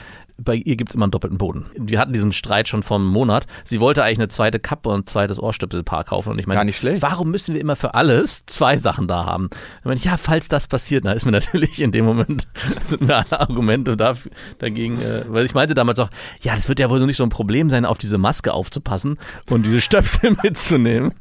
Bei 0.41 0.55
ihr 0.55 0.75
gibt 0.75 0.91
es 0.91 0.95
immer 0.95 1.05
einen 1.05 1.11
doppelten 1.11 1.37
Boden. 1.37 1.65
Wir 1.75 1.99
hatten 1.99 2.13
diesen 2.13 2.31
Streit 2.31 2.67
schon 2.67 2.83
vor 2.83 2.97
einem 2.97 3.07
Monat. 3.07 3.45
Sie 3.63 3.79
wollte 3.79 4.03
eigentlich 4.03 4.19
eine 4.19 4.27
zweite 4.29 4.59
Kappe 4.59 4.89
und 4.89 4.99
ein 5.01 5.07
zweites 5.07 5.41
Ohrstöpselpaar 5.41 6.03
kaufen. 6.03 6.31
Und 6.31 6.39
ich 6.39 6.47
meine, 6.47 6.57
Gar 6.59 6.65
nicht 6.65 6.77
schlecht. 6.77 7.01
warum 7.01 7.31
müssen 7.31 7.53
wir 7.53 7.61
immer 7.61 7.75
für 7.75 7.93
alles 7.93 8.45
zwei 8.45 8.77
Sachen 8.77 9.07
da 9.07 9.25
haben? 9.25 9.49
Ich 9.79 9.85
meine, 9.85 9.99
ja, 9.99 10.17
falls 10.17 10.47
das 10.47 10.67
passiert, 10.67 11.05
dann 11.05 11.15
ist 11.15 11.25
mir 11.25 11.31
natürlich 11.39 11.81
in 11.81 11.91
dem 11.91 12.05
Moment 12.05 12.47
sind 12.85 13.01
mir 13.01 13.17
alle 13.17 13.39
Argumente 13.39 13.97
dafür, 13.97 14.31
dagegen, 14.59 15.01
äh, 15.01 15.25
weil 15.27 15.45
ich 15.45 15.53
meinte 15.53 15.73
damals 15.73 15.99
auch, 15.99 16.09
ja, 16.41 16.55
das 16.55 16.69
wird 16.69 16.79
ja 16.79 16.89
wohl 16.89 16.99
so 16.99 17.05
nicht 17.05 17.17
so 17.17 17.23
ein 17.23 17.29
Problem 17.29 17.69
sein, 17.69 17.85
auf 17.85 17.97
diese 17.97 18.17
Maske 18.17 18.53
aufzupassen 18.53 19.17
und 19.49 19.65
diese 19.65 19.81
Stöpsel 19.81 20.35
mitzunehmen. 20.43 21.13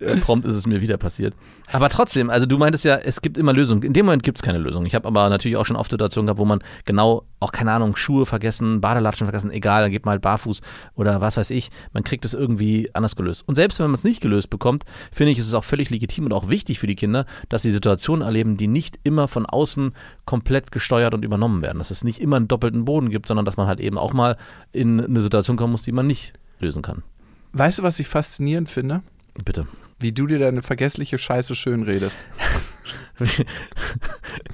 Äh, 0.00 0.16
Prompt 0.16 0.46
ist 0.46 0.54
es 0.54 0.66
mir 0.66 0.80
wieder 0.80 0.96
passiert. 0.96 1.34
Aber 1.72 1.88
trotzdem, 1.88 2.28
also 2.30 2.46
du 2.46 2.58
meintest 2.58 2.84
ja, 2.84 2.96
es 2.96 3.22
gibt 3.22 3.38
immer 3.38 3.52
Lösungen. 3.52 3.82
In 3.82 3.92
dem 3.92 4.06
Moment 4.06 4.22
gibt 4.22 4.38
es 4.38 4.42
keine 4.42 4.58
Lösung. 4.58 4.84
Ich 4.86 4.94
habe 4.94 5.08
aber 5.08 5.28
natürlich 5.30 5.56
auch 5.56 5.64
schon 5.66 5.76
oft 5.76 5.90
Situationen 5.90 6.26
gehabt, 6.26 6.38
wo 6.38 6.44
man 6.44 6.62
genau, 6.84 7.24
auch 7.42 7.52
keine 7.52 7.72
Ahnung, 7.72 7.96
Schuhe 7.96 8.26
vergessen, 8.26 8.80
Badelatschen 8.80 9.26
vergessen, 9.26 9.50
egal, 9.50 9.82
dann 9.82 9.90
geht 9.90 10.04
man 10.04 10.12
halt 10.12 10.22
barfuß 10.22 10.60
oder 10.94 11.20
was 11.20 11.36
weiß 11.36 11.50
ich. 11.50 11.70
Man 11.92 12.04
kriegt 12.04 12.24
es 12.24 12.34
irgendwie 12.34 12.90
anders 12.94 13.16
gelöst. 13.16 13.46
Und 13.46 13.54
selbst 13.54 13.78
wenn 13.78 13.86
man 13.86 13.94
es 13.94 14.04
nicht 14.04 14.20
gelöst 14.20 14.50
bekommt, 14.50 14.84
finde 15.10 15.32
ich, 15.32 15.38
ist 15.38 15.46
es 15.46 15.54
auch 15.54 15.64
völlig 15.64 15.90
legitim 15.90 16.26
und 16.26 16.32
auch 16.32 16.48
wichtig 16.48 16.78
für 16.78 16.86
die 16.86 16.96
Kinder, 16.96 17.26
dass 17.48 17.62
sie 17.62 17.70
Situationen 17.70 18.24
erleben, 18.24 18.56
die 18.56 18.68
nicht 18.68 18.98
immer 19.02 19.28
von 19.28 19.46
außen 19.46 19.92
komplett 20.24 20.72
gesteuert 20.72 21.14
und 21.14 21.24
übernommen 21.24 21.62
werden. 21.62 21.78
Dass 21.78 21.90
es 21.90 22.04
nicht 22.04 22.20
immer 22.20 22.36
einen 22.36 22.48
doppelten 22.48 22.84
Boden 22.84 23.10
gibt, 23.10 23.26
sondern 23.26 23.44
dass 23.44 23.56
man 23.56 23.66
halt 23.66 23.80
eben 23.80 23.98
auch 23.98 24.12
mal 24.12 24.36
in 24.72 25.04
eine 25.04 25.20
Situation 25.20 25.56
kommen 25.56 25.72
muss, 25.72 25.82
die 25.82 25.92
man 25.92 26.06
nicht 26.06 26.32
lösen 26.60 26.82
kann. 26.82 27.02
Weißt 27.52 27.78
du, 27.78 27.82
was 27.82 27.98
ich 27.98 28.08
faszinierend 28.08 28.70
finde? 28.70 29.02
Bitte. 29.44 29.66
Wie 29.98 30.12
du 30.12 30.26
dir 30.26 30.38
deine 30.38 30.62
vergessliche 30.62 31.18
Scheiße 31.18 31.54
schön 31.54 31.82
redest. 31.82 32.16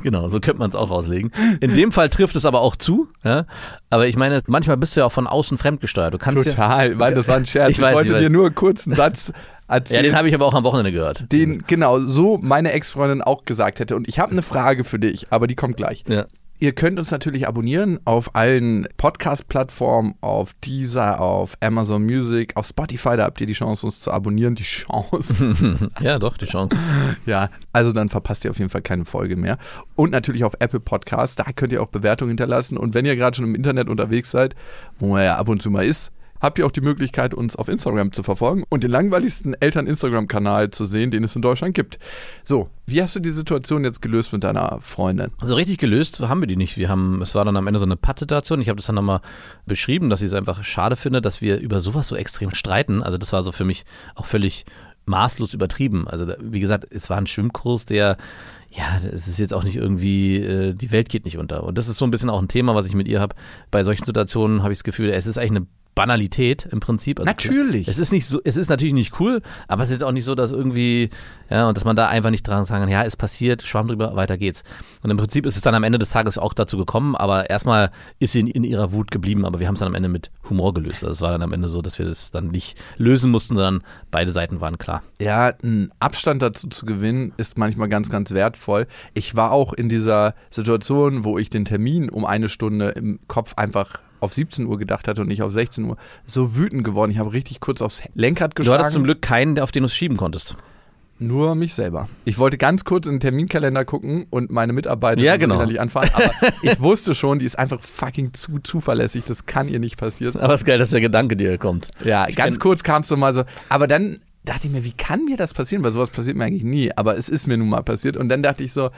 Genau, 0.03 0.29
so 0.29 0.41
könnte 0.41 0.59
man 0.59 0.71
es 0.71 0.77
auch 0.77 0.91
auslegen. 0.91 1.33
In 1.61 1.75
dem 1.75 1.93
Fall 1.93 2.09
trifft 2.09 2.37
es 2.37 2.45
aber 2.45 2.61
auch 2.61 2.77
zu. 2.77 3.09
Ja? 3.25 3.47
Aber 3.91 4.07
ich 4.07 4.17
meine, 4.17 4.41
manchmal 4.47 4.77
bist 4.77 4.97
du 4.97 5.01
ja 5.01 5.07
auch 5.07 5.13
von 5.13 5.27
außen 5.27 5.59
fremdgesteuert. 5.59 6.15
Du 6.15 6.19
kannst 6.19 6.45
ja, 6.47 6.53
Total, 6.53 6.99
weil 6.99 7.15
das 7.15 7.29
war 7.29 7.37
ein 7.37 7.47
Scherz. 7.47 7.71
Ich 7.79 7.81
weiß, 7.81 7.95
wollte 7.95 8.09
ich 8.09 8.15
weiß. 8.15 8.23
dir 8.23 8.31
nur 8.31 8.47
einen 8.47 8.97
Satz 8.97 9.29
ja, 9.29 9.75
erzählen. 9.75 10.05
den 10.05 10.17
habe 10.17 10.29
ich 10.29 10.35
aber 10.35 10.47
auch 10.47 10.55
am 10.55 10.65
Wochenende 10.65 10.93
gehört. 10.93 11.31
den 11.31 11.65
genau 11.67 12.01
so 12.01 12.39
meine 12.39 12.73
Ex-Freundin 12.73 13.23
auch 13.23 13.45
gesagt 13.45 13.79
hätte. 13.79 13.95
Und 13.97 14.09
ich 14.09 14.19
habe 14.19 14.33
eine 14.33 14.43
Frage 14.43 14.85
für 14.85 14.99
dich, 14.99 15.27
aber 15.31 15.47
die 15.47 15.55
kommt 15.55 15.77
gleich. 15.77 16.05
Ja. 16.09 16.27
Ihr 16.61 16.73
könnt 16.73 16.99
uns 16.99 17.13
natürlich 17.13 17.47
abonnieren 17.47 18.01
auf 18.05 18.35
allen 18.35 18.89
Podcast-Plattformen, 18.97 20.17
auf 20.21 20.55
Deezer, 20.65 21.21
auf 21.21 21.57
Amazon 21.61 22.05
Music, 22.05 22.57
auf 22.57 22.67
Spotify, 22.67 23.17
da 23.17 23.27
habt 23.27 23.41
ihr 23.41 23.47
die 23.47 23.53
Chance, 23.53 23.87
uns 23.87 24.01
zu 24.01 24.11
abonnieren. 24.11 24.57
Die 24.57 24.65
Chance. 24.65 25.55
ja, 26.01 26.19
doch, 26.19 26.37
die 26.37 26.47
Chance. 26.47 26.77
ja, 27.27 27.49
also 27.73 27.93
dann 27.93 28.09
verpasst 28.09 28.45
ihr 28.45 28.51
auf 28.51 28.59
jeden 28.59 28.71
Fall 28.71 28.83
keine 28.83 29.05
Folge 29.05 29.37
mehr. 29.37 29.57
Und 29.95 30.11
natürlich 30.11 30.43
auf 30.43 30.55
Apple 30.59 30.81
Podcasts, 30.81 31.37
da 31.37 31.45
könnt 31.55 31.73
ihr 31.73 31.81
auch 31.81 31.89
Bewertungen 31.89 32.31
hinterlassen. 32.31 32.77
Und 32.77 32.93
wenn 32.93 33.05
ihr 33.05 33.15
gerade 33.15 33.37
schon 33.37 33.47
im 33.47 33.55
Internet 33.55 33.89
unterwegs 33.89 34.33
seid, 34.33 34.57
wo 34.99 35.07
man 35.07 35.23
ja 35.23 35.37
ab 35.37 35.49
und 35.49 35.63
zu 35.63 35.71
mal 35.71 35.87
ist, 35.87 36.11
habt 36.41 36.59
ihr 36.59 36.67
auch 36.67 36.73
die 36.73 36.81
Möglichkeit, 36.81 37.35
uns 37.35 37.57
auf 37.57 37.69
Instagram 37.69 38.13
zu 38.13 38.23
verfolgen 38.23 38.65
und 38.69 38.85
den 38.85 38.91
langweiligsten 38.91 39.55
Eltern-Instagram-Kanal 39.55 40.71
zu 40.71 40.85
sehen, 40.85 41.11
den 41.11 41.25
es 41.25 41.37
in 41.37 41.43
Deutschland 41.43 41.75
gibt. 41.75 41.99
So, 42.45 42.69
wie 42.87 43.03
hast 43.03 43.17
du 43.17 43.21
die 43.21 43.31
Situation 43.31 43.85
jetzt 43.85 44.01
gelöst 44.03 44.33
mit 44.33 44.45
deiner 44.45 44.79
Freundin? 44.81 45.31
Also 45.41 45.55
richtig 45.55 45.79
gelöst 45.79 46.21
haben 46.21 46.41
wir 46.41 46.47
die 46.47 46.57
nicht. 46.57 46.77
Wir 46.77 46.89
haben, 46.89 47.21
es 47.23 47.35
war 47.35 47.45
dann 47.45 47.57
am 47.57 47.67
Ende 47.67 47.79
so 47.79 47.87
eine 47.87 47.97
Pattsituation. 47.97 48.61
Ich 48.61 48.69
habe 48.69 48.77
das 48.77 48.87
dann 48.87 48.95
nochmal 48.95 49.21
beschrieben, 49.67 50.11
dass 50.11 50.21
ich 50.21 50.29
es 50.29 50.35
einfach 50.35 50.65
schade 50.65 50.97
finde, 50.97 51.21
dass 51.21 51.41
wir 51.41 51.59
über 51.59 51.81
sowas 51.81 52.09
so 52.09 52.17
extrem 52.17 52.55
streiten. 52.55 53.03
Also 53.03 53.19
das 53.19 53.33
war 53.33 53.43
so 53.43 53.53
für 53.53 53.65
mich 53.65 53.85
auch 54.15 54.27
völlig 54.27 54.65
maßlos 55.07 55.55
übertrieben. 55.55 56.07
Also 56.07 56.27
wie 56.41 56.61
gesagt, 56.61 56.87
es 56.91 57.11
war 57.11 57.17
ein 57.17 57.27
Schwimmkurs, 57.27 57.87
der 57.87 58.17
ja, 58.71 59.01
es 59.13 59.29
ist 59.29 59.39
jetzt 59.39 59.55
auch 59.55 59.65
nicht 59.65 59.77
irgendwie, 59.77 60.37
äh, 60.37 60.75
die 60.75 60.93
Welt 60.93 61.09
geht 61.09 61.25
nicht 61.25 61.39
unter. 61.39 61.65
Und 61.65 61.79
das 61.79 61.89
ist 61.89 61.97
so 61.97 62.05
ein 62.05 62.11
bisschen 62.11 62.29
auch 62.29 62.41
ein 62.41 62.49
Thema, 62.49 62.75
was 62.75 62.87
ich 62.87 62.95
mit 62.95 63.09
ihr 63.09 63.21
habe. 63.21 63.35
Bei 63.71 63.83
solchen 63.83 64.05
Situationen 64.05 64.63
habe 64.63 64.73
ich 64.73 64.79
das 64.79 64.85
Gefühl, 64.85 65.09
es 65.09 65.27
ist 65.27 65.39
eigentlich 65.39 65.63
eine 65.63 65.67
Banalität 65.99 66.69
im 66.71 66.79
Prinzip. 66.79 67.19
Also 67.19 67.27
Natürlich. 67.27 67.89
Es 67.89 67.99
ist 67.99 68.13
nicht 68.13 68.25
so, 68.25 68.41
es 68.45 68.57
ist 68.57 68.71
natürlich 68.71 68.95
nicht 68.95 69.19
cool, 69.19 69.43
aber 69.67 69.83
es 69.83 69.91
ist 69.91 70.05
auch 70.05 70.13
nicht 70.13 70.25
so, 70.25 70.37
dass 70.37 70.53
irgendwie, 70.53 71.11
ja, 71.51 71.67
und 71.67 71.77
dass 71.77 71.85
man 71.85 71.97
da 71.97 72.07
einfach 72.07 72.31
nicht 72.31 72.47
dran 72.47 72.63
sagen 72.63 72.83
kann, 72.83 72.89
ja, 72.89 73.03
ist 73.03 73.17
passiert, 73.17 73.63
Schwamm 73.63 73.89
drüber, 73.89 74.15
weiter 74.15 74.39
geht's. 74.39 74.63
Und 75.03 75.11
im 75.11 75.17
Prinzip 75.17 75.45
ist 75.45 75.57
es 75.57 75.63
dann 75.63 75.75
am 75.75 75.83
Ende 75.83 75.99
des 75.99 76.11
Tages 76.11 76.39
auch 76.39 76.55
dazu 76.55 76.77
gekommen, 76.77 77.17
aber 77.17 77.51
erstmal 77.51 77.91
ist 78.21 78.31
sie 78.31 78.39
in, 78.39 78.47
in 78.47 78.63
ihrer 78.63 78.93
Wut 78.93 79.11
geblieben, 79.11 79.45
aber 79.45 79.59
wir 79.59 79.67
haben 79.67 79.75
es 79.75 79.81
dann 79.81 79.89
am 79.89 79.97
Ende 79.97 80.09
mit 80.09 80.31
Humor 80.49 80.73
gelöst. 80.73 81.03
Also 81.03 81.15
es 81.15 81.21
war 81.21 81.33
dann 81.33 81.43
am 81.43 81.53
Ende 81.53 81.69
so, 81.69 81.83
dass 81.83 81.99
wir 81.99 82.07
das 82.07 82.31
dann 82.31 82.47
nicht 82.47 82.79
lösen 82.97 83.33
mussten, 83.33 83.57
sondern 83.57 83.83
beide 84.13 84.31
Seiten 84.31 84.61
waren 84.61 84.79
klar. 84.79 85.03
Ja, 85.21 85.53
einen 85.65 85.91
Abstand 85.99 86.43
dazu 86.43 86.69
zu 86.69 86.87
gewinnen, 86.87 87.33
ist 87.39 87.59
manchmal 87.59 87.89
ganz, 87.89 88.09
ganz 88.09 88.31
wertvoll. 88.31 88.87
Ich 89.15 89.35
war 89.35 89.51
auch 89.51 89.73
in 89.73 89.89
dieser 89.89 90.37
Situation, 90.53 91.25
wo 91.25 91.39
ich 91.39 91.51
den 91.51 91.65
Termin 91.65 92.09
um 92.09 92.25
eine 92.25 92.49
Stunde 92.49 92.91
im 92.91 93.19
Kopf 93.27 93.55
einfach 93.57 93.99
auf 94.21 94.35
17 94.35 94.67
Uhr 94.67 94.79
gedacht 94.79 95.09
hatte 95.09 95.21
und 95.23 95.29
nicht 95.29 95.43
auf 95.43 95.53
16 95.53 95.85
Uhr, 95.85 95.97
so 96.27 96.57
wütend 96.57 96.85
geworden. 96.85 97.11
Ich 97.11 97.19
habe 97.19 97.33
richtig 97.33 97.61
kurz 97.61 97.81
aufs 97.83 98.03
Lenkrad 98.15 98.53
Du 98.53 98.63
geschlagen. 98.63 98.79
hattest 98.81 98.95
zum 98.95 99.05
Glück 99.05 99.23
keinen, 99.23 99.59
auf 99.61 99.73
den 99.73 99.83
du 99.83 99.87
es 99.87 99.95
schieben 99.95 100.17
konntest. 100.17 100.57
Nur 101.21 101.57
mich 101.57 101.75
selber. 101.75 102.09
Ich 102.25 102.39
wollte 102.39 102.59
ganz 102.59 102.85
kurz 102.85 103.07
in 103.07 103.15
den 103.15 103.21
Terminkalender 103.21 103.85
gucken 103.85 104.27
und 104.31 104.53
meine 104.53 104.73
Mitarbeiter 104.73 105.21
Ja, 105.21 105.37
genau. 105.37 105.57
innerlich 105.57 105.81
anfahren, 105.81 106.09
aber 106.15 106.31
ich 106.63 106.79
wusste 106.81 107.13
schon, 107.13 107.41
die 107.41 107.45
ist 107.45 107.59
einfach 107.59 107.81
fucking 107.81 108.35
zu 108.35 108.61
zuverlässig. 108.61 109.25
Das 109.25 109.45
kann 109.45 109.67
ihr 109.69 109.81
nicht 109.81 109.97
passieren. 109.97 110.37
Aber 110.41 110.55
es 110.55 110.61
ist 110.61 110.65
geil, 110.65 110.79
dass 110.79 110.91
der 110.91 111.01
Gedanke 111.01 111.37
dir 111.37 111.59
kommt. 111.59 111.89
Ja, 112.05 112.29
Ich 112.29 112.37
ganz 112.37 112.61
kurz 112.61 112.85
kamst 112.85 113.11
du 113.11 113.17
mal 113.17 113.35
so. 113.35 113.43
Aber 113.69 113.89
dann 113.89 114.21
dachte 114.45 114.69
ich 114.69 114.73
mir, 114.73 114.85
wie 114.85 114.93
kann 114.93 115.25
mir 115.25 115.37
das 115.37 115.55
passieren? 115.55 115.83
Weil 115.83 115.91
sowas 115.91 116.11
passiert 116.11 116.37
mir 116.37 116.45
eigentlich 116.45 116.63
nie. 116.65 116.93
Aber 116.97 117.19
es 117.19 117.29
ist 117.29 117.49
mir 117.49 117.57
nun 117.57 117.69
mal 117.69 117.83
passiert. 117.83 118.17
Und 118.17 118.29
dann 118.29 118.45
dachte 118.45 118.63
ich 118.63 118.73
so, 118.73 118.91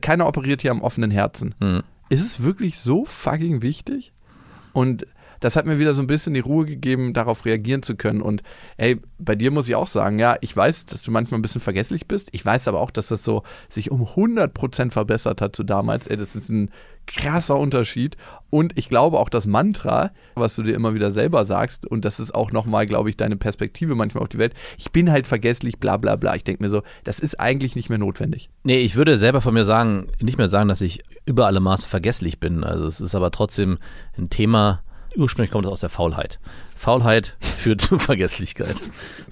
keiner 0.00 0.26
operiert 0.26 0.62
hier 0.62 0.72
am 0.72 0.82
offenen 0.82 1.12
Herzen. 1.12 1.54
Hm. 1.60 1.82
Ist 2.08 2.24
es 2.26 2.42
wirklich 2.42 2.80
so 2.80 3.04
fucking 3.04 3.62
wichtig? 3.62 4.12
Und 4.72 5.06
das 5.40 5.56
hat 5.56 5.66
mir 5.66 5.78
wieder 5.78 5.94
so 5.94 6.02
ein 6.02 6.06
bisschen 6.06 6.34
die 6.34 6.40
Ruhe 6.40 6.66
gegeben, 6.66 7.12
darauf 7.12 7.44
reagieren 7.44 7.82
zu 7.82 7.96
können. 7.96 8.22
Und 8.22 8.42
ey, 8.76 9.00
bei 9.18 9.34
dir 9.34 9.50
muss 9.50 9.68
ich 9.68 9.74
auch 9.74 9.86
sagen, 9.86 10.18
ja, 10.18 10.36
ich 10.40 10.56
weiß, 10.56 10.86
dass 10.86 11.02
du 11.02 11.10
manchmal 11.10 11.38
ein 11.38 11.42
bisschen 11.42 11.60
vergesslich 11.60 12.06
bist. 12.06 12.28
Ich 12.32 12.44
weiß 12.44 12.68
aber 12.68 12.80
auch, 12.80 12.90
dass 12.90 13.08
das 13.08 13.24
so 13.24 13.42
sich 13.68 13.90
um 13.90 14.02
100% 14.02 14.90
verbessert 14.90 15.40
hat 15.40 15.54
zu 15.54 15.64
damals. 15.64 16.06
Ey, 16.06 16.16
das 16.16 16.36
ist 16.36 16.48
ein 16.48 16.70
krasser 17.06 17.56
Unterschied. 17.56 18.16
Und 18.50 18.78
ich 18.78 18.88
glaube 18.88 19.18
auch 19.18 19.28
das 19.28 19.46
Mantra, 19.46 20.12
was 20.34 20.54
du 20.56 20.62
dir 20.62 20.74
immer 20.74 20.94
wieder 20.94 21.10
selber 21.10 21.44
sagst, 21.44 21.86
und 21.86 22.04
das 22.04 22.20
ist 22.20 22.34
auch 22.34 22.52
nochmal, 22.52 22.86
glaube 22.86 23.10
ich, 23.10 23.16
deine 23.16 23.36
Perspektive 23.36 23.94
manchmal 23.94 24.22
auf 24.22 24.28
die 24.28 24.38
Welt. 24.38 24.54
Ich 24.76 24.92
bin 24.92 25.10
halt 25.10 25.26
vergesslich, 25.26 25.78
bla 25.78 25.96
bla 25.96 26.16
bla. 26.16 26.34
Ich 26.36 26.44
denke 26.44 26.62
mir 26.62 26.70
so, 26.70 26.82
das 27.04 27.18
ist 27.18 27.40
eigentlich 27.40 27.76
nicht 27.76 27.88
mehr 27.88 27.98
notwendig. 27.98 28.50
Nee, 28.62 28.80
ich 28.80 28.96
würde 28.96 29.16
selber 29.16 29.40
von 29.40 29.54
mir 29.54 29.64
sagen, 29.64 30.06
nicht 30.20 30.38
mehr 30.38 30.48
sagen, 30.48 30.68
dass 30.68 30.80
ich 30.80 31.02
über 31.26 31.46
alle 31.46 31.60
Maße 31.60 31.88
vergesslich 31.88 32.40
bin. 32.40 32.64
Also 32.64 32.86
es 32.86 33.00
ist 33.00 33.14
aber 33.14 33.30
trotzdem 33.30 33.78
ein 34.16 34.30
Thema, 34.30 34.82
ursprünglich 35.16 35.50
kommt 35.50 35.66
es 35.66 35.72
aus 35.72 35.80
der 35.80 35.88
Faulheit. 35.90 36.38
Faulheit 36.76 37.36
führt 37.40 37.80
zu 37.82 37.98
Vergesslichkeit. 37.98 38.76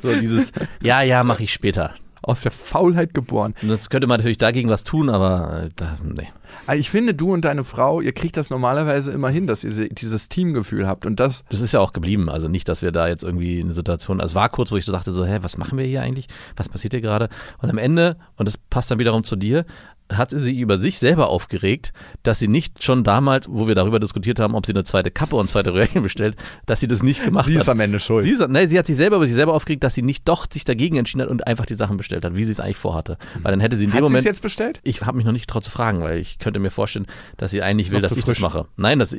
So 0.01 0.12
dieses, 0.14 0.53
ja, 0.83 1.03
ja, 1.03 1.22
mache 1.24 1.43
ich 1.45 1.53
später. 1.53 1.95
Aus 2.22 2.41
der 2.41 2.51
Faulheit 2.51 3.14
geboren. 3.14 3.55
Und 3.62 3.68
das 3.68 3.89
könnte 3.89 4.09
man 4.09 4.18
natürlich 4.18 4.39
dagegen 4.39 4.68
was 4.68 4.83
tun, 4.83 5.11
aber 5.11 5.64
äh, 5.64 5.68
da, 5.77 5.97
nee. 6.03 6.27
Also 6.66 6.81
ich 6.81 6.91
finde, 6.91 7.14
du 7.14 7.33
und 7.33 7.45
deine 7.45 7.62
Frau, 7.62 8.01
ihr 8.01 8.12
kriegt 8.12 8.37
das 8.37 8.51
normalerweise 8.51 9.12
immer 9.12 9.29
hin, 9.29 9.47
dass 9.47 9.62
ihr 9.62 9.72
se- 9.72 9.89
dieses 9.91 10.29
Teamgefühl 10.29 10.89
habt. 10.89 11.07
Und 11.07 11.20
das, 11.20 11.45
Das 11.51 11.61
ist 11.61 11.70
ja 11.72 11.79
auch 11.79 11.93
geblieben. 11.93 12.29
Also 12.29 12.49
nicht, 12.49 12.68
dass 12.68 12.83
wir 12.83 12.91
da 12.91 13.07
jetzt 13.07 13.22
irgendwie 13.22 13.61
eine 13.61 13.74
Situation, 13.74 14.20
also 14.20 14.33
es 14.33 14.35
war 14.35 14.49
kurz, 14.49 14.72
wo 14.72 14.77
ich 14.77 14.85
so 14.85 14.91
dachte, 14.91 15.12
so, 15.12 15.24
hä, 15.24 15.39
was 15.43 15.57
machen 15.57 15.79
wir 15.79 15.85
hier 15.85 16.03
eigentlich? 16.03 16.27
Was 16.57 16.68
passiert 16.68 16.95
hier 16.95 17.01
gerade? 17.01 17.29
Und 17.59 17.70
am 17.70 17.79
Ende, 17.79 18.16
und 18.37 18.49
das 18.49 18.57
passt 18.59 18.91
dann 18.91 18.99
wiederum 18.99 19.22
zu 19.22 19.37
dir, 19.37 19.64
hatte 20.12 20.38
sie 20.38 20.59
über 20.61 20.78
sich 20.78 20.98
selber 20.98 21.28
aufgeregt, 21.28 21.92
dass 22.22 22.38
sie 22.38 22.48
nicht 22.48 22.84
schon 22.84 23.02
damals, 23.04 23.48
wo 23.50 23.66
wir 23.66 23.74
darüber 23.74 23.98
diskutiert 23.98 24.38
haben, 24.38 24.54
ob 24.54 24.64
sie 24.66 24.72
eine 24.72 24.84
zweite 24.84 25.11
Kappe 25.11 25.34
und 25.36 25.50
zweite 25.50 25.74
Röhrchen 25.74 26.02
bestellt, 26.02 26.36
dass 26.66 26.80
sie 26.80 26.86
das 26.86 27.02
nicht 27.02 27.24
gemacht 27.24 27.46
sie 27.48 27.54
hat. 27.57 27.62
ist 27.62 27.68
am 27.68 27.80
Ende 27.80 27.98
schuld. 27.98 28.22
Sie, 28.24 28.30
ist- 28.30 28.48
nee, 28.48 28.66
sie 28.66 28.78
hat 28.78 28.86
sich 28.86 28.96
selber 28.96 29.16
über 29.16 29.26
sich 29.26 29.34
selber 29.34 29.54
aufgeregt, 29.54 29.82
dass 29.84 29.94
sie 29.94 30.02
nicht 30.02 30.28
doch 30.28 30.46
sich 30.50 30.64
dagegen 30.64 30.96
entschieden 30.96 31.22
hat 31.22 31.28
und 31.28 31.46
einfach 31.46 31.66
die 31.66 31.74
Sachen 31.74 31.96
bestellt 31.96 32.24
hat, 32.24 32.36
wie 32.36 32.44
sie 32.44 32.52
es 32.52 32.61
eigentlich 32.61 32.76
vorhatte. 32.76 33.18
Weil 33.42 33.50
dann 33.52 33.61
hätte 33.61 33.76
sie 33.76 33.84
in 33.84 33.90
dem 33.90 33.94
hat 33.94 33.98
sie 34.00 34.04
es 34.04 34.11
Moment. 34.11 34.24
jetzt 34.24 34.42
bestellt? 34.42 34.80
Ich 34.84 35.00
habe 35.02 35.16
mich 35.16 35.26
noch 35.26 35.32
nicht 35.32 35.46
getraut 35.46 35.64
zu 35.64 35.70
fragen, 35.70 36.00
weil 36.02 36.18
ich 36.18 36.38
könnte 36.38 36.61
mir 36.61 36.70
vorstellen, 36.70 37.07
dass 37.36 37.50
sie 37.50 37.62
eigentlich 37.62 37.90
will, 37.90 38.00
Noch 38.00 38.09
dass 38.09 38.16
ich 38.18 38.24
das 38.24 38.36
frisch. 38.36 38.42
mache. 38.42 38.66
Nein, 38.76 38.98
das, 39.00 39.16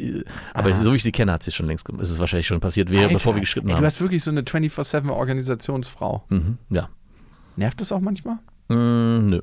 aber 0.53 0.71
Ah. 0.71 0.81
so 0.83 0.93
wie 0.93 0.95
ich 0.97 1.03
sie 1.03 1.11
kenne, 1.11 1.31
hat 1.33 1.43
sie 1.43 1.49
es 1.49 1.55
schon 1.55 1.67
längst 1.67 1.85
gemacht. 1.85 2.03
Ist 2.03 2.11
es 2.11 2.19
wahrscheinlich 2.19 2.47
schon 2.47 2.59
passiert, 2.59 2.89
wäre, 2.91 3.09
bevor 3.11 3.35
wir 3.35 3.41
geschritten 3.41 3.67
ey, 3.67 3.73
haben. 3.73 3.81
Du 3.81 3.85
hast 3.85 3.99
wirklich 3.99 4.23
so 4.23 4.31
eine 4.31 4.43
24-7-Organisationsfrau. 4.43 6.23
Mhm, 6.29 6.57
ja. 6.69 6.89
Nervt 7.55 7.81
das 7.81 7.91
auch 7.91 7.99
manchmal? 7.99 8.35
Mm, 8.69 9.29
nö. 9.29 9.41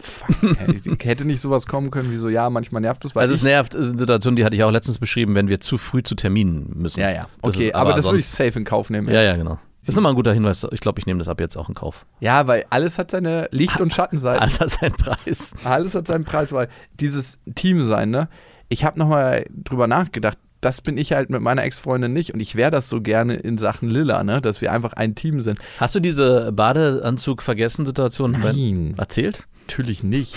Fuck, 0.00 0.36
ich 0.84 1.04
hätte 1.04 1.24
nicht 1.24 1.40
sowas 1.40 1.66
kommen 1.66 1.90
können 1.90 2.12
wie 2.12 2.18
so, 2.18 2.28
ja, 2.28 2.50
manchmal 2.50 2.82
nervt 2.82 3.04
es, 3.04 3.16
Also 3.16 3.34
es 3.34 3.42
nervt, 3.42 3.74
äh, 3.74 3.78
eine 3.78 3.98
Situation, 3.98 4.36
die 4.36 4.44
hatte 4.44 4.56
ich 4.56 4.62
auch 4.62 4.70
letztens 4.70 4.98
beschrieben, 4.98 5.34
wenn 5.34 5.48
wir 5.48 5.60
zu 5.60 5.78
früh 5.78 6.02
zu 6.02 6.14
Terminen 6.14 6.72
müssen. 6.76 7.00
Ja, 7.00 7.10
ja. 7.10 7.28
Das 7.42 7.54
Okay, 7.54 7.68
ist- 7.68 7.74
aber, 7.74 7.94
das 7.94 8.04
würde 8.04 8.18
ich 8.18 8.26
safe 8.26 8.58
in 8.58 8.64
Kauf 8.64 8.90
nehmen. 8.90 9.08
Ja, 9.08 9.22
ja, 9.22 9.36
genau. 9.36 9.58
Das 9.80 9.90
ist 9.90 9.94
nochmal 9.96 10.12
ein 10.12 10.16
guter 10.16 10.34
Hinweis. 10.34 10.66
Ich 10.72 10.80
glaube, 10.80 10.98
ich 10.98 11.06
nehme 11.06 11.18
das 11.18 11.28
ab 11.28 11.40
jetzt 11.40 11.56
auch 11.56 11.68
in 11.68 11.74
Kauf. 11.74 12.04
Ja, 12.20 12.46
weil 12.46 12.66
alles 12.68 12.98
hat 12.98 13.10
seine 13.10 13.48
Licht- 13.52 13.80
und 13.80 13.94
Schattenseiten. 13.94 14.42
Alles 14.42 14.60
hat 14.60 14.70
seinen 14.70 14.94
Preis. 14.96 15.54
Alles 15.64 15.94
hat 15.94 16.06
seinen 16.06 16.24
Preis, 16.24 16.52
weil 16.52 16.68
dieses 17.00 17.38
Team 17.54 17.82
sein, 17.86 18.10
ne? 18.10 18.28
Ich 18.68 18.84
habe 18.84 18.98
nochmal 18.98 19.46
drüber 19.50 19.86
nachgedacht, 19.86 20.36
das 20.60 20.80
bin 20.82 20.98
ich 20.98 21.12
halt 21.12 21.30
mit 21.30 21.40
meiner 21.40 21.62
Ex-Freundin 21.62 22.12
nicht 22.12 22.34
und 22.34 22.40
ich 22.40 22.54
wäre 22.56 22.70
das 22.72 22.88
so 22.90 23.00
gerne 23.00 23.34
in 23.36 23.56
Sachen 23.56 23.88
Lilla, 23.88 24.24
ne? 24.24 24.42
Dass 24.42 24.60
wir 24.60 24.72
einfach 24.72 24.92
ein 24.92 25.14
Team 25.14 25.40
sind. 25.40 25.58
Hast 25.78 25.94
du 25.94 26.00
diese 26.00 26.52
Badeanzug-Vergessen-Situation 26.52 28.94
erzählt? 28.98 29.44
Natürlich 29.68 30.02
nicht. 30.02 30.34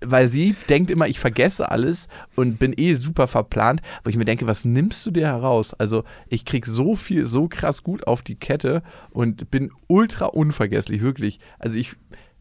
Weil 0.00 0.28
sie 0.28 0.54
denkt 0.68 0.90
immer, 0.90 1.08
ich 1.08 1.18
vergesse 1.18 1.70
alles 1.70 2.06
und 2.36 2.58
bin 2.58 2.72
eh 2.76 2.94
super 2.94 3.26
verplant, 3.26 3.82
wo 4.04 4.10
ich 4.10 4.16
mir 4.16 4.24
denke, 4.24 4.46
was 4.46 4.64
nimmst 4.64 5.04
du 5.04 5.10
dir 5.10 5.26
heraus? 5.26 5.74
Also 5.74 6.04
ich 6.28 6.44
krieg 6.44 6.66
so 6.66 6.94
viel, 6.94 7.26
so 7.26 7.48
krass 7.48 7.82
gut 7.82 8.06
auf 8.06 8.22
die 8.22 8.36
Kette 8.36 8.82
und 9.10 9.50
bin 9.50 9.72
ultra 9.88 10.26
unvergesslich, 10.26 11.02
wirklich. 11.02 11.40
Also 11.58 11.78
ich 11.78 11.96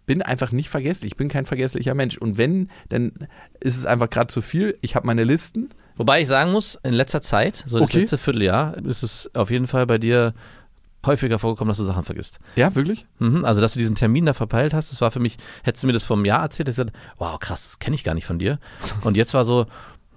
bin 0.06 0.22
einfach 0.22 0.52
nicht 0.52 0.70
vergesslich, 0.70 1.14
ich 1.14 1.18
bin 1.18 1.30
kein 1.30 1.46
vergesslicher 1.48 1.96
Mensch. 1.96 2.18
Und 2.18 2.38
wenn, 2.38 2.70
dann 2.90 3.28
ist 3.60 3.78
es 3.78 3.86
einfach 3.86 4.10
gerade 4.10 4.28
zu 4.28 4.42
viel. 4.42 4.78
Ich 4.82 4.96
habe 4.96 5.08
meine 5.08 5.24
Listen. 5.24 5.70
Wobei 5.98 6.22
ich 6.22 6.28
sagen 6.28 6.52
muss, 6.52 6.80
in 6.84 6.94
letzter 6.94 7.22
Zeit, 7.22 7.64
so 7.68 7.80
das 7.80 7.90
Okay. 7.90 8.00
letzte 8.00 8.18
Vierteljahr, 8.18 8.78
ist 8.86 9.04
es 9.04 9.30
auf 9.34 9.52
jeden 9.52 9.68
Fall 9.68 9.86
bei 9.86 9.98
dir 9.98 10.34
häufiger 11.10 11.38
vorgekommen, 11.40 11.70
dass 11.70 11.78
du 11.78 11.84
Sachen 11.84 12.04
vergisst. 12.06 12.40
Ja, 12.56 12.74
wirklich? 12.76 13.06
Mhm, 13.20 13.44
also, 13.44 13.60
dass 13.62 13.74
du 13.74 13.80
diesen 13.80 13.96
Termin 13.96 14.26
da 14.26 14.34
verpeilt 14.34 14.74
hast, 14.74 14.92
das 14.92 15.02
war 15.02 15.12
für 15.12 15.20
mich, 15.20 15.38
hättest 15.64 15.84
du 15.84 15.88
mir 15.88 15.94
das 15.94 16.04
vom 16.06 16.24
Jahr 16.26 16.42
erzählt, 16.42 16.70
ich 16.70 16.76
gesagt, 16.76 16.94
wow, 17.18 17.38
krass, 17.40 17.64
das 17.64 17.80
kenne 17.80 17.96
ich 17.96 18.04
gar 18.04 18.14
nicht 18.16 18.26
von 18.26 18.40
dir. 18.40 18.60
Und 19.02 19.18
jetzt 19.18 19.34
war 19.34 19.44
so, 19.44 19.66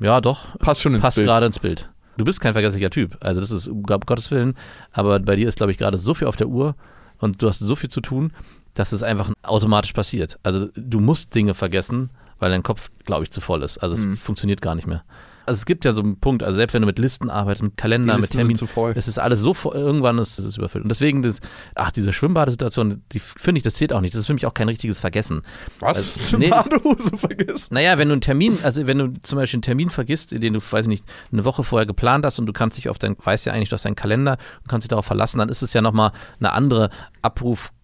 ja, 0.01 0.21
doch, 0.21 0.57
Passt 0.59 0.81
schon 0.81 0.95
ins 0.95 1.03
passt 1.03 1.17
Bild. 1.17 1.27
gerade 1.27 1.47
ins 1.47 1.59
Bild. 1.59 1.91
Du 2.17 2.25
bist 2.25 2.41
kein 2.41 2.53
vergesslicher 2.53 2.91
Typ, 2.91 3.17
also 3.21 3.41
das 3.41 3.51
ist 3.51 3.69
um 3.69 3.83
Gottes 3.85 4.31
Willen, 4.31 4.55
aber 4.93 5.19
bei 5.19 5.35
dir 5.37 5.49
ist, 5.49 5.57
glaube 5.57 5.73
ich, 5.73 5.79
gerade 5.79 5.97
so 5.97 6.13
viel 6.15 6.29
auf 6.29 6.37
der 6.37 6.49
Uhr 6.49 6.77
und 7.19 7.41
du 7.43 7.49
hast 7.49 7.59
so 7.61 7.75
viel 7.75 7.89
zu 7.91 8.01
tun, 8.03 8.33
dass 8.75 8.93
es 8.93 9.03
einfach 9.03 9.31
automatisch 9.43 9.93
passiert. 9.93 10.39
Also 10.43 10.69
du 10.77 11.01
musst 11.01 11.35
Dinge 11.35 11.55
vergessen, 11.55 12.11
weil 12.39 12.51
dein 12.51 12.63
Kopf, 12.63 12.91
glaube 13.05 13.25
ich, 13.25 13.31
zu 13.31 13.41
voll 13.41 13.63
ist. 13.63 13.79
Also 13.79 13.95
es 13.95 14.05
Mhm. 14.05 14.17
funktioniert 14.17 14.61
gar 14.61 14.75
nicht 14.75 14.87
mehr. 14.87 15.05
Also 15.47 15.59
es 15.59 15.67
gibt 15.67 15.85
ja 15.85 15.93
so 15.93 16.03
einen 16.03 16.19
Punkt, 16.19 16.43
also 16.43 16.57
selbst 16.57 16.75
wenn 16.75 16.83
du 16.83 16.87
mit 16.87 16.99
Listen 16.99 17.31
arbeitest, 17.31 17.63
mit 17.63 17.77
Kalender, 17.77 18.19
mit 18.19 18.31
Termin, 18.31 18.57
zu 18.57 18.67
voll. 18.67 18.93
es 18.97 19.09
ist 19.09 19.19
alles 19.19 19.41
so 19.41 19.55
voll, 19.55 19.75
irgendwann 19.75 20.19
ist 20.19 20.39
es 20.39 20.57
überfüllt. 20.57 20.85
Und 20.85 20.89
deswegen, 20.89 21.23
das, 21.23 21.41
ach, 21.75 21.91
diese 21.93 22.13
Schwimmbadesituation, 22.13 23.03
die 23.13 23.19
finde 23.19 23.59
ich, 23.59 23.63
das 23.63 23.75
zählt 23.75 23.93
auch 23.93 24.01
nicht. 24.01 24.15
Das 24.15 24.21
ist 24.21 24.27
für 24.27 24.35
mich 24.35 24.47
auch 24.47 24.55
kein 24.55 24.69
richtiges 24.69 25.01
Vergessen. 25.01 25.43
Was? 25.81 26.19
Also, 26.19 26.37
nee. 26.39 26.49
Badehose 26.49 27.17
vergessen? 27.17 27.75
Naja, 27.75 27.99
wenn 27.99 28.09
du 28.09 28.13
einen 28.13 28.21
Termin, 28.21 28.59
also 28.63 28.87
wenn 28.87 28.99
du 28.99 29.13
zum 29.23 29.37
Beispiel 29.37 29.59
einen 29.59 29.63
Termin 29.63 29.91
vergisst, 29.91 30.33
den 30.33 30.53
du, 30.53 30.61
weiß 30.61 30.85
ich 30.85 30.89
nicht, 30.89 31.05
eine 31.33 31.45
Woche 31.45 31.65
vorher 31.65 31.87
geplant 31.87 32.25
hast 32.25 32.39
und 32.39 32.47
du 32.47 32.53
kannst 32.53 32.79
dich 32.79 32.89
auf 32.89 32.99
dein, 32.99 33.17
weißt 33.19 33.47
ja 33.47 33.53
eigentlich, 33.53 33.69
du 33.69 33.75
hast 33.75 33.85
deinen 33.85 33.97
Kalender 33.97 34.39
und 34.61 34.69
kannst 34.69 34.85
dich 34.85 34.91
darauf 34.91 35.07
verlassen, 35.07 35.39
dann 35.39 35.49
ist 35.49 35.63
es 35.63 35.73
ja 35.73 35.83
nochmal 35.83 36.13
eine 36.39 36.53
andere 36.53 36.91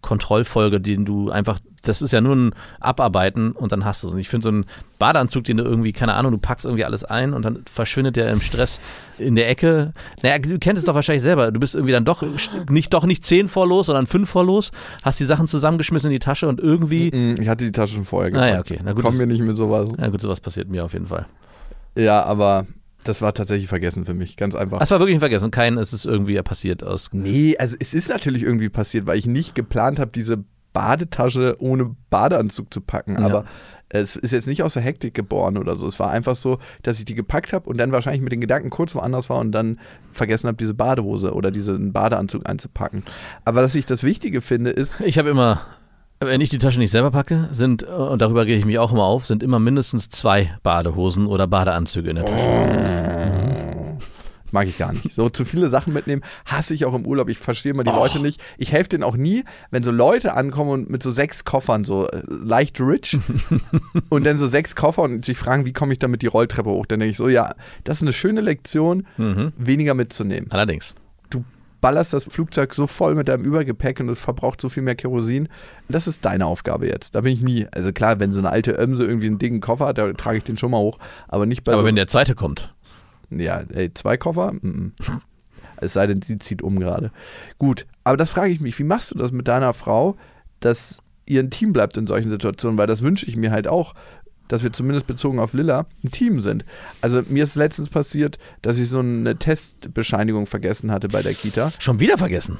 Abrufkontrollfolge, 0.02 0.80
den 0.80 1.04
du 1.04 1.30
einfach, 1.30 1.58
das 1.82 2.02
ist 2.02 2.12
ja 2.12 2.20
nur 2.20 2.34
ein 2.36 2.52
Abarbeiten 2.80 3.52
und 3.52 3.72
dann 3.72 3.84
hast 3.84 4.02
du 4.02 4.08
es. 4.08 4.14
Und 4.14 4.18
ich 4.20 4.28
finde 4.28 4.44
so 4.44 4.48
einen 4.50 4.64
Badeanzug, 4.98 5.44
den 5.44 5.56
du 5.58 5.64
irgendwie, 5.64 5.92
keine 5.92 6.14
Ahnung, 6.14 6.32
du 6.32 6.38
packst 6.38 6.64
irgendwie 6.66 6.84
alles 6.84 7.04
ein 7.04 7.32
und 7.34 7.42
dann 7.44 7.64
verschwindet 7.70 8.16
der 8.16 8.30
im 8.30 8.40
Stress 8.40 8.80
in 9.18 9.36
der 9.36 9.48
Ecke. 9.48 9.92
Naja, 10.22 10.38
du 10.38 10.58
kennst 10.58 10.78
es 10.80 10.84
doch 10.84 10.94
wahrscheinlich 10.94 11.22
selber. 11.22 11.50
Du 11.52 11.60
bist 11.60 11.74
irgendwie 11.74 11.92
dann 11.92 12.04
doch 12.04 12.22
nicht, 12.70 12.94
doch 12.94 13.04
nicht 13.06 13.24
zehn 13.24 13.48
vor 13.48 13.66
los, 13.66 13.86
sondern 13.86 14.06
fünf 14.06 14.28
vor 14.30 14.44
los, 14.44 14.72
hast 15.02 15.20
die 15.20 15.24
Sachen 15.24 15.46
zusammengeschmissen 15.46 16.10
in 16.10 16.14
die 16.14 16.18
Tasche 16.24 16.48
und 16.48 16.60
irgendwie, 16.60 17.10
Mm, 17.14 17.40
Ich 17.40 17.48
hatte 17.48 17.64
die 17.64 17.72
Tasche 17.72 17.94
schon 17.96 18.04
vorher 18.04 18.28
Ah, 18.28 18.32
gepackt. 18.46 18.52
ja, 18.52 18.60
okay. 18.60 18.80
Na 18.84 18.92
gut, 18.92 19.02
Kommen 19.04 19.18
wir 19.18 19.26
nicht 19.26 19.42
mit 19.42 19.56
sowas. 19.56 19.88
na 19.96 20.08
gut, 20.08 20.20
sowas 20.20 20.40
passiert 20.40 20.68
mir 20.68 20.84
auf 20.84 20.92
jeden 20.92 21.06
Fall. 21.06 21.26
Ja, 21.96 22.22
aber 22.24 22.66
Das 23.04 23.22
war 23.22 23.32
tatsächlich 23.32 23.68
vergessen 23.68 24.04
für 24.04 24.14
mich, 24.14 24.36
ganz 24.36 24.54
einfach. 24.54 24.78
Das 24.78 24.90
war 24.90 24.98
wirklich 24.98 25.16
ein 25.16 25.20
Vergessen. 25.20 25.50
Kein, 25.50 25.78
es 25.78 25.92
ist 25.92 26.04
irgendwie 26.04 26.40
passiert 26.42 26.82
aus. 26.84 27.10
Nee, 27.12 27.56
also 27.58 27.76
es 27.78 27.94
ist 27.94 28.08
natürlich 28.08 28.42
irgendwie 28.42 28.68
passiert, 28.68 29.06
weil 29.06 29.18
ich 29.18 29.26
nicht 29.26 29.54
geplant 29.54 29.98
habe, 29.98 30.10
diese 30.12 30.44
Badetasche 30.72 31.56
ohne 31.58 31.96
Badeanzug 32.10 32.72
zu 32.72 32.80
packen. 32.80 33.14
Ja. 33.14 33.24
Aber 33.24 33.44
es 33.88 34.16
ist 34.16 34.32
jetzt 34.32 34.46
nicht 34.46 34.62
aus 34.62 34.74
der 34.74 34.82
Hektik 34.82 35.14
geboren 35.14 35.56
oder 35.56 35.76
so. 35.76 35.86
Es 35.86 35.98
war 35.98 36.10
einfach 36.10 36.36
so, 36.36 36.58
dass 36.82 36.98
ich 36.98 37.04
die 37.04 37.14
gepackt 37.14 37.52
habe 37.52 37.68
und 37.70 37.78
dann 37.78 37.90
wahrscheinlich 37.90 38.20
mit 38.20 38.32
den 38.32 38.40
Gedanken 38.40 38.70
kurz 38.70 38.94
woanders 38.94 39.30
war 39.30 39.38
und 39.38 39.52
dann 39.52 39.80
vergessen 40.12 40.46
habe, 40.46 40.58
diese 40.58 40.74
Badehose 40.74 41.32
oder 41.32 41.50
diesen 41.50 41.92
Badeanzug 41.92 42.48
einzupacken. 42.48 43.04
Aber 43.44 43.62
was 43.62 43.74
ich 43.74 43.86
das 43.86 44.02
Wichtige 44.02 44.40
finde, 44.40 44.70
ist, 44.70 45.00
Ich 45.00 45.18
habe 45.18 45.30
immer, 45.30 45.62
wenn 46.20 46.40
ich 46.40 46.50
die 46.50 46.58
Tasche 46.58 46.78
nicht 46.78 46.90
selber 46.90 47.10
packe, 47.10 47.48
sind, 47.52 47.82
und 47.84 48.20
darüber 48.20 48.42
rege 48.44 48.54
ich 48.56 48.64
mich 48.64 48.78
auch 48.78 48.92
immer 48.92 49.04
auf, 49.04 49.26
sind 49.26 49.42
immer 49.42 49.58
mindestens 49.58 50.08
zwei 50.10 50.56
Badehosen 50.62 51.26
oder 51.26 51.46
Badeanzüge 51.46 52.10
in 52.10 52.16
der 52.16 52.24
Tasche. 52.24 53.98
mag 54.50 54.66
ich 54.66 54.78
gar 54.78 54.92
nicht. 54.92 55.12
So 55.12 55.28
zu 55.28 55.44
viele 55.44 55.68
Sachen 55.68 55.92
mitnehmen, 55.92 56.22
hasse 56.46 56.72
ich 56.74 56.84
auch 56.86 56.94
im 56.94 57.06
Urlaub. 57.06 57.28
Ich 57.28 57.38
verstehe 57.38 57.72
immer 57.72 57.84
die 57.84 57.90
Leute 57.90 58.18
nicht. 58.20 58.40
Ich 58.56 58.72
helfe 58.72 58.88
denen 58.88 59.02
auch 59.04 59.16
nie, 59.16 59.44
wenn 59.70 59.82
so 59.82 59.90
Leute 59.90 60.34
ankommen 60.34 60.70
und 60.70 60.90
mit 60.90 61.02
so 61.02 61.10
sechs 61.10 61.44
Koffern, 61.44 61.84
so 61.84 62.08
äh, 62.08 62.22
leicht 62.26 62.80
rich 62.80 63.18
und 64.08 64.24
dann 64.24 64.38
so 64.38 64.46
sechs 64.46 64.74
Koffer 64.74 65.02
und 65.02 65.24
sich 65.24 65.36
fragen, 65.36 65.66
wie 65.66 65.72
komme 65.72 65.92
ich 65.92 65.98
damit 65.98 66.22
die 66.22 66.26
Rolltreppe 66.28 66.70
hoch? 66.70 66.86
Dann 66.86 67.00
denke 67.00 67.10
ich 67.10 67.16
so, 67.18 67.28
ja, 67.28 67.54
das 67.84 67.98
ist 67.98 68.02
eine 68.02 68.12
schöne 68.12 68.40
Lektion, 68.40 69.06
Mhm. 69.18 69.52
weniger 69.58 69.94
mitzunehmen. 69.94 70.50
Allerdings. 70.50 70.94
Ballerst 71.80 72.12
das 72.12 72.24
Flugzeug 72.24 72.74
so 72.74 72.86
voll 72.86 73.14
mit 73.14 73.28
deinem 73.28 73.44
Übergepäck 73.44 74.00
und 74.00 74.08
es 74.08 74.20
verbraucht 74.20 74.60
so 74.60 74.68
viel 74.68 74.82
mehr 74.82 74.96
Kerosin. 74.96 75.48
Das 75.88 76.06
ist 76.06 76.24
deine 76.24 76.46
Aufgabe 76.46 76.86
jetzt. 76.86 77.14
Da 77.14 77.20
bin 77.20 77.32
ich 77.32 77.42
nie. 77.42 77.66
Also 77.72 77.92
klar, 77.92 78.18
wenn 78.18 78.32
so 78.32 78.40
eine 78.40 78.50
alte 78.50 78.72
Ömse 78.72 79.04
irgendwie 79.04 79.26
einen 79.26 79.38
dicken 79.38 79.60
Koffer 79.60 79.86
hat, 79.86 79.98
da 79.98 80.12
trage 80.12 80.38
ich 80.38 80.44
den 80.44 80.56
schon 80.56 80.72
mal 80.72 80.78
hoch. 80.78 80.98
Aber 81.28 81.46
nicht 81.46 81.64
bei 81.64 81.72
Aber 81.72 81.82
so 81.82 81.86
wenn 81.86 81.96
der 81.96 82.08
zweite 82.08 82.34
kommt, 82.34 82.74
ja, 83.30 83.62
ey, 83.72 83.92
zwei 83.94 84.16
Koffer? 84.16 84.52
Mm 84.52 84.92
-mm. 84.98 85.20
Es 85.80 85.92
sei 85.92 86.08
denn, 86.08 86.22
sie 86.22 86.38
zieht 86.38 86.62
um 86.62 86.80
gerade. 86.80 87.12
Gut, 87.58 87.86
aber 88.04 88.16
das 88.16 88.30
frage 88.30 88.52
ich 88.52 88.60
mich, 88.60 88.76
wie 88.80 88.84
machst 88.84 89.12
du 89.12 89.18
das 89.18 89.30
mit 89.30 89.46
deiner 89.48 89.72
Frau, 89.72 90.16
dass 90.60 91.00
ihr 91.26 91.40
ein 91.40 91.50
Team 91.50 91.72
bleibt 91.72 91.96
in 91.96 92.08
solchen 92.08 92.30
Situationen? 92.30 92.78
Weil 92.78 92.88
das 92.88 93.02
wünsche 93.02 93.26
ich 93.26 93.36
mir 93.36 93.50
halt 93.50 93.68
auch, 93.68 93.94
dass 94.48 94.62
wir 94.62 94.72
zumindest 94.72 95.06
bezogen 95.06 95.38
auf 95.38 95.52
Lilla 95.52 95.86
ein 96.04 96.10
Team 96.10 96.40
sind. 96.40 96.64
Also 97.00 97.22
mir 97.28 97.44
ist 97.44 97.54
letztens 97.54 97.88
passiert, 97.88 98.38
dass 98.62 98.78
ich 98.78 98.88
so 98.88 98.98
eine 99.00 99.36
Testbescheinigung 99.36 100.46
vergessen 100.46 100.90
hatte 100.90 101.08
bei 101.08 101.22
der 101.22 101.34
Kita. 101.34 101.70
schon 101.78 102.00
wieder 102.00 102.18
vergessen. 102.18 102.58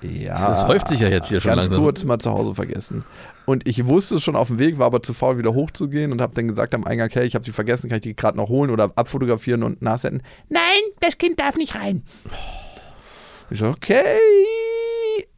Ja, 0.00 0.48
Das 0.48 0.66
häuft 0.66 0.88
sich 0.88 1.00
ja 1.00 1.08
jetzt 1.08 1.28
hier 1.28 1.40
schon 1.40 1.50
ganz 1.50 1.66
langsam. 1.66 1.82
kurz 1.84 2.02
mal 2.02 2.18
zu 2.18 2.30
Hause 2.32 2.54
vergessen. 2.54 3.04
Und 3.44 3.68
ich 3.68 3.86
wusste 3.86 4.16
es 4.16 4.22
schon 4.24 4.34
auf 4.34 4.48
dem 4.48 4.58
Weg, 4.58 4.78
war 4.78 4.86
aber 4.86 5.02
zu 5.02 5.12
faul, 5.12 5.38
wieder 5.38 5.54
hochzugehen 5.54 6.10
und 6.10 6.20
habe 6.20 6.34
dann 6.34 6.48
gesagt 6.48 6.74
am 6.74 6.84
Eingang, 6.84 7.08
hey, 7.12 7.24
ich 7.24 7.34
habe 7.36 7.44
sie 7.44 7.52
vergessen, 7.52 7.88
kann 7.88 7.96
ich 7.98 8.02
die 8.02 8.16
gerade 8.16 8.36
noch 8.36 8.48
holen 8.48 8.70
oder 8.70 8.90
abfotografieren 8.96 9.62
und 9.62 9.80
nachsenden? 9.82 10.22
Nein, 10.48 10.62
das 11.00 11.18
Kind 11.18 11.38
darf 11.38 11.56
nicht 11.56 11.74
rein. 11.76 12.02
Ich 13.50 13.58
so, 13.60 13.66
okay, 13.66 14.16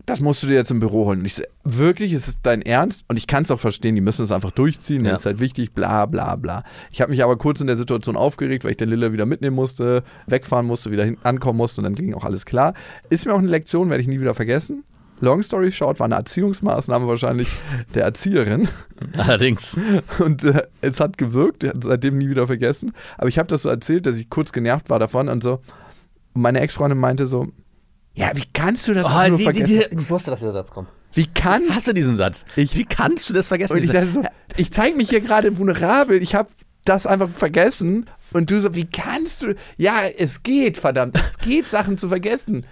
das 0.06 0.20
musst 0.20 0.42
du 0.42 0.46
dir 0.46 0.54
jetzt 0.54 0.70
im 0.70 0.80
Büro 0.80 1.06
holen. 1.06 1.20
Und 1.20 1.24
ich 1.24 1.34
so, 1.34 1.42
wirklich, 1.64 2.12
ist 2.12 2.28
es 2.28 2.42
dein 2.42 2.62
Ernst? 2.62 3.04
Und 3.08 3.16
ich 3.16 3.26
kann 3.26 3.44
es 3.44 3.50
auch 3.50 3.60
verstehen, 3.60 3.94
die 3.94 4.00
müssen 4.00 4.24
es 4.24 4.30
einfach 4.32 4.50
durchziehen, 4.50 5.04
Ja. 5.04 5.12
das 5.12 5.20
ist 5.20 5.26
halt 5.26 5.40
wichtig, 5.40 5.72
bla 5.72 6.06
bla 6.06 6.36
bla. 6.36 6.62
Ich 6.90 7.00
habe 7.00 7.10
mich 7.10 7.22
aber 7.24 7.36
kurz 7.36 7.60
in 7.60 7.66
der 7.66 7.76
Situation 7.76 8.16
aufgeregt, 8.16 8.64
weil 8.64 8.72
ich 8.72 8.76
den 8.76 8.90
Lilla 8.90 9.12
wieder 9.12 9.26
mitnehmen 9.26 9.56
musste, 9.56 10.02
wegfahren 10.26 10.66
musste, 10.66 10.90
wieder 10.90 11.10
ankommen 11.22 11.56
musste 11.56 11.80
und 11.80 11.84
dann 11.84 11.94
ging 11.94 12.12
auch 12.14 12.24
alles 12.24 12.44
klar. 12.46 12.74
Ist 13.10 13.24
mir 13.26 13.32
auch 13.34 13.38
eine 13.38 13.48
Lektion, 13.48 13.88
werde 13.90 14.02
ich 14.02 14.08
nie 14.08 14.20
wieder 14.20 14.34
vergessen. 14.34 14.84
Long 15.20 15.42
Story 15.42 15.70
Short 15.72 16.00
war 16.00 16.06
eine 16.06 16.16
Erziehungsmaßnahme 16.16 17.06
wahrscheinlich 17.06 17.48
der 17.94 18.02
Erzieherin. 18.04 18.68
Allerdings. 19.16 19.78
Und 20.18 20.42
äh, 20.44 20.62
es 20.80 20.98
hat 21.00 21.16
gewirkt, 21.16 21.64
hat 21.64 21.82
seitdem 21.84 22.18
nie 22.18 22.28
wieder 22.28 22.46
vergessen. 22.46 22.92
Aber 23.16 23.28
ich 23.28 23.38
habe 23.38 23.46
das 23.46 23.62
so 23.62 23.68
erzählt, 23.70 24.06
dass 24.06 24.16
ich 24.16 24.28
kurz 24.28 24.52
genervt 24.52 24.90
war 24.90 24.98
davon 24.98 25.28
und 25.28 25.42
so. 25.42 25.60
Und 26.34 26.42
meine 26.42 26.60
Ex-Freundin 26.60 26.98
meinte 26.98 27.26
so, 27.28 27.46
ja, 28.14 28.30
wie 28.34 28.44
kannst 28.52 28.86
du 28.88 28.94
das 28.94 29.06
auch 29.06 29.28
nur 29.28 29.38
vergessen? 29.38 29.82
ich 29.90 30.10
wusste, 30.10 30.30
dass 30.30 30.40
der 30.40 30.52
Satz 30.52 30.70
kommt. 30.70 30.88
wie 31.12 31.26
kannst 31.26 31.70
Hast 31.74 31.88
du 31.88 31.92
diesen 31.92 32.16
Satz? 32.16 32.44
Ich- 32.56 32.76
Wie 32.76 32.84
kannst 32.84 33.28
du 33.28 33.34
das 33.34 33.48
vergessen? 33.48 33.76
Und 33.76 33.84
ich 33.84 34.10
so, 34.10 34.22
ich 34.56 34.72
zeige 34.72 34.96
mich 34.96 35.10
hier 35.10 35.20
gerade 35.20 35.56
vulnerabel, 35.58 36.22
ich 36.22 36.34
habe 36.34 36.48
das 36.84 37.06
einfach 37.06 37.28
vergessen. 37.28 38.06
Und 38.32 38.50
du 38.50 38.60
so, 38.60 38.74
wie 38.74 38.84
kannst 38.86 39.42
du? 39.42 39.54
Ja, 39.76 40.02
es 40.18 40.42
geht, 40.42 40.76
verdammt, 40.76 41.16
es 41.16 41.38
geht, 41.38 41.68
Sachen 41.68 41.98
zu 41.98 42.08
vergessen. 42.08 42.66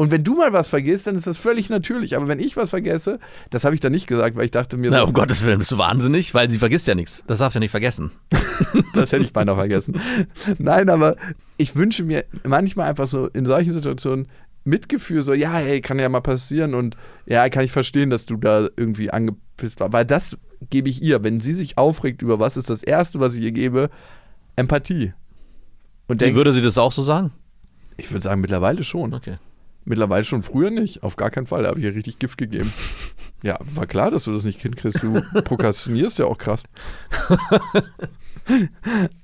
Und 0.00 0.12
wenn 0.12 0.22
du 0.22 0.36
mal 0.36 0.52
was 0.52 0.68
vergisst, 0.68 1.08
dann 1.08 1.16
ist 1.16 1.26
das 1.26 1.36
völlig 1.36 1.70
natürlich. 1.70 2.16
Aber 2.16 2.28
wenn 2.28 2.38
ich 2.38 2.56
was 2.56 2.70
vergesse, 2.70 3.18
das 3.50 3.64
habe 3.64 3.74
ich 3.74 3.80
dann 3.80 3.90
nicht 3.90 4.06
gesagt, 4.06 4.36
weil 4.36 4.44
ich 4.44 4.52
dachte 4.52 4.76
mir 4.76 4.92
Na, 4.92 4.98
so, 5.00 5.06
um 5.06 5.12
Gottes 5.12 5.44
Willen, 5.44 5.58
bist 5.58 5.72
du 5.72 5.78
wahnsinnig, 5.78 6.34
weil 6.34 6.48
sie 6.48 6.58
vergisst 6.58 6.86
ja 6.86 6.94
nichts. 6.94 7.24
Das 7.26 7.40
darfst 7.40 7.56
du 7.56 7.58
ja 7.58 7.60
nicht 7.60 7.72
vergessen. 7.72 8.12
Das 8.92 9.12
hätte 9.12 9.22
ich 9.24 9.32
beinahe 9.32 9.54
vergessen. 9.56 10.00
Nein, 10.58 10.88
aber 10.88 11.16
ich 11.56 11.76
wünsche 11.76 12.02
mir 12.02 12.24
manchmal 12.44 12.88
einfach 12.88 13.06
so 13.06 13.28
in 13.28 13.46
solchen 13.46 13.72
Situationen 13.72 14.26
Mitgefühl, 14.68 15.22
so, 15.22 15.32
ja, 15.32 15.54
hey, 15.54 15.80
kann 15.80 15.98
ja 15.98 16.08
mal 16.08 16.20
passieren 16.20 16.74
und 16.74 16.96
ja, 17.26 17.48
kann 17.48 17.64
ich 17.64 17.72
verstehen, 17.72 18.10
dass 18.10 18.26
du 18.26 18.36
da 18.36 18.68
irgendwie 18.76 19.10
angepisst 19.10 19.80
warst. 19.80 19.92
Weil 19.92 20.04
das 20.04 20.36
gebe 20.70 20.88
ich 20.88 21.02
ihr. 21.02 21.22
Wenn 21.24 21.40
sie 21.40 21.54
sich 21.54 21.78
aufregt 21.78 22.22
über 22.22 22.38
was, 22.38 22.56
ist 22.56 22.70
das 22.70 22.82
Erste, 22.82 23.20
was 23.20 23.34
ich 23.36 23.42
ihr 23.42 23.52
gebe, 23.52 23.90
Empathie. 24.56 25.12
Und 26.06 26.20
denk, 26.20 26.36
würde 26.36 26.52
sie 26.52 26.62
das 26.62 26.78
auch 26.78 26.92
so 26.92 27.02
sagen? 27.02 27.32
ich 27.98 28.10
würde 28.10 28.22
sagen, 28.22 28.40
mittlerweile 28.40 28.82
schon. 28.84 29.12
Okay. 29.12 29.36
Mittlerweile 29.84 30.24
schon, 30.24 30.42
früher 30.42 30.70
nicht. 30.70 31.02
Auf 31.02 31.16
gar 31.16 31.30
keinen 31.30 31.46
Fall. 31.46 31.62
Da 31.62 31.70
habe 31.70 31.80
ich 31.80 31.84
ihr 31.84 31.94
richtig 31.94 32.18
Gift 32.18 32.38
gegeben. 32.38 32.72
Ja, 33.44 33.56
war 33.60 33.86
klar, 33.86 34.10
dass 34.10 34.24
du 34.24 34.32
das 34.32 34.42
nicht 34.42 34.60
hinkriegst. 34.60 35.00
Du 35.00 35.22
prokrastinierst 35.44 36.18
ja 36.18 36.24
auch 36.24 36.38
krass. 36.38 36.64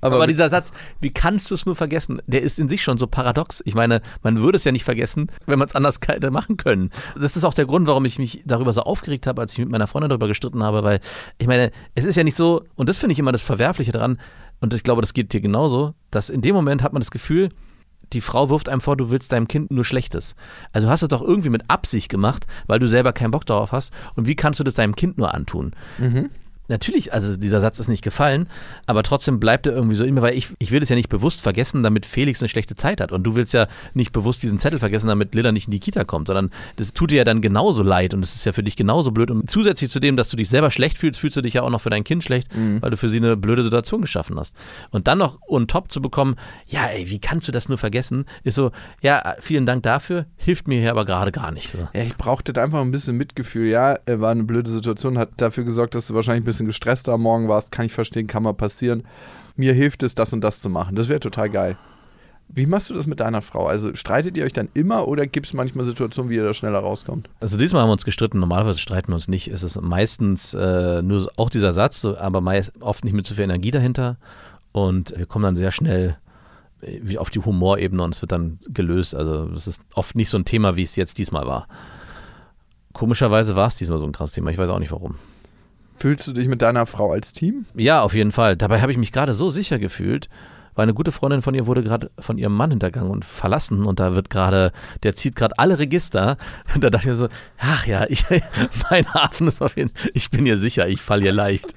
Aber, 0.01 0.27
dieser 0.27 0.49
Satz, 0.49 0.71
wie 0.99 1.11
kannst 1.11 1.49
du 1.49 1.55
es 1.55 1.65
nur 1.65 1.75
vergessen, 1.75 2.21
der 2.27 2.41
ist 2.41 2.59
in 2.59 2.69
sich 2.69 2.83
schon 2.83 2.97
so 2.97 3.07
paradox. 3.07 3.61
Ich 3.65 3.75
meine, 3.75 4.01
man 4.23 4.39
würde 4.39 4.57
es 4.57 4.63
ja 4.63 4.71
nicht 4.71 4.83
vergessen, 4.83 5.31
wenn 5.45 5.59
man 5.59 5.67
es 5.67 5.75
anders 5.75 5.99
hätte 6.07 6.31
machen 6.31 6.57
können. 6.57 6.91
Das 7.19 7.35
ist 7.35 7.43
auch 7.43 7.53
der 7.53 7.65
Grund, 7.65 7.87
warum 7.87 8.05
ich 8.05 8.19
mich 8.19 8.43
darüber 8.45 8.73
so 8.73 8.81
aufgeregt 8.81 9.27
habe, 9.27 9.41
als 9.41 9.53
ich 9.53 9.59
mit 9.59 9.71
meiner 9.71 9.87
Freundin 9.87 10.09
darüber 10.09 10.27
gestritten 10.27 10.63
habe, 10.63 10.83
weil 10.83 10.99
ich 11.37 11.47
meine, 11.47 11.71
es 11.95 12.05
ist 12.05 12.15
ja 12.15 12.23
nicht 12.23 12.37
so, 12.37 12.63
und 12.75 12.89
das 12.89 12.97
finde 12.97 13.13
ich 13.13 13.19
immer 13.19 13.31
das 13.31 13.41
Verwerfliche 13.41 13.91
daran, 13.91 14.19
und 14.61 14.73
ich 14.73 14.83
glaube, 14.83 15.01
das 15.01 15.13
geht 15.13 15.33
dir 15.33 15.41
genauso, 15.41 15.93
dass 16.11 16.29
in 16.29 16.41
dem 16.41 16.55
Moment 16.55 16.81
hat 16.81 16.93
man 16.93 17.01
das 17.01 17.11
Gefühl, 17.11 17.49
die 18.13 18.21
Frau 18.21 18.49
wirft 18.49 18.69
einem 18.69 18.81
vor, 18.81 18.95
du 18.95 19.09
willst 19.09 19.31
deinem 19.31 19.47
Kind 19.47 19.71
nur 19.71 19.83
Schlechtes. 19.83 20.35
Also 20.71 20.89
hast 20.89 21.01
du 21.01 21.05
es 21.05 21.09
doch 21.09 21.21
irgendwie 21.21 21.49
mit 21.49 21.69
Absicht 21.69 22.09
gemacht, 22.09 22.45
weil 22.67 22.79
du 22.79 22.87
selber 22.87 23.13
keinen 23.13 23.31
Bock 23.31 23.45
darauf 23.45 23.71
hast. 23.71 23.93
Und 24.15 24.27
wie 24.27 24.35
kannst 24.35 24.59
du 24.59 24.63
das 24.63 24.75
deinem 24.75 24.95
Kind 24.95 25.17
nur 25.17 25.33
antun? 25.33 25.73
Natürlich, 26.67 27.13
also 27.13 27.37
dieser 27.37 27.61
Satz 27.61 27.79
ist 27.79 27.87
nicht 27.87 28.03
gefallen, 28.03 28.47
aber 28.85 29.03
trotzdem 29.03 29.39
bleibt 29.39 29.67
er 29.67 29.73
irgendwie 29.73 29.95
so 29.95 30.03
in 30.03 30.13
mir, 30.13 30.21
weil 30.21 30.35
ich, 30.35 30.49
ich 30.59 30.71
will 30.71 30.81
es 30.81 30.89
ja 30.89 30.95
nicht 30.95 31.09
bewusst 31.09 31.41
vergessen, 31.41 31.83
damit 31.83 32.05
Felix 32.05 32.41
eine 32.41 32.49
schlechte 32.49 32.75
Zeit 32.75 33.01
hat. 33.01 33.11
Und 33.11 33.23
du 33.23 33.35
willst 33.35 33.53
ja 33.53 33.67
nicht 33.93 34.11
bewusst 34.11 34.41
diesen 34.43 34.59
Zettel 34.59 34.79
vergessen, 34.79 35.07
damit 35.07 35.35
Lilla 35.35 35.51
nicht 35.51 35.67
in 35.67 35.71
die 35.71 35.79
Kita 35.79 36.03
kommt, 36.03 36.27
sondern 36.27 36.51
das 36.77 36.93
tut 36.93 37.11
dir 37.11 37.17
ja 37.17 37.23
dann 37.23 37.41
genauso 37.41 37.83
leid 37.83 38.13
und 38.13 38.23
es 38.23 38.35
ist 38.35 38.45
ja 38.45 38.53
für 38.53 38.63
dich 38.63 38.75
genauso 38.75 39.11
blöd. 39.11 39.31
Und 39.31 39.49
zusätzlich 39.49 39.89
zu 39.89 39.99
dem, 39.99 40.17
dass 40.17 40.29
du 40.29 40.37
dich 40.37 40.49
selber 40.49 40.71
schlecht 40.71 40.97
fühlst, 40.97 41.19
fühlst 41.19 41.37
du 41.37 41.41
dich 41.41 41.55
ja 41.55 41.61
auch 41.61 41.69
noch 41.69 41.81
für 41.81 41.89
dein 41.89 42.03
Kind 42.03 42.23
schlecht, 42.23 42.47
weil 42.81 42.91
du 42.91 42.97
für 42.97 43.09
sie 43.09 43.17
eine 43.17 43.37
blöde 43.37 43.63
Situation 43.63 44.01
geschaffen 44.01 44.39
hast. 44.39 44.55
Und 44.91 45.07
dann 45.07 45.17
noch 45.17 45.39
on 45.47 45.67
top 45.67 45.91
zu 45.91 46.01
bekommen, 46.01 46.35
ja, 46.67 46.87
ey, 46.87 47.09
wie 47.09 47.19
kannst 47.19 47.47
du 47.47 47.51
das 47.51 47.69
nur 47.69 47.77
vergessen, 47.77 48.25
ist 48.43 48.55
so, 48.55 48.71
ja, 49.01 49.35
vielen 49.39 49.65
Dank 49.65 49.83
dafür, 49.83 50.25
hilft 50.37 50.67
mir 50.67 50.79
hier 50.79 50.91
aber 50.91 51.05
gerade 51.05 51.31
gar 51.31 51.51
nicht. 51.51 51.69
So. 51.69 51.77
Ja, 51.93 52.03
ich 52.03 52.17
brauchte 52.17 52.53
da 52.53 52.63
einfach 52.63 52.81
ein 52.81 52.91
bisschen 52.91 53.17
Mitgefühl. 53.17 53.67
Ja, 53.69 53.97
war 54.07 54.31
eine 54.31 54.43
blöde 54.43 54.69
Situation, 54.69 55.17
hat 55.17 55.29
dafür 55.37 55.63
gesorgt, 55.63 55.95
dass 55.95 56.07
du 56.07 56.13
wahrscheinlich 56.13 56.43
ein 56.43 56.45
bisschen 56.55 56.67
gestresster 56.67 57.13
am 57.13 57.21
Morgen 57.21 57.47
warst. 57.47 57.71
Kann 57.71 57.85
ich 57.85 57.93
verstehen, 57.93 58.27
kann 58.27 58.43
mal 58.43 58.53
passieren. 58.53 59.03
Mir 59.55 59.73
hilft 59.73 60.03
es, 60.03 60.15
das 60.15 60.33
und 60.33 60.41
das 60.41 60.59
zu 60.59 60.69
machen. 60.69 60.95
Das 60.95 61.09
wäre 61.09 61.19
total 61.19 61.49
geil. 61.49 61.77
Wie 62.47 62.67
machst 62.67 62.89
du 62.89 62.93
das 62.93 63.07
mit 63.07 63.19
deiner 63.19 63.41
Frau? 63.41 63.65
Also 63.65 63.95
streitet 63.95 64.37
ihr 64.37 64.45
euch 64.45 64.53
dann 64.53 64.69
immer 64.73 65.07
oder 65.07 65.25
gibt 65.25 65.47
es 65.47 65.53
manchmal 65.53 65.85
Situationen, 65.85 66.29
wie 66.29 66.35
ihr 66.35 66.43
da 66.43 66.53
schneller 66.53 66.79
rauskommt? 66.79 67.27
Also 67.39 67.57
diesmal 67.57 67.81
haben 67.81 67.89
wir 67.89 67.93
uns 67.93 68.05
gestritten, 68.05 68.39
normalerweise 68.39 68.79
streiten 68.79 69.09
wir 69.09 69.15
uns 69.15 69.27
nicht. 69.27 69.47
Es 69.47 69.63
ist 69.63 69.81
meistens 69.81 70.53
äh, 70.53 71.01
nur 71.01 71.29
auch 71.37 71.49
dieser 71.49 71.73
Satz, 71.73 72.05
aber 72.05 72.41
meist, 72.41 72.71
oft 72.81 73.03
nicht 73.03 73.13
mit 73.13 73.25
so 73.25 73.35
viel 73.35 73.45
Energie 73.45 73.71
dahinter. 73.71 74.17
Und 74.71 75.17
wir 75.17 75.25
kommen 75.25 75.43
dann 75.43 75.55
sehr 75.55 75.71
schnell 75.71 76.17
äh, 76.81 76.99
wie 77.01 77.17
auf 77.17 77.29
die 77.29 77.39
Humorebene 77.39 78.03
und 78.03 78.13
es 78.13 78.21
wird 78.21 78.31
dann 78.31 78.59
gelöst. 78.67 79.15
Also 79.15 79.49
es 79.55 79.67
ist 79.67 79.81
oft 79.95 80.15
nicht 80.15 80.29
so 80.29 80.37
ein 80.37 80.45
Thema, 80.45 80.75
wie 80.75 80.83
es 80.83 80.95
jetzt 80.95 81.17
diesmal 81.17 81.47
war. 81.47 81.67
Komischerweise 82.93 83.55
war 83.55 83.67
es 83.67 83.75
diesmal 83.75 83.97
so 83.99 84.05
ein 84.05 84.11
krasses 84.11 84.35
Thema. 84.35 84.51
Ich 84.51 84.57
weiß 84.57 84.69
auch 84.69 84.79
nicht 84.79 84.91
warum. 84.91 85.15
Fühlst 85.97 86.27
du 86.27 86.33
dich 86.33 86.47
mit 86.47 86.61
deiner 86.61 86.85
Frau 86.85 87.11
als 87.11 87.33
Team? 87.33 87.65
Ja, 87.73 88.01
auf 88.01 88.13
jeden 88.13 88.31
Fall. 88.31 88.57
Dabei 88.57 88.81
habe 88.81 88.91
ich 88.91 88.97
mich 88.97 89.11
gerade 89.11 89.33
so 89.33 89.49
sicher 89.49 89.79
gefühlt, 89.79 90.29
weil 90.75 90.83
eine 90.83 90.93
gute 90.93 91.11
Freundin 91.11 91.41
von 91.41 91.55
ihr 91.55 91.67
wurde 91.67 91.83
gerade 91.83 92.11
von 92.19 92.37
ihrem 92.37 92.53
Mann 92.53 92.71
hintergangen 92.71 93.09
und 93.09 93.25
verlassen 93.25 93.85
und 93.85 93.99
da 93.99 94.15
wird 94.15 94.29
gerade, 94.29 94.71
der 95.03 95.15
zieht 95.15 95.35
gerade 95.35 95.57
alle 95.57 95.79
Register. 95.79 96.37
Und 96.73 96.83
da 96.83 96.89
dachte 96.89 97.11
ich 97.11 97.17
so, 97.17 97.29
ach 97.57 97.85
ja, 97.87 98.05
ich, 98.09 98.25
mein 98.89 99.11
Hafen 99.13 99.47
ist 99.47 99.61
auf 99.61 99.77
jeden 99.77 99.89
Fall, 99.95 100.11
ich 100.13 100.29
bin 100.29 100.45
hier 100.45 100.57
sicher, 100.57 100.87
ich 100.87 101.01
falle 101.01 101.23
hier 101.23 101.33
leicht. 101.33 101.73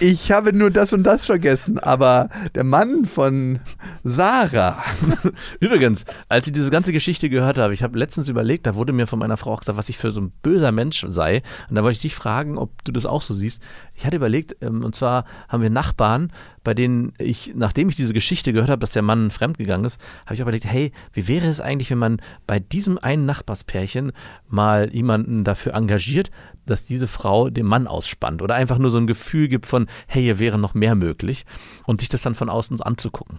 Ich 0.00 0.32
habe 0.32 0.52
nur 0.52 0.70
das 0.70 0.92
und 0.92 1.04
das 1.04 1.24
vergessen, 1.24 1.78
aber 1.78 2.28
der 2.54 2.64
Mann 2.64 3.06
von 3.06 3.60
Sarah. 4.04 4.82
Übrigens, 5.60 6.04
als 6.28 6.46
ich 6.46 6.52
diese 6.52 6.70
ganze 6.70 6.92
Geschichte 6.92 7.30
gehört 7.30 7.58
habe, 7.58 7.72
ich 7.72 7.82
habe 7.82 7.98
letztens 7.98 8.28
überlegt, 8.28 8.66
da 8.66 8.74
wurde 8.74 8.92
mir 8.92 9.06
von 9.06 9.18
meiner 9.18 9.36
Frau 9.36 9.52
auch 9.52 9.60
gesagt, 9.60 9.78
was 9.78 9.88
ich 9.88 9.98
für 9.98 10.10
so 10.10 10.20
ein 10.20 10.32
böser 10.42 10.72
Mensch 10.72 11.04
sei. 11.08 11.42
Und 11.70 11.76
da 11.76 11.82
wollte 11.82 11.96
ich 11.96 12.02
dich 12.02 12.14
fragen, 12.14 12.58
ob 12.58 12.84
du 12.84 12.92
das 12.92 13.06
auch 13.06 13.22
so 13.22 13.34
siehst. 13.34 13.62
Ich 13.96 14.04
hatte 14.04 14.16
überlegt, 14.16 14.56
ähm, 14.60 14.84
und 14.84 14.94
zwar 14.94 15.24
haben 15.48 15.62
wir 15.62 15.70
Nachbarn, 15.70 16.30
bei 16.62 16.74
denen 16.74 17.12
ich, 17.18 17.52
nachdem 17.54 17.88
ich 17.88 17.96
diese 17.96 18.12
Geschichte 18.12 18.52
gehört 18.52 18.68
habe, 18.70 18.80
dass 18.80 18.92
der 18.92 19.02
Mann 19.02 19.30
fremdgegangen 19.30 19.86
ist, 19.86 20.00
habe 20.26 20.34
ich 20.34 20.40
überlegt, 20.40 20.66
hey, 20.66 20.92
wie 21.12 21.28
wäre 21.28 21.46
es 21.46 21.60
eigentlich, 21.60 21.90
wenn 21.90 21.98
man 21.98 22.20
bei 22.46 22.58
diesem 22.58 22.98
einen 22.98 23.24
Nachbarspärchen 23.24 24.12
mal 24.48 24.92
jemanden 24.92 25.44
dafür 25.44 25.74
engagiert, 25.74 26.30
dass 26.66 26.84
diese 26.84 27.08
Frau 27.08 27.48
den 27.48 27.66
Mann 27.66 27.86
ausspannt 27.86 28.42
oder 28.42 28.54
einfach 28.54 28.78
nur 28.78 28.90
so 28.90 28.98
ein 28.98 29.06
Gefühl 29.06 29.48
gibt 29.48 29.66
von, 29.66 29.86
hey, 30.06 30.22
hier 30.22 30.38
wäre 30.38 30.58
noch 30.58 30.74
mehr 30.74 30.94
möglich 30.94 31.46
und 31.86 32.00
sich 32.00 32.08
das 32.08 32.22
dann 32.22 32.34
von 32.34 32.50
außen 32.50 32.80
anzugucken. 32.82 33.38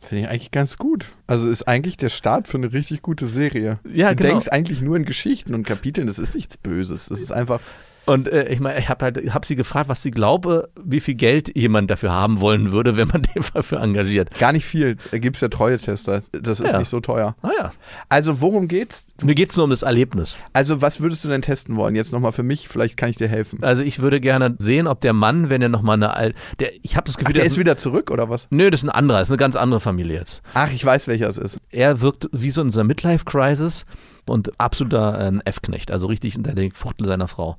Finde 0.00 0.24
ich 0.24 0.28
eigentlich 0.28 0.50
ganz 0.50 0.76
gut. 0.76 1.06
Also 1.26 1.48
ist 1.48 1.66
eigentlich 1.66 1.96
der 1.96 2.10
Start 2.10 2.46
für 2.48 2.58
eine 2.58 2.72
richtig 2.72 3.00
gute 3.00 3.26
Serie. 3.26 3.78
Ja, 3.90 4.10
du 4.10 4.16
genau. 4.16 4.30
denkst 4.30 4.48
eigentlich 4.48 4.82
nur 4.82 4.96
in 4.96 5.04
Geschichten 5.04 5.54
und 5.54 5.64
Kapiteln, 5.64 6.06
das 6.06 6.18
ist 6.18 6.34
nichts 6.34 6.56
Böses. 6.56 7.06
Das 7.06 7.20
ist 7.20 7.32
einfach, 7.32 7.60
Und 8.06 8.28
äh, 8.28 8.48
ich 8.48 8.60
meine, 8.60 8.78
ich 8.78 8.88
habe 8.88 9.04
halt, 9.04 9.34
hab 9.34 9.44
sie 9.46 9.56
gefragt, 9.56 9.88
was 9.88 10.02
sie 10.02 10.10
glaube, 10.10 10.68
wie 10.82 11.00
viel 11.00 11.14
Geld 11.14 11.56
jemand 11.56 11.90
dafür 11.90 12.12
haben 12.12 12.40
wollen 12.40 12.70
würde, 12.72 12.96
wenn 12.96 13.08
man 13.08 13.22
den 13.34 13.42
dafür 13.54 13.80
engagiert. 13.80 14.28
gar 14.38 14.52
nicht 14.52 14.64
viel. 14.66 14.96
Da 15.10 15.18
gibt 15.18 15.36
es 15.36 15.40
ja 15.42 15.48
Treue-Tester. 15.48 16.22
Das 16.32 16.60
ist 16.60 16.72
Ja. 16.72 16.78
nicht 16.78 16.88
so 16.88 17.00
teuer. 17.00 17.34
Naja, 17.42 17.72
Also 18.08 18.40
worum 18.40 18.68
geht's? 18.68 19.06
mir 19.22 19.34
geht 19.34 19.50
es 19.50 19.56
nur 19.56 19.64
um 19.64 19.70
das 19.70 19.82
Erlebnis. 19.82 20.44
Also 20.52 20.82
was 20.82 21.00
würdest 21.00 21.24
du 21.24 21.28
denn 21.28 21.42
testen 21.42 21.76
wollen? 21.76 21.94
Jetzt 21.96 22.12
nochmal 22.12 22.32
für 22.32 22.42
mich, 22.42 22.68
vielleicht 22.68 22.96
kann 22.96 23.08
ich 23.08 23.16
dir 23.16 23.28
helfen. 23.28 23.62
Also 23.62 23.82
ich 23.82 24.00
würde 24.00 24.20
gerne 24.20 24.54
sehen, 24.58 24.86
ob 24.86 25.00
der 25.00 25.12
Mann, 25.12 25.48
wenn 25.50 25.62
er 25.62 25.68
nochmal 25.68 25.94
eine 25.96 26.14
alte, 26.14 26.36
der, 26.60 26.70
ich 26.82 26.96
habe 26.96 27.06
das 27.06 27.14
Ach, 27.16 27.20
Gefühl, 27.20 27.34
der 27.34 27.44
das 27.44 27.52
ist 27.54 27.58
wieder 27.58 27.76
zurück 27.76 28.10
oder 28.10 28.28
was? 28.28 28.48
Nö, 28.50 28.70
das 28.70 28.80
ist 28.80 28.84
ein 28.84 28.90
anderer, 28.90 29.18
das 29.20 29.28
ist 29.28 29.32
eine 29.32 29.38
ganz 29.38 29.56
andere 29.56 29.80
Familie 29.80 30.18
jetzt. 30.18 30.42
Ach, 30.54 30.70
ich 30.72 30.84
weiß, 30.84 31.08
welcher 31.08 31.28
es 31.28 31.38
ist. 31.38 31.56
Er 31.70 32.00
wirkt 32.00 32.28
wie 32.32 32.50
so 32.50 32.60
in 32.60 32.68
dieser 32.68 32.84
Midlife-Crisis 32.84 33.86
und 34.26 34.58
absoluter 34.58 35.20
äh, 35.32 35.38
F-Knecht, 35.44 35.90
also 35.90 36.06
richtig 36.06 36.36
unter 36.36 36.52
der 36.54 36.70
Fuchtel 36.72 37.06
seiner 37.06 37.28
Frau. 37.28 37.56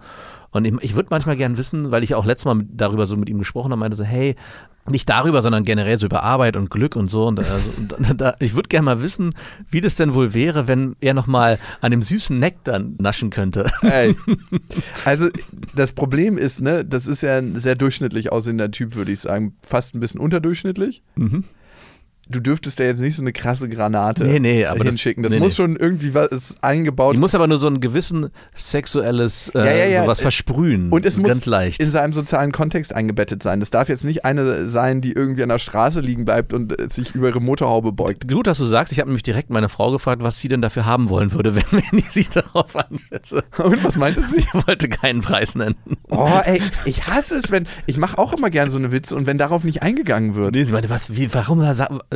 Und 0.56 0.66
ich, 0.66 0.74
ich 0.82 0.96
würde 0.96 1.08
manchmal 1.12 1.36
gern 1.36 1.58
wissen, 1.58 1.92
weil 1.92 2.04
ich 2.04 2.16
auch 2.16 2.26
letztes 2.26 2.46
Mal 2.46 2.56
mit, 2.56 2.68
darüber 2.74 3.06
so 3.06 3.18
mit 3.18 3.30
ihm 3.30 3.40
gesprochen 3.40 3.72
habe, 3.72 3.80
meinte 3.80 3.98
so, 3.98 4.04
hey, 4.04 4.36
nicht 4.90 5.10
darüber, 5.10 5.42
sondern 5.42 5.66
generell 5.66 5.98
so 5.98 6.06
über 6.06 6.24
Arbeit 6.24 6.56
und 6.56 6.70
Glück 6.70 6.96
und 6.96 7.10
so. 7.10 7.26
Und, 7.26 7.40
also, 7.40 7.70
und 7.78 8.22
da, 8.22 8.36
ich 8.40 8.56
würde 8.56 8.70
gerne 8.70 8.86
mal 8.86 9.02
wissen, 9.02 9.34
wie 9.70 9.82
das 9.82 9.96
denn 9.96 10.14
wohl 10.14 10.34
wäre, 10.34 10.68
wenn 10.68 10.96
er 11.02 11.14
nochmal 11.14 11.60
an 11.82 11.92
dem 11.92 12.02
süßen 12.02 12.38
Nektar 12.38 12.80
naschen 12.98 13.32
könnte. 13.32 13.70
Ey. 13.82 14.16
Also 15.04 15.28
das 15.76 15.94
Problem 15.94 16.38
ist, 16.38 16.62
ne, 16.62 16.86
das 16.86 17.08
ist 17.08 17.22
ja 17.22 17.38
ein 17.38 17.60
sehr 17.60 17.76
durchschnittlich 17.76 18.32
aussehender 18.32 18.72
Typ, 18.72 18.96
würde 18.96 19.12
ich 19.12 19.20
sagen. 19.20 19.56
Fast 19.62 19.96
ein 19.96 20.00
bisschen 20.00 20.20
unterdurchschnittlich. 20.20 21.02
Mhm. 21.16 21.44
Du 22.28 22.40
dürftest 22.40 22.80
ja 22.80 22.86
jetzt 22.86 23.00
nicht 23.00 23.16
so 23.16 23.22
eine 23.22 23.34
krasse 23.34 23.70
Granate 23.70 24.24
Nee, 24.24 24.40
nee, 24.40 24.66
aber 24.66 24.80
das- 24.80 24.88
hinschicken. 24.94 25.22
Das, 25.24 25.32
nee, 25.32 25.40
muss 25.40 25.56
schon 25.56 25.76
irgendwie 25.76 26.14
was 26.14 26.56
eingebaut 26.62 27.16
Die 27.16 27.20
muss 27.20 27.36
aber 27.36 27.48
nur 27.48 27.58
so 27.60 27.68
ein 27.68 27.80
gewissen 27.82 28.30
sexuelles 28.56 29.50
äh, 29.50 29.60
Ja, 29.60 29.66
ja, 29.74 29.86
ja. 29.86 30.02
sowas 30.04 30.20
versprühen. 30.22 30.90
Und 30.90 31.06
es 31.06 31.16
So 31.16 31.22
muss 31.22 31.30
ganz 31.30 31.46
leicht. 31.46 31.80
in 31.80 31.92
seinem 31.92 32.14
sozialen 32.14 32.52
Kontext 32.52 32.94
eingebettet 32.94 33.44
sein. 33.44 33.60
Das 33.60 33.70
darf 33.70 33.90
jetzt 33.90 34.04
nicht 34.04 34.26
eine 34.26 34.68
sein, 34.68 35.02
die 35.02 35.12
irgendwie 35.14 35.44
an 35.44 35.50
der 35.50 35.60
Straße 35.60 36.00
liegen 36.00 36.26
bleibt 36.26 36.54
und 36.54 36.80
äh, 36.80 36.90
sich 36.90 37.14
über 37.16 37.28
ihre 37.30 37.42
Motorhaube 37.42 37.92
beugt. 37.92 38.28
Gut, 38.28 38.48
dass 38.48 38.58
du 38.58 38.66
sagst, 38.66 38.92
ich 38.92 39.00
habe 39.00 39.10
nämlich 39.10 39.24
direkt 39.24 39.50
meine 39.50 39.70
Frau 39.70 39.92
gefragt, 39.92 40.24
was 40.24 40.40
sie 40.40 40.48
denn 40.48 40.62
dafür 40.62 40.86
haben 40.86 41.10
wollen 41.10 41.32
würde, 41.32 41.56
wenn, 41.56 41.64
wenn 41.72 42.00
ich 42.00 42.10
sie 42.10 42.26
darauf 42.26 42.76
anschätze. 42.76 43.44
Und 43.58 43.84
was 43.84 43.96
meinte 43.98 44.22
sie? 44.22 44.42
Sie 44.42 44.54
wollte 44.68 44.90
keinen 44.90 45.22
Preis 45.22 45.56
nennen. 45.56 45.76
Oh, 46.10 46.30
ey, 46.44 46.62
ich 46.86 47.08
hasse 47.08 47.36
es, 47.36 47.52
wenn. 47.52 47.68
Ich 47.86 47.98
mache 47.98 48.18
auch 48.18 48.34
immer 48.34 48.50
gern 48.50 48.70
so 48.70 48.78
eine 48.78 48.92
Witze 48.92 49.16
und 49.16 49.26
wenn 49.28 49.38
darauf 49.38 49.64
nicht 49.64 49.82
eingegangen 49.84 50.36
wird. 50.36 50.56
Nee, 50.56 50.64
sie 50.64 50.74
meinte, 50.74 50.90
was, 50.90 51.16
wie, 51.16 51.34
warum, 51.34 51.62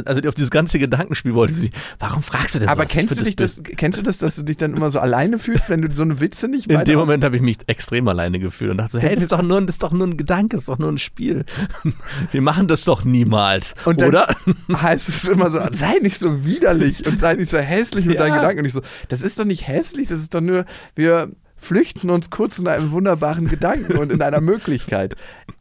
also 0.05 0.27
auf 0.27 0.35
dieses 0.35 0.51
ganze 0.51 0.79
Gedankenspiel 0.79 1.33
wollte 1.33 1.53
sie, 1.53 1.71
warum 1.99 2.23
fragst 2.23 2.55
du 2.55 2.59
denn 2.59 2.69
Aber 2.69 2.85
kennst 2.85 3.11
du, 3.11 3.15
dich 3.23 3.35
find 3.35 3.39
das, 3.39 3.61
kennst 3.77 3.97
du 3.99 4.03
das, 4.03 4.17
dass 4.17 4.35
du 4.35 4.43
dich 4.43 4.57
dann 4.57 4.75
immer 4.75 4.89
so 4.91 4.99
alleine 4.99 5.39
fühlst, 5.39 5.69
wenn 5.69 5.81
du 5.81 5.91
so 5.91 6.01
eine 6.03 6.19
Witze 6.19 6.47
nicht 6.47 6.69
In 6.69 6.83
dem 6.83 6.99
Moment 6.99 7.23
habe 7.23 7.35
ich 7.35 7.41
mich 7.41 7.57
extrem 7.67 8.07
alleine 8.07 8.39
gefühlt 8.39 8.71
und 8.71 8.77
dachte 8.77 8.93
so, 8.93 8.99
hey, 8.99 9.15
das 9.15 9.25
ist 9.25 9.31
doch 9.31 9.41
nur, 9.41 9.61
das 9.61 9.75
ist 9.75 9.83
doch 9.83 9.91
nur 9.91 10.07
ein 10.07 10.17
Gedanke, 10.17 10.55
das 10.55 10.61
ist 10.61 10.69
doch 10.69 10.79
nur 10.79 10.91
ein 10.91 10.97
Spiel. 10.97 11.45
Wir 12.31 12.41
machen 12.41 12.67
das 12.67 12.83
doch 12.85 13.03
niemals, 13.03 13.75
Und 13.85 14.01
dann 14.01 14.09
oder? 14.09 14.35
heißt 14.73 15.09
es 15.09 15.25
immer 15.25 15.51
so, 15.51 15.59
sei 15.71 15.99
nicht 16.01 16.19
so 16.19 16.45
widerlich 16.45 17.05
und 17.05 17.19
sei 17.19 17.35
nicht 17.35 17.51
so 17.51 17.57
hässlich 17.57 18.05
mit 18.05 18.15
Ja. 18.15 18.21
deinen 18.25 18.35
Gedanken. 18.35 18.59
Und 18.59 18.65
ich 18.65 18.73
so, 18.73 18.81
das 19.09 19.21
ist 19.21 19.39
doch 19.39 19.45
nicht 19.45 19.67
hässlich, 19.67 20.07
das 20.07 20.19
ist 20.19 20.33
doch 20.33 20.41
nur, 20.41 20.65
wir 20.95 21.29
flüchten 21.57 22.09
uns 22.09 22.29
kurz 22.29 22.57
in 22.59 22.67
einem 22.67 22.91
wunderbaren 22.91 23.47
Gedanken 23.47 23.97
und 23.97 24.11
in 24.11 24.21
einer 24.21 24.39
Möglichkeit. 24.41 25.15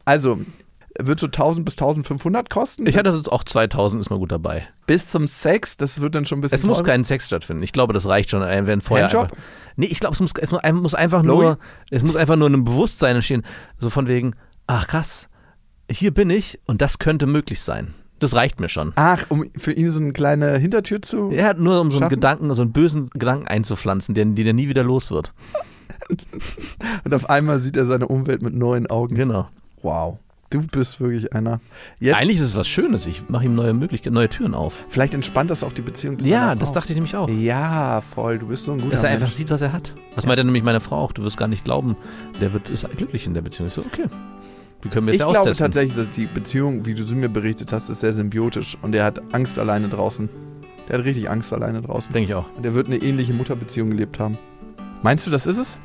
Also, 0.05 0.39
wird 1.01 1.19
so 1.19 1.27
1000 1.27 1.65
bis 1.65 1.73
1500 1.75 2.49
kosten? 2.49 2.85
Ich 2.87 2.97
hatte 2.97 3.09
jetzt 3.09 3.31
auch 3.31 3.43
2000, 3.43 4.01
ist 4.01 4.09
mal 4.09 4.19
gut 4.19 4.31
dabei. 4.31 4.67
bis 4.87 5.07
zum 5.07 5.27
Sex, 5.27 5.77
das 5.77 6.01
wird 6.01 6.15
dann 6.15 6.25
schon 6.25 6.39
ein 6.39 6.41
bisschen 6.41 6.55
Es 6.57 6.65
muss 6.65 6.77
teurer. 6.79 6.87
kein 6.89 7.03
Sex 7.03 7.27
stattfinden. 7.27 7.63
Ich 7.63 7.71
glaube, 7.73 7.93
das 7.93 8.05
reicht 8.07 8.29
schon, 8.31 8.41
äh, 8.41 8.67
wenn 8.67 8.81
vorher 8.81 9.05
Handjob? 9.05 9.23
einfach, 9.31 9.37
Nee, 9.77 9.85
ich 9.87 9.99
glaube, 9.99 10.13
es 10.15 10.19
muss, 10.19 10.31
es 10.39 10.51
muss 10.51 10.61
ein- 10.61 10.75
muss 10.75 10.93
einfach 10.95 11.23
Louis? 11.23 11.41
nur, 11.41 11.59
es 11.89 12.03
muss 12.03 12.15
einfach 12.17 12.35
nur 12.35 12.49
ein 12.49 12.63
Bewusstsein 12.65 13.15
entstehen, 13.15 13.43
so 13.79 13.89
von 13.89 14.07
wegen, 14.07 14.35
ach 14.67 14.87
krass, 14.87 15.29
hier 15.89 16.13
bin 16.13 16.29
ich 16.29 16.59
und 16.65 16.81
das 16.81 16.99
könnte 16.99 17.25
möglich 17.27 17.61
sein. 17.61 17.93
Das 18.19 18.35
reicht 18.35 18.59
mir 18.59 18.67
schon. 18.67 18.91
Ach, 18.97 19.25
um 19.29 19.45
für 19.55 19.71
ihn 19.71 19.89
so 19.91 20.01
eine 20.01 20.11
kleine 20.11 20.57
Hintertür 20.57 21.01
zu. 21.01 21.29
Er 21.31 21.45
hat 21.45 21.57
nur 21.59 21.79
um 21.79 21.89
so 21.91 21.97
einen 21.97 22.01
Schaffen? 22.03 22.15
Gedanken, 22.15 22.53
so 22.53 22.61
einen 22.63 22.73
bösen 22.73 23.09
Gedanken 23.11 23.47
einzupflanzen, 23.47 24.13
den, 24.13 24.35
den 24.35 24.45
er 24.45 24.51
nie 24.53 24.67
wieder 24.67 24.83
los 24.83 25.09
wird. 25.09 25.33
Und 27.05 27.13
auf 27.13 27.29
einmal 27.29 27.59
sieht 27.59 27.77
er 27.77 27.85
seine 27.85 28.07
Umwelt 28.07 28.41
mit 28.41 28.53
neuen 28.53 28.87
Augen. 28.87 29.15
Genau. 29.15 29.47
Wow. 29.81 30.17
Du 30.51 30.65
bist 30.65 30.99
wirklich 30.99 31.31
einer. 31.33 31.59
Jetzt, 31.99 32.15
Eigentlich 32.15 32.37
ist 32.37 32.43
es 32.45 32.55
was 32.55 32.67
Schönes. 32.67 33.05
Ich 33.05 33.29
mache 33.29 33.45
ihm 33.45 33.53
neue 33.53 33.73
Möglichkeiten, 33.73 34.15
neue 34.15 34.29
Türen 34.29 34.55
auf. 34.55 34.83
vielleicht 34.87 35.13
entspannt 35.13 35.51
das 35.51 35.63
auch 35.63 35.71
die 35.73 35.83
Beziehung 35.83 36.17
zu 36.17 36.27
Ja, 36.27 36.55
das 36.55 36.73
dachte 36.73 36.91
ich 36.91 36.95
nämlich 36.95 37.15
auch. 37.15 37.29
Ja, 37.29 38.01
voll. 38.01 38.39
Du 38.39 38.47
bist 38.47 38.65
so 38.65 38.71
ein 38.71 38.79
guter 38.79 38.91
Dass 38.91 39.03
er 39.03 39.11
einfach 39.11 39.27
Mensch. 39.27 39.35
sieht, 39.35 39.51
was 39.51 39.61
er 39.61 39.73
hat. 39.73 39.93
Das 40.15 40.25
meint 40.25 40.39
er 40.39 40.43
nämlich 40.43 40.63
meine 40.63 40.79
Frau 40.79 40.97
auch. 40.97 41.11
Du 41.11 41.23
wirst 41.23 41.37
gar 41.37 41.47
nicht 41.47 41.63
glauben, 41.65 41.95
der 42.41 42.51
wird 42.53 42.69
ist 42.69 42.87
glücklich 42.97 43.27
in 43.27 43.35
der 43.35 43.41
Beziehung. 43.41 43.67
Ich 43.67 43.73
so, 43.73 43.81
okay. 43.81 44.05
Wie 44.81 44.89
können 44.89 45.05
wir 45.07 45.13
Ich 45.13 45.19
jetzt 45.19 45.27
ja 45.27 45.31
glaube 45.31 45.39
austesten? 45.51 45.65
tatsächlich, 45.65 45.95
dass 45.95 46.09
die 46.15 46.25
Beziehung, 46.25 46.85
wie 46.85 46.95
du 46.95 47.03
sie 47.03 47.13
mir 47.15 47.29
berichtet 47.29 47.71
hast, 47.71 47.89
ist 47.89 47.99
sehr 47.99 48.13
symbiotisch. 48.13 48.75
Und 48.81 48.95
er 48.95 49.03
hat 49.03 49.21
Angst 49.33 49.59
alleine 49.59 49.87
draußen. 49.89 50.29
Der 50.87 50.97
hat 50.97 51.05
richtig 51.05 51.29
Angst 51.29 51.53
alleine 51.53 51.81
draußen. 51.81 52.11
Denke 52.13 52.31
ich 52.31 52.35
auch. 52.35 52.45
Und 52.57 52.65
er 52.65 52.73
wird 52.73 52.87
eine 52.87 52.95
ähnliche 52.97 53.33
Mutterbeziehung 53.33 53.91
gelebt 53.91 54.19
haben. 54.19 54.39
Meinst 55.03 55.27
du, 55.27 55.31
das 55.31 55.45
ist 55.45 55.57
es? 55.57 55.77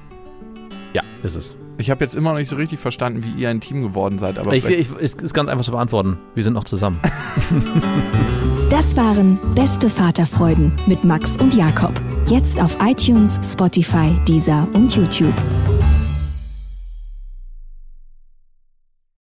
Ja, 0.95 1.03
ist 1.23 1.35
es. 1.37 1.55
Ich 1.77 1.91
habe 1.91 2.05
jetzt 2.05 2.14
immer 2.14 2.31
noch 2.31 2.39
nicht 2.39 2.49
so 2.49 2.57
richtig 2.57 2.79
verstanden, 2.79 3.25
wie 3.25 3.41
ihr 3.41 3.49
ein 3.51 3.61
Team 3.61 3.83
geworden 3.83 4.18
seid. 4.18 4.39
Aber 4.39 4.55
Ich, 4.55 4.64
ich, 4.64 4.89
es 5.01 5.14
ist 5.14 5.35
ganz 5.35 5.49
einfach 5.49 5.64
zu 5.64 5.72
beantworten. 5.72 6.18
Wir 6.35 6.45
sind 6.45 6.55
noch 6.55 6.64
zusammen. 6.64 7.01
Das 8.70 8.97
waren 8.97 9.39
Beste 9.55 9.89
Vaterfreuden 9.89 10.72
mit 10.87 11.05
Max 11.05 11.37
und 11.37 11.55
Jakob. 11.55 11.93
Jetzt 12.27 12.61
auf 12.61 12.77
iTunes, 12.83 13.39
Spotify, 13.45 14.11
Deezer 14.27 14.66
und 14.72 14.97
YouTube. 14.97 15.35